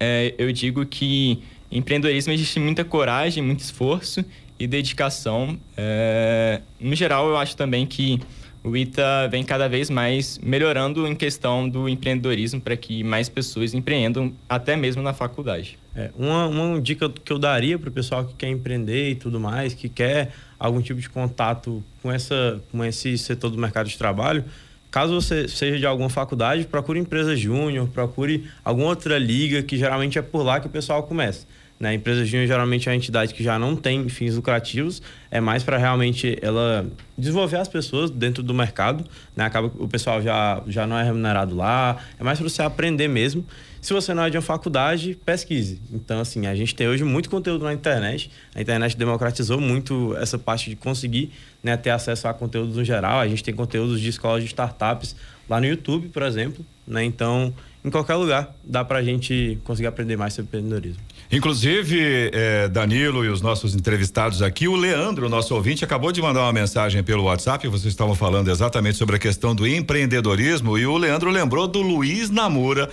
é, 0.00 0.34
eu 0.36 0.50
digo 0.50 0.84
que 0.84 1.42
empreendedorismo 1.70 2.32
existe 2.32 2.58
muita 2.58 2.84
coragem, 2.84 3.42
muito 3.42 3.60
esforço 3.60 4.24
e 4.60 4.66
dedicação. 4.66 5.58
É, 5.74 6.60
no 6.78 6.94
geral, 6.94 7.30
eu 7.30 7.38
acho 7.38 7.56
também 7.56 7.86
que 7.86 8.20
o 8.62 8.76
ITA 8.76 9.26
vem 9.30 9.42
cada 9.42 9.66
vez 9.68 9.88
mais 9.88 10.38
melhorando 10.38 11.06
em 11.06 11.16
questão 11.16 11.66
do 11.66 11.88
empreendedorismo 11.88 12.60
para 12.60 12.76
que 12.76 13.02
mais 13.02 13.26
pessoas 13.26 13.72
empreendam 13.72 14.34
até 14.46 14.76
mesmo 14.76 15.02
na 15.02 15.14
faculdade. 15.14 15.78
É, 15.96 16.10
uma, 16.14 16.46
uma 16.46 16.80
dica 16.80 17.08
que 17.08 17.32
eu 17.32 17.38
daria 17.38 17.78
para 17.78 17.88
o 17.88 17.92
pessoal 17.92 18.24
que 18.26 18.34
quer 18.34 18.48
empreender 18.48 19.12
e 19.12 19.14
tudo 19.14 19.40
mais, 19.40 19.72
que 19.72 19.88
quer 19.88 20.30
algum 20.58 20.82
tipo 20.82 21.00
de 21.00 21.08
contato 21.08 21.82
com, 22.02 22.12
essa, 22.12 22.62
com 22.70 22.84
esse 22.84 23.16
setor 23.16 23.48
do 23.48 23.56
mercado 23.56 23.88
de 23.88 23.96
trabalho, 23.96 24.44
caso 24.90 25.14
você 25.14 25.48
seja 25.48 25.78
de 25.78 25.86
alguma 25.86 26.10
faculdade, 26.10 26.66
procure 26.66 27.00
empresa 27.00 27.34
júnior, 27.34 27.88
procure 27.88 28.46
alguma 28.62 28.88
outra 28.88 29.18
liga, 29.18 29.62
que 29.62 29.78
geralmente 29.78 30.18
é 30.18 30.22
por 30.22 30.42
lá 30.42 30.60
que 30.60 30.66
o 30.66 30.70
pessoal 30.70 31.02
começa. 31.04 31.46
Né? 31.80 31.88
A 31.88 31.94
empresa 31.94 32.26
júnior 32.26 32.46
geralmente 32.46 32.88
é 32.88 32.92
uma 32.92 32.96
entidade 32.96 33.32
que 33.32 33.42
já 33.42 33.58
não 33.58 33.74
tem 33.74 34.06
fins 34.10 34.36
lucrativos, 34.36 35.00
é 35.30 35.40
mais 35.40 35.64
para 35.64 35.78
realmente 35.78 36.38
ela 36.42 36.86
desenvolver 37.16 37.56
as 37.56 37.68
pessoas 37.68 38.10
dentro 38.10 38.42
do 38.42 38.52
mercado. 38.52 39.02
Né? 39.34 39.44
Acaba 39.44 39.72
o 39.78 39.88
pessoal 39.88 40.20
já, 40.20 40.62
já 40.66 40.86
não 40.86 40.98
é 40.98 41.02
remunerado 41.02 41.56
lá, 41.56 41.96
é 42.18 42.22
mais 42.22 42.38
para 42.38 42.48
você 42.48 42.60
aprender 42.62 43.08
mesmo. 43.08 43.46
Se 43.80 43.94
você 43.94 44.12
não 44.12 44.22
é 44.24 44.28
de 44.28 44.36
uma 44.36 44.42
faculdade, 44.42 45.18
pesquise. 45.24 45.80
Então, 45.90 46.20
assim, 46.20 46.46
a 46.46 46.54
gente 46.54 46.74
tem 46.74 46.86
hoje 46.86 47.02
muito 47.02 47.30
conteúdo 47.30 47.64
na 47.64 47.72
internet. 47.72 48.30
A 48.54 48.60
internet 48.60 48.94
democratizou 48.94 49.58
muito 49.58 50.14
essa 50.18 50.38
parte 50.38 50.68
de 50.68 50.76
conseguir 50.76 51.32
né, 51.62 51.78
ter 51.78 51.88
acesso 51.88 52.28
a 52.28 52.34
conteúdos 52.34 52.76
no 52.76 52.84
geral. 52.84 53.20
A 53.20 53.26
gente 53.26 53.42
tem 53.42 53.54
conteúdos 53.54 53.98
de 53.98 54.10
escolas 54.10 54.42
de 54.42 54.48
startups 54.48 55.16
lá 55.48 55.58
no 55.58 55.66
YouTube, 55.66 56.08
por 56.08 56.22
exemplo. 56.22 56.62
Né? 56.86 57.04
Então, 57.04 57.54
em 57.82 57.88
qualquer 57.88 58.16
lugar, 58.16 58.54
dá 58.62 58.84
para 58.84 58.98
a 58.98 59.02
gente 59.02 59.58
conseguir 59.64 59.86
aprender 59.86 60.14
mais 60.14 60.34
sobre 60.34 60.48
empreendedorismo. 60.48 61.00
Inclusive, 61.32 62.30
eh, 62.32 62.68
Danilo 62.68 63.24
e 63.24 63.28
os 63.28 63.40
nossos 63.40 63.72
entrevistados 63.72 64.42
aqui, 64.42 64.66
o 64.66 64.74
Leandro, 64.74 65.28
nosso 65.28 65.54
ouvinte, 65.54 65.84
acabou 65.84 66.10
de 66.10 66.20
mandar 66.20 66.40
uma 66.40 66.52
mensagem 66.52 67.04
pelo 67.04 67.22
WhatsApp. 67.22 67.68
Vocês 67.68 67.92
estavam 67.92 68.16
falando 68.16 68.50
exatamente 68.50 68.98
sobre 68.98 69.14
a 69.14 69.18
questão 69.18 69.54
do 69.54 69.64
empreendedorismo 69.64 70.76
e 70.76 70.84
o 70.84 70.96
Leandro 70.96 71.30
lembrou 71.30 71.68
do 71.68 71.80
Luiz 71.80 72.30
Namura 72.30 72.90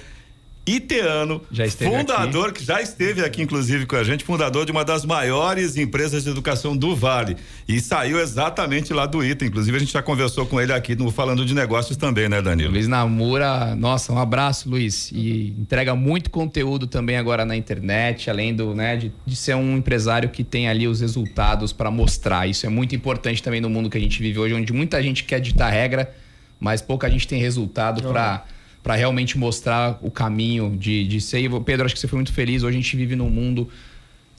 Iteano, 0.68 1.42
fundador, 1.78 2.50
aqui. 2.50 2.60
que 2.60 2.66
já 2.66 2.82
esteve 2.82 3.24
aqui, 3.24 3.42
inclusive, 3.42 3.86
com 3.86 3.96
a 3.96 4.04
gente, 4.04 4.26
fundador 4.26 4.66
de 4.66 4.72
uma 4.74 4.84
das 4.84 5.06
maiores 5.06 5.78
empresas 5.78 6.26
de 6.26 6.30
educação 6.30 6.76
do 6.76 6.94
Vale. 6.94 7.38
E 7.66 7.80
saiu 7.80 8.20
exatamente 8.20 8.94
lá 8.94 9.06
do 9.06 9.24
ITA. 9.24 9.46
Inclusive, 9.46 9.78
a 9.78 9.80
gente 9.80 9.94
já 9.94 10.02
conversou 10.02 10.46
com 10.46 10.60
ele 10.60 10.74
aqui 10.74 10.94
no 10.94 11.10
Falando 11.10 11.46
de 11.46 11.56
Negócios 11.56 11.96
também, 11.96 12.28
né, 12.28 12.42
Danilo? 12.42 12.72
Luiz 12.72 12.86
Namura, 12.86 13.76
nossa, 13.76 14.12
um 14.12 14.18
abraço, 14.18 14.70
Luiz. 14.70 15.10
E 15.14 15.56
entrega 15.58 15.96
muito 15.96 16.30
conteúdo 16.30 16.86
também 16.86 17.16
agora 17.16 17.46
na 17.46 17.56
internet, 17.56 18.30
além 18.30 18.54
do, 18.54 18.76
né, 18.76 18.98
de, 18.98 19.14
de 19.26 19.36
ser 19.38 19.56
um 19.56 19.78
empresário 19.78 20.28
que 20.28 20.44
tem 20.44 20.68
ali 20.68 20.86
os 20.86 21.00
resultados 21.00 21.72
para 21.72 21.90
mostrar. 21.90 22.46
Isso 22.46 22.66
é 22.66 22.70
muito 22.70 22.94
importante 22.94 23.42
também 23.42 23.62
no 23.62 23.70
mundo 23.70 23.90
que 23.90 23.98
a 23.98 24.02
gente 24.02 24.22
vive 24.22 24.38
hoje, 24.38 24.54
onde 24.54 24.74
muita 24.74 25.02
gente 25.02 25.24
quer 25.24 25.40
ditar 25.40 25.70
regra, 25.70 26.14
mas 26.60 26.82
pouca 26.82 27.10
gente 27.10 27.26
tem 27.26 27.40
resultado 27.40 28.04
para 28.04 28.44
para 28.88 28.96
realmente 28.96 29.38
mostrar 29.38 30.00
o 30.02 30.10
caminho 30.10 30.78
de, 30.80 31.06
de 31.06 31.20
ser. 31.20 31.42
E, 31.42 31.60
Pedro, 31.60 31.86
acho 31.86 31.94
que 31.94 32.00
você 32.00 32.08
foi 32.08 32.16
muito 32.16 32.32
feliz. 32.32 32.64
Hoje 32.64 32.78
a 32.78 32.82
gente 32.82 32.96
vive 32.96 33.18
num 33.18 33.30
mundo, 33.30 33.68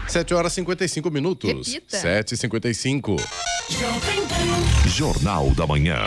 7 0.08 0.34
horas 0.34 0.54
55 0.54 1.12
minutos. 1.12 1.74
Repita. 1.74 2.00
7 2.00 2.34
e 2.34 2.38
55 2.38 3.16
Jornal 4.88 5.52
da 5.52 5.68
Manhã. 5.68 6.00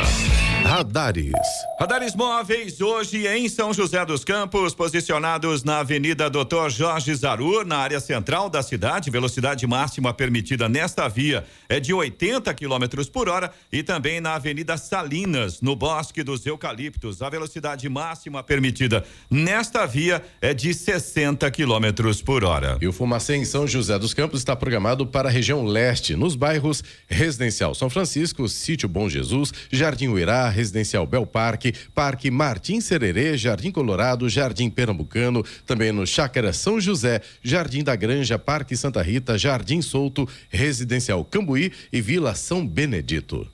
Radares. 0.64 1.32
Radares 1.78 2.14
móveis 2.14 2.80
hoje 2.80 3.26
em 3.26 3.48
São 3.48 3.74
José 3.74 4.04
dos 4.06 4.24
Campos, 4.24 4.72
posicionados 4.74 5.64
na 5.64 5.80
Avenida 5.80 6.30
Doutor 6.30 6.70
Jorge 6.70 7.12
Zarur, 7.14 7.66
na 7.66 7.78
área 7.78 7.98
central 7.98 8.48
da 8.48 8.62
cidade. 8.62 9.10
Velocidade 9.10 9.66
máxima 9.66 10.14
permitida 10.14 10.68
nesta 10.68 11.08
via 11.08 11.44
é 11.68 11.80
de 11.80 11.92
80 11.92 12.54
km 12.54 13.04
por 13.12 13.28
hora 13.28 13.50
e 13.72 13.82
também 13.82 14.20
na 14.20 14.34
Avenida 14.34 14.76
Salinas, 14.76 15.60
no 15.60 15.74
Bosque 15.74 16.22
dos 16.22 16.46
Eucaliptos. 16.46 17.20
A 17.20 17.28
velocidade 17.28 17.88
máxima 17.88 18.42
permitida 18.42 19.04
nesta 19.28 19.84
via 19.84 20.22
é 20.40 20.54
de 20.54 20.72
60 20.72 21.50
km 21.50 22.22
por 22.24 22.44
hora. 22.44 22.78
E 22.80 22.86
o 22.86 22.92
Fumacê 22.92 23.36
em 23.36 23.44
São 23.44 23.66
José 23.66 23.98
dos 23.98 24.14
Campos 24.14 24.38
está 24.38 24.54
programado 24.54 25.04
para 25.06 25.28
a 25.28 25.32
região 25.32 25.64
leste, 25.64 26.14
nos 26.14 26.36
bairros 26.36 26.84
Residencial 27.08 27.74
São 27.74 27.90
Francisco, 27.90 28.48
Sítio 28.48 28.88
Bom 28.88 29.08
Jesus, 29.08 29.52
Jardim 29.70 30.08
Uirá, 30.08 30.51
Residencial 30.52 31.06
Bel 31.06 31.26
Parque, 31.26 31.74
Parque 31.94 32.30
Martim 32.30 32.80
Sererê, 32.80 33.36
Jardim 33.36 33.72
Colorado, 33.72 34.28
Jardim 34.28 34.70
Pernambucano, 34.70 35.44
também 35.66 35.90
no 35.90 36.06
Chácara 36.06 36.52
São 36.52 36.80
José, 36.80 37.20
Jardim 37.42 37.82
da 37.82 37.96
Granja, 37.96 38.38
Parque 38.38 38.76
Santa 38.76 39.02
Rita, 39.02 39.36
Jardim 39.36 39.82
Solto, 39.82 40.28
Residencial 40.48 41.24
Cambuí 41.24 41.72
e 41.92 42.00
Vila 42.00 42.34
São 42.34 42.64
Benedito. 42.64 43.50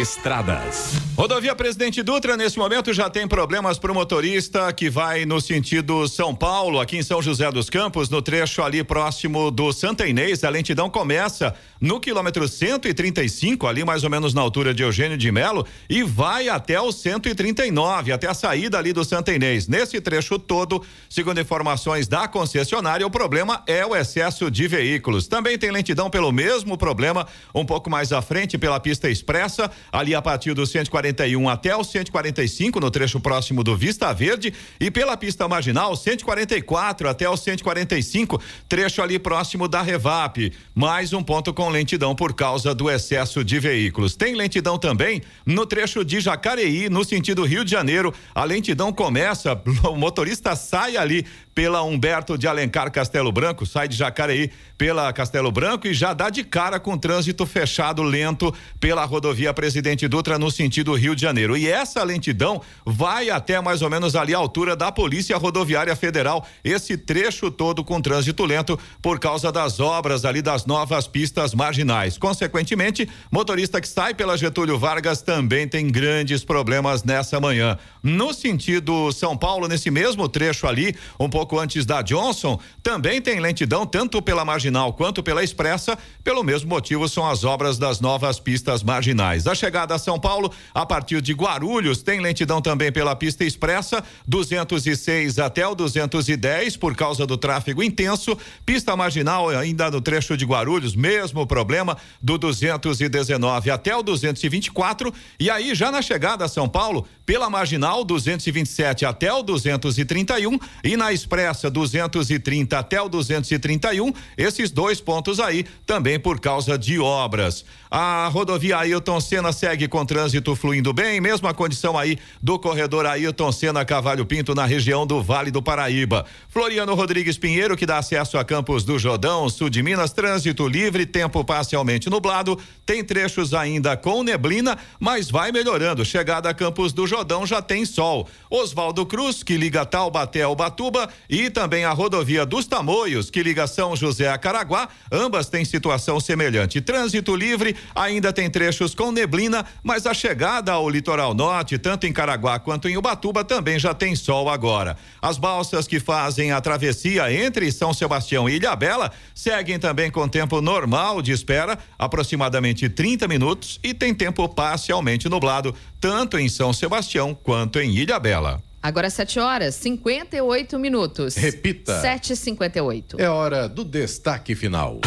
Estradas. 0.00 0.94
Rodovia 1.14 1.54
Presidente 1.54 2.00
Dutra, 2.02 2.36
nesse 2.36 2.56
momento, 2.56 2.92
já 2.92 3.10
tem 3.10 3.26
problemas 3.26 3.76
para 3.76 3.90
o 3.90 3.94
motorista 3.94 4.72
que 4.72 4.88
vai 4.88 5.26
no 5.26 5.40
sentido 5.40 6.06
São 6.06 6.32
Paulo, 6.32 6.78
aqui 6.78 6.96
em 6.96 7.02
São 7.02 7.20
José 7.20 7.50
dos 7.50 7.68
Campos, 7.68 8.08
no 8.08 8.22
trecho 8.22 8.62
ali 8.62 8.84
próximo 8.84 9.50
do 9.50 9.72
Santa 9.72 10.06
Inês. 10.06 10.44
A 10.44 10.48
lentidão 10.48 10.88
começa 10.88 11.54
no 11.80 11.98
quilômetro 11.98 12.46
135, 12.46 13.66
ali 13.66 13.84
mais 13.84 14.04
ou 14.04 14.10
menos 14.10 14.32
na 14.32 14.40
altura 14.40 14.72
de 14.72 14.84
Eugênio 14.84 15.18
de 15.18 15.32
Melo, 15.32 15.66
e 15.90 16.04
vai 16.04 16.48
até 16.48 16.80
o 16.80 16.92
139, 16.92 18.12
até 18.12 18.28
a 18.28 18.34
saída 18.34 18.78
ali 18.78 18.92
do 18.92 19.04
Santa 19.04 19.32
Inês. 19.32 19.66
Nesse 19.66 20.00
trecho 20.00 20.38
todo, 20.38 20.84
segundo 21.10 21.40
informações 21.40 22.06
da 22.06 22.28
concessionária, 22.28 23.04
o 23.04 23.10
problema 23.10 23.62
é 23.66 23.84
o 23.84 23.96
excesso 23.96 24.48
de 24.50 24.68
veículos. 24.68 25.26
Também 25.26 25.58
tem 25.58 25.72
lentidão 25.72 26.08
pelo 26.08 26.30
mesmo 26.30 26.78
problema, 26.78 27.26
um 27.52 27.66
pouco 27.66 27.90
mais 27.90 28.12
à 28.12 28.22
frente, 28.22 28.56
pela 28.56 28.77
pista 28.80 29.08
expressa 29.08 29.70
ali 29.92 30.14
a 30.14 30.22
partir 30.22 30.54
do 30.54 30.66
141 30.66 31.48
até 31.48 31.74
o 31.76 31.84
145, 31.84 32.80
no 32.80 32.90
trecho 32.90 33.20
próximo 33.20 33.64
do 33.64 33.76
Vista 33.76 34.12
Verde, 34.12 34.52
e 34.80 34.90
pela 34.90 35.16
pista 35.16 35.48
marginal, 35.48 35.96
144 35.96 37.08
até 37.08 37.28
o 37.28 37.36
145, 37.36 38.40
trecho 38.68 39.02
ali 39.02 39.18
próximo 39.18 39.68
da 39.68 39.82
Revap. 39.82 40.52
Mais 40.74 41.12
um 41.12 41.22
ponto 41.22 41.52
com 41.52 41.68
lentidão 41.68 42.14
por 42.14 42.34
causa 42.34 42.74
do 42.74 42.90
excesso 42.90 43.44
de 43.44 43.58
veículos. 43.58 44.16
Tem 44.16 44.34
lentidão 44.34 44.78
também 44.78 45.22
no 45.44 45.66
trecho 45.66 46.04
de 46.04 46.20
Jacareí, 46.20 46.88
no 46.88 47.04
sentido 47.04 47.44
Rio 47.44 47.64
de 47.64 47.70
Janeiro. 47.70 48.12
A 48.34 48.44
lentidão 48.44 48.92
começa, 48.92 49.60
o 49.84 49.96
motorista 49.96 50.54
sai 50.56 50.96
ali 50.96 51.26
pela 51.58 51.82
Humberto 51.82 52.38
de 52.38 52.46
Alencar 52.46 52.88
Castelo 52.92 53.32
Branco, 53.32 53.66
sai 53.66 53.88
de 53.88 53.96
Jacareí 53.96 54.52
pela 54.78 55.12
Castelo 55.12 55.50
Branco 55.50 55.88
e 55.88 55.92
já 55.92 56.14
dá 56.14 56.30
de 56.30 56.44
cara 56.44 56.78
com 56.78 56.96
trânsito 56.96 57.44
fechado 57.44 58.00
lento 58.00 58.54
pela 58.78 59.04
rodovia 59.04 59.52
Presidente 59.52 60.06
Dutra 60.06 60.38
no 60.38 60.52
sentido 60.52 60.94
Rio 60.94 61.16
de 61.16 61.22
Janeiro. 61.22 61.56
E 61.56 61.66
essa 61.68 62.04
lentidão 62.04 62.62
vai 62.86 63.28
até 63.28 63.60
mais 63.60 63.82
ou 63.82 63.90
menos 63.90 64.14
ali 64.14 64.32
a 64.32 64.38
altura 64.38 64.76
da 64.76 64.92
Polícia 64.92 65.36
Rodoviária 65.36 65.96
Federal, 65.96 66.46
esse 66.62 66.96
trecho 66.96 67.50
todo 67.50 67.82
com 67.82 68.00
trânsito 68.00 68.44
lento 68.44 68.78
por 69.02 69.18
causa 69.18 69.50
das 69.50 69.80
obras 69.80 70.24
ali 70.24 70.40
das 70.40 70.64
novas 70.64 71.08
pistas 71.08 71.54
marginais. 71.54 72.16
Consequentemente, 72.16 73.08
motorista 73.32 73.80
que 73.80 73.88
sai 73.88 74.14
pela 74.14 74.38
Getúlio 74.38 74.78
Vargas 74.78 75.22
também 75.22 75.66
tem 75.66 75.88
grandes 75.88 76.44
problemas 76.44 77.02
nessa 77.02 77.40
manhã. 77.40 77.76
No 78.00 78.32
sentido 78.32 79.10
São 79.10 79.36
Paulo, 79.36 79.66
nesse 79.66 79.90
mesmo 79.90 80.28
trecho 80.28 80.64
ali, 80.68 80.94
um 81.18 81.28
pouco 81.28 81.47
pouco 81.48 81.58
antes 81.58 81.86
da 81.86 82.02
Johnson, 82.02 82.60
também 82.82 83.22
tem 83.22 83.40
lentidão 83.40 83.86
tanto 83.86 84.20
pela 84.20 84.44
marginal 84.44 84.92
quanto 84.92 85.22
pela 85.22 85.42
expressa. 85.42 85.96
Pelo 86.22 86.44
mesmo 86.44 86.68
motivo, 86.68 87.08
são 87.08 87.26
as 87.26 87.42
obras 87.42 87.78
das 87.78 88.00
novas 88.00 88.38
pistas 88.38 88.82
marginais. 88.82 89.46
A 89.46 89.54
chegada 89.54 89.94
a 89.94 89.98
São 89.98 90.20
Paulo, 90.20 90.52
a 90.74 90.84
partir 90.84 91.22
de 91.22 91.32
Guarulhos, 91.32 92.02
tem 92.02 92.20
lentidão 92.20 92.60
também 92.60 92.92
pela 92.92 93.16
pista 93.16 93.44
expressa, 93.44 94.04
206 94.26 95.38
até 95.38 95.66
o 95.66 95.74
210, 95.74 96.76
por 96.76 96.94
causa 96.94 97.26
do 97.26 97.38
tráfego 97.38 97.82
intenso. 97.82 98.36
Pista 98.66 98.94
marginal, 98.94 99.48
ainda 99.48 99.90
no 99.90 100.02
trecho 100.02 100.36
de 100.36 100.44
Guarulhos, 100.44 100.94
mesmo 100.94 101.46
problema, 101.46 101.96
do 102.20 102.36
219 102.36 103.70
até 103.70 103.96
o 103.96 104.02
224. 104.02 105.14
E 105.40 105.48
aí, 105.48 105.74
já 105.74 105.90
na 105.90 106.02
chegada 106.02 106.44
a 106.44 106.48
São 106.48 106.68
Paulo, 106.68 107.06
pela 107.24 107.48
marginal, 107.48 108.04
227 108.04 109.06
até 109.06 109.32
o 109.32 109.42
231 109.42 110.58
e 110.84 110.96
na 110.96 111.10
expressa 111.10 111.37
Expressa 111.38 111.70
230 111.70 112.76
até 112.76 113.00
o 113.00 113.08
231, 113.08 114.12
esses 114.36 114.72
dois 114.72 115.00
pontos 115.00 115.38
aí 115.38 115.64
também 115.86 116.18
por 116.18 116.40
causa 116.40 116.76
de 116.76 116.98
obras. 116.98 117.64
A 117.90 118.28
rodovia 118.28 118.78
Ailton 118.78 119.20
Senna 119.20 119.52
segue 119.52 119.88
com 119.88 120.04
trânsito 120.04 120.54
fluindo 120.54 120.92
bem, 120.92 121.20
mesma 121.20 121.54
condição 121.54 121.96
aí 121.96 122.18
do 122.42 122.58
corredor 122.58 123.06
Ailton 123.06 123.50
Senna 123.50 123.84
Cavalho 123.84 124.26
Pinto 124.26 124.54
na 124.54 124.66
região 124.66 125.06
do 125.06 125.22
Vale 125.22 125.50
do 125.50 125.62
Paraíba. 125.62 126.26
Floriano 126.48 126.94
Rodrigues 126.94 127.38
Pinheiro, 127.38 127.76
que 127.76 127.86
dá 127.86 127.98
acesso 127.98 128.36
a 128.36 128.44
Campos 128.44 128.84
do 128.84 128.98
Jordão, 128.98 129.48
sul 129.48 129.70
de 129.70 129.82
Minas, 129.82 130.12
trânsito 130.12 130.68
livre, 130.68 131.06
tempo 131.06 131.42
parcialmente 131.42 132.10
nublado, 132.10 132.58
tem 132.84 133.02
trechos 133.02 133.54
ainda 133.54 133.96
com 133.96 134.22
neblina, 134.22 134.76
mas 135.00 135.30
vai 135.30 135.50
melhorando. 135.50 136.04
Chegada 136.04 136.50
a 136.50 136.54
Campos 136.54 136.92
do 136.92 137.06
Jordão 137.06 137.46
já 137.46 137.62
tem 137.62 137.86
sol. 137.86 138.28
Oswaldo 138.50 139.06
Cruz, 139.06 139.42
que 139.42 139.56
liga 139.56 139.86
Taubaté 139.86 140.42
ao 140.42 140.54
Batuba, 140.54 141.08
e 141.28 141.48
também 141.48 141.84
a 141.84 141.92
rodovia 141.92 142.44
dos 142.44 142.66
Tamoios, 142.66 143.30
que 143.30 143.42
liga 143.42 143.66
São 143.66 143.96
José 143.96 144.28
a 144.28 144.36
Caraguá, 144.36 144.88
ambas 145.10 145.48
têm 145.48 145.64
situação 145.64 146.20
semelhante. 146.20 146.80
Trânsito 146.80 147.34
livre, 147.34 147.76
ainda 147.94 148.32
tem 148.32 148.50
trechos 148.50 148.94
com 148.94 149.12
neblina, 149.12 149.64
mas 149.82 150.06
a 150.06 150.14
chegada 150.14 150.72
ao 150.72 150.88
litoral 150.88 151.34
norte, 151.34 151.78
tanto 151.78 152.06
em 152.06 152.12
Caraguá 152.12 152.58
quanto 152.58 152.88
em 152.88 152.96
Ubatuba, 152.96 153.44
também 153.44 153.78
já 153.78 153.94
tem 153.94 154.14
sol 154.14 154.48
agora. 154.48 154.96
As 155.20 155.38
balsas 155.38 155.86
que 155.86 156.00
fazem 156.00 156.52
a 156.52 156.60
travessia 156.60 157.32
entre 157.32 157.70
São 157.72 157.92
Sebastião 157.94 158.48
e 158.48 158.56
Ilhabela 158.56 159.10
seguem 159.34 159.78
também 159.78 160.10
com 160.10 160.28
tempo 160.28 160.60
normal 160.60 161.22
de 161.22 161.32
espera, 161.32 161.78
aproximadamente 161.98 162.88
30 162.88 163.28
minutos, 163.28 163.78
e 163.82 163.94
tem 163.94 164.14
tempo 164.14 164.48
parcialmente 164.48 165.28
nublado, 165.28 165.74
tanto 166.00 166.38
em 166.38 166.48
São 166.48 166.72
Sebastião 166.72 167.34
quanto 167.34 167.78
em 167.78 167.94
Ilhabela. 167.94 168.62
Agora 168.80 169.10
7 169.10 169.40
horas 169.40 169.74
58 169.74 170.78
minutos. 170.78 171.34
Repita. 171.34 172.00
7h58. 172.00 173.18
É 173.18 173.28
hora 173.28 173.68
do 173.68 173.84
destaque 173.84 174.54
final. 174.54 175.00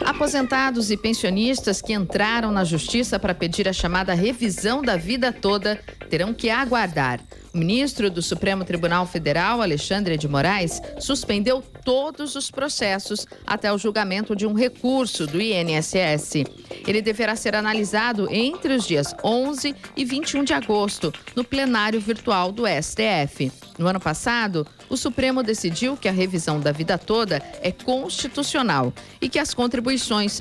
Aposentados 0.00 0.90
e 0.90 0.96
pensionistas 0.96 1.80
que 1.80 1.92
entraram 1.92 2.50
na 2.50 2.64
justiça 2.64 3.18
para 3.18 3.34
pedir 3.34 3.68
a 3.68 3.72
chamada 3.72 4.14
revisão 4.14 4.82
da 4.82 4.96
vida 4.96 5.32
toda 5.32 5.80
terão 6.08 6.32
que 6.32 6.50
aguardar. 6.50 7.20
O 7.54 7.58
ministro 7.58 8.10
do 8.10 8.20
Supremo 8.20 8.64
Tribunal 8.64 9.06
Federal, 9.06 9.62
Alexandre 9.62 10.16
de 10.16 10.26
Moraes, 10.26 10.82
suspendeu 10.98 11.62
todos 11.84 12.34
os 12.34 12.50
processos 12.50 13.26
até 13.46 13.72
o 13.72 13.78
julgamento 13.78 14.34
de 14.34 14.44
um 14.44 14.54
recurso 14.54 15.24
do 15.24 15.40
INSS. 15.40 16.44
Ele 16.84 17.00
deverá 17.00 17.36
ser 17.36 17.54
analisado 17.54 18.26
entre 18.28 18.74
os 18.74 18.84
dias 18.86 19.14
11 19.22 19.72
e 19.96 20.04
21 20.04 20.42
de 20.42 20.52
agosto, 20.52 21.12
no 21.36 21.44
plenário 21.44 22.00
virtual 22.00 22.50
do 22.50 22.64
STF. 22.66 23.52
No 23.78 23.86
ano 23.86 24.00
passado, 24.00 24.66
o 24.88 24.96
Supremo 24.96 25.42
decidiu 25.42 25.96
que 25.96 26.08
a 26.08 26.12
revisão 26.12 26.60
da 26.60 26.72
vida 26.72 26.98
toda 26.98 27.42
é 27.60 27.70
constitucional 27.70 28.92
e 29.20 29.28
que 29.28 29.38
as 29.38 29.54
contribuições 29.54 29.83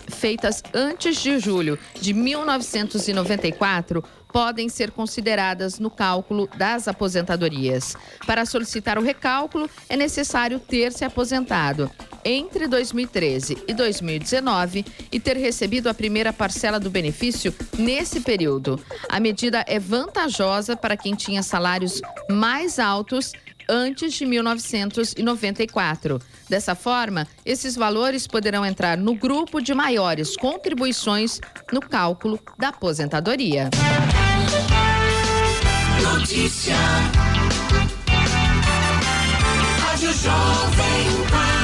feitas 0.07 0.63
antes 0.73 1.17
de 1.21 1.37
julho 1.39 1.77
de 1.99 2.13
1994 2.13 4.03
podem 4.33 4.67
ser 4.67 4.89
consideradas 4.89 5.77
no 5.77 5.91
cálculo 5.91 6.49
das 6.57 6.87
aposentadorias. 6.87 7.95
Para 8.25 8.45
solicitar 8.45 8.97
o 8.97 9.03
recálculo, 9.03 9.69
é 9.87 9.95
necessário 9.95 10.59
ter 10.59 10.91
se 10.91 11.05
aposentado 11.05 11.89
entre 12.25 12.67
2013 12.67 13.63
e 13.67 13.73
2019 13.73 14.85
e 15.11 15.19
ter 15.19 15.37
recebido 15.37 15.87
a 15.87 15.93
primeira 15.93 16.33
parcela 16.33 16.79
do 16.79 16.89
benefício 16.89 17.53
nesse 17.77 18.21
período. 18.21 18.83
A 19.07 19.19
medida 19.19 19.63
é 19.67 19.77
vantajosa 19.77 20.75
para 20.75 20.97
quem 20.97 21.13
tinha 21.13 21.43
salários 21.43 22.01
mais 22.29 22.79
altos 22.79 23.33
antes 23.70 24.14
de 24.14 24.26
1994. 24.26 26.20
Dessa 26.49 26.76
forma, 26.76 27.28
esses 27.45 27.76
valores 27.76 28.28
poderão 28.28 28.66
entrar 28.66 28.97
no 28.97 29.16
grupo 29.16 29.61
de 29.61 29.74
maiores 29.74 30.36
contribuições 30.36 31.39
no 31.72 31.80
cálculo 31.82 32.39
da 32.57 32.70
aposentadoria. 32.70 33.70
Notícia. 36.01 36.76
Rádio 39.80 40.14
Jovem 40.14 41.28
Pan. 41.30 41.62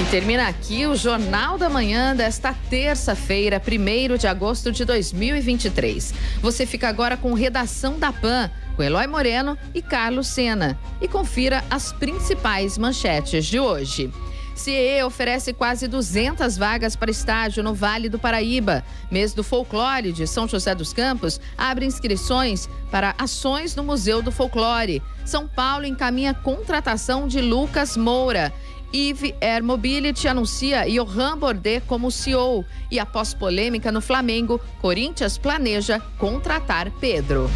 E 0.01 0.05
termina 0.07 0.49
aqui 0.49 0.87
o 0.87 0.97
Jornal 0.97 1.57
da 1.57 1.71
Manhã 1.71 2.17
desta 2.17 2.53
terça-feira, 2.69 3.63
1 3.65 4.19
de 4.19 4.27
agosto 4.27 4.73
de 4.73 4.85
2023. 4.85 6.13
Você 6.43 6.67
fica 6.67 6.89
agora 6.89 7.17
com 7.17 7.33
redação 7.33 7.97
da 7.97 8.13
PAN, 8.13 8.51
com 8.75 8.83
Eloy 8.83 9.07
Moreno 9.07 9.57
e 9.73 9.81
Carlos 9.81 10.27
Sena. 10.27 10.77
E 11.01 11.07
confira 11.07 11.65
as 11.71 11.93
principais 11.93 12.77
manchetes 12.77 13.47
de 13.47 13.61
hoje. 13.61 14.11
CIE 14.55 15.03
oferece 15.03 15.53
quase 15.53 15.89
200 15.89 16.57
vagas 16.57 16.95
para 16.95 17.11
estágio 17.11 17.63
no 17.63 17.75
Vale 17.75 18.09
do 18.09 18.19
Paraíba. 18.19 18.85
Mês 19.11 19.35
do 19.35 19.43
Folclore 19.43 20.13
de 20.13 20.27
São 20.27 20.47
José 20.47 20.75
dos 20.75 20.93
Campos 20.93 21.41
abre 21.59 21.85
inscrições 21.85 22.69
para 22.91 23.15
ações 23.19 23.75
no 23.75 23.83
Museu 23.83 24.23
do 24.23 24.31
Folclore. 24.31 25.03
São 25.25 25.49
Paulo 25.49 25.85
encaminha 25.85 26.33
contratação 26.33 27.27
de 27.27 27.41
Lucas 27.41 27.97
Moura. 27.97 28.53
Eve 28.93 29.35
Air 29.41 29.65
Mobility 29.65 30.29
anuncia 30.29 30.87
Johan 30.89 31.37
Bordet 31.37 31.85
como 31.89 32.13
CEO. 32.13 32.65
E 32.91 33.01
após 33.01 33.35
polêmica 33.35 33.91
no 33.91 34.01
Flamengo, 34.01 34.61
Corinthians 34.81 35.37
planeja 35.37 35.99
contratar 36.17 36.93
Pedro. 37.01 37.51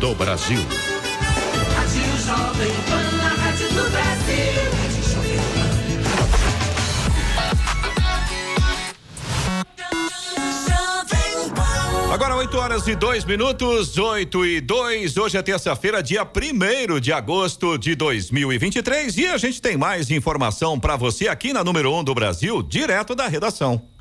Do 0.00 0.14
Brasil. 0.14 0.58
Rádio 1.76 2.02
Jovem 2.24 2.72
Pan, 2.88 3.06
a 3.24 3.28
rádio 3.42 3.68
do 3.68 3.90
Brasil. 3.90 4.72
Rádio 4.82 5.02
Jovem 5.12 5.40
Agora 12.12 12.36
8 12.36 12.56
horas 12.56 12.86
e 12.86 12.94
2 12.94 13.24
minutos, 13.24 13.98
8 13.98 14.46
e 14.46 14.60
2. 14.60 15.16
Hoje 15.16 15.36
é 15.36 15.42
terça-feira, 15.42 16.02
dia 16.02 16.22
1 16.24 17.00
de 17.00 17.12
agosto 17.12 17.76
de 17.76 17.94
2023. 17.94 19.16
E 19.18 19.26
a 19.26 19.36
gente 19.36 19.60
tem 19.60 19.76
mais 19.76 20.10
informação 20.10 20.78
para 20.78 20.96
você 20.96 21.28
aqui 21.28 21.52
na 21.52 21.64
número 21.64 21.92
1 21.92 21.98
um 21.98 22.04
do 22.04 22.14
Brasil, 22.14 22.62
direto 22.62 23.14
da 23.14 23.26
redação. 23.26 23.93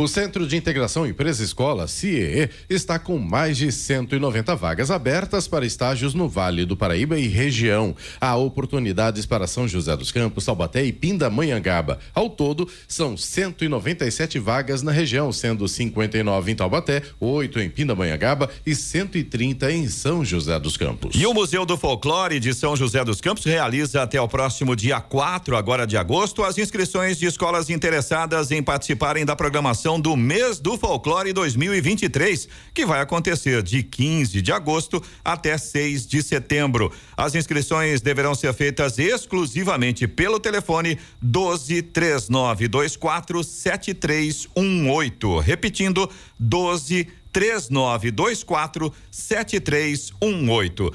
O 0.00 0.08
Centro 0.08 0.46
de 0.46 0.56
Integração 0.56 1.06
Empresa 1.06 1.44
Escola, 1.44 1.86
CIEE, 1.86 2.48
está 2.70 2.98
com 2.98 3.18
mais 3.18 3.58
de 3.58 3.70
190 3.70 4.56
vagas 4.56 4.90
abertas 4.90 5.46
para 5.46 5.66
estágios 5.66 6.14
no 6.14 6.26
Vale 6.26 6.64
do 6.64 6.74
Paraíba 6.74 7.18
e 7.18 7.28
região. 7.28 7.94
Há 8.18 8.34
oportunidades 8.34 9.26
para 9.26 9.46
São 9.46 9.68
José 9.68 9.94
dos 9.94 10.10
Campos, 10.10 10.46
Taubaté 10.46 10.82
e 10.82 10.90
Pindamonhangaba. 10.90 11.98
Ao 12.14 12.30
todo, 12.30 12.66
são 12.88 13.14
197 13.14 14.38
vagas 14.38 14.80
na 14.80 14.90
região, 14.90 15.30
sendo 15.32 15.68
59 15.68 16.50
em 16.50 16.56
Taubaté, 16.56 17.02
8 17.20 17.60
em 17.60 17.68
Pindamonhangaba 17.68 18.48
e 18.64 18.74
130 18.74 19.70
em 19.70 19.86
São 19.86 20.24
José 20.24 20.58
dos 20.58 20.78
Campos. 20.78 21.14
E 21.14 21.26
o 21.26 21.34
Museu 21.34 21.66
do 21.66 21.76
Folclore 21.76 22.40
de 22.40 22.54
São 22.54 22.74
José 22.74 23.04
dos 23.04 23.20
Campos 23.20 23.44
realiza 23.44 24.02
até 24.02 24.18
o 24.18 24.26
próximo 24.26 24.74
dia 24.74 24.98
4, 24.98 25.58
agora 25.58 25.86
de 25.86 25.98
agosto, 25.98 26.42
as 26.42 26.56
inscrições 26.56 27.18
de 27.18 27.26
escolas 27.26 27.68
interessadas 27.68 28.50
em 28.50 28.62
participarem 28.62 29.26
da 29.26 29.36
programação 29.36 29.89
do 29.98 30.14
mês 30.14 30.60
do 30.60 30.76
Folclore 30.76 31.32
2023, 31.32 32.46
que 32.74 32.84
vai 32.84 33.00
acontecer 33.00 33.62
de 33.62 33.82
15 33.82 34.42
de 34.42 34.52
agosto 34.52 35.02
até 35.24 35.56
6 35.56 36.06
de 36.06 36.22
setembro. 36.22 36.92
As 37.16 37.34
inscrições 37.34 38.02
deverão 38.02 38.34
ser 38.34 38.52
feitas 38.52 38.98
exclusivamente 38.98 40.06
pelo 40.06 40.38
telefone 40.38 40.98
12 41.22 41.80
3924 41.82 43.42
7318. 43.42 45.38
Repetindo, 45.38 46.10
12 46.38 47.08
3924 47.32 48.92
7318. 49.10 50.92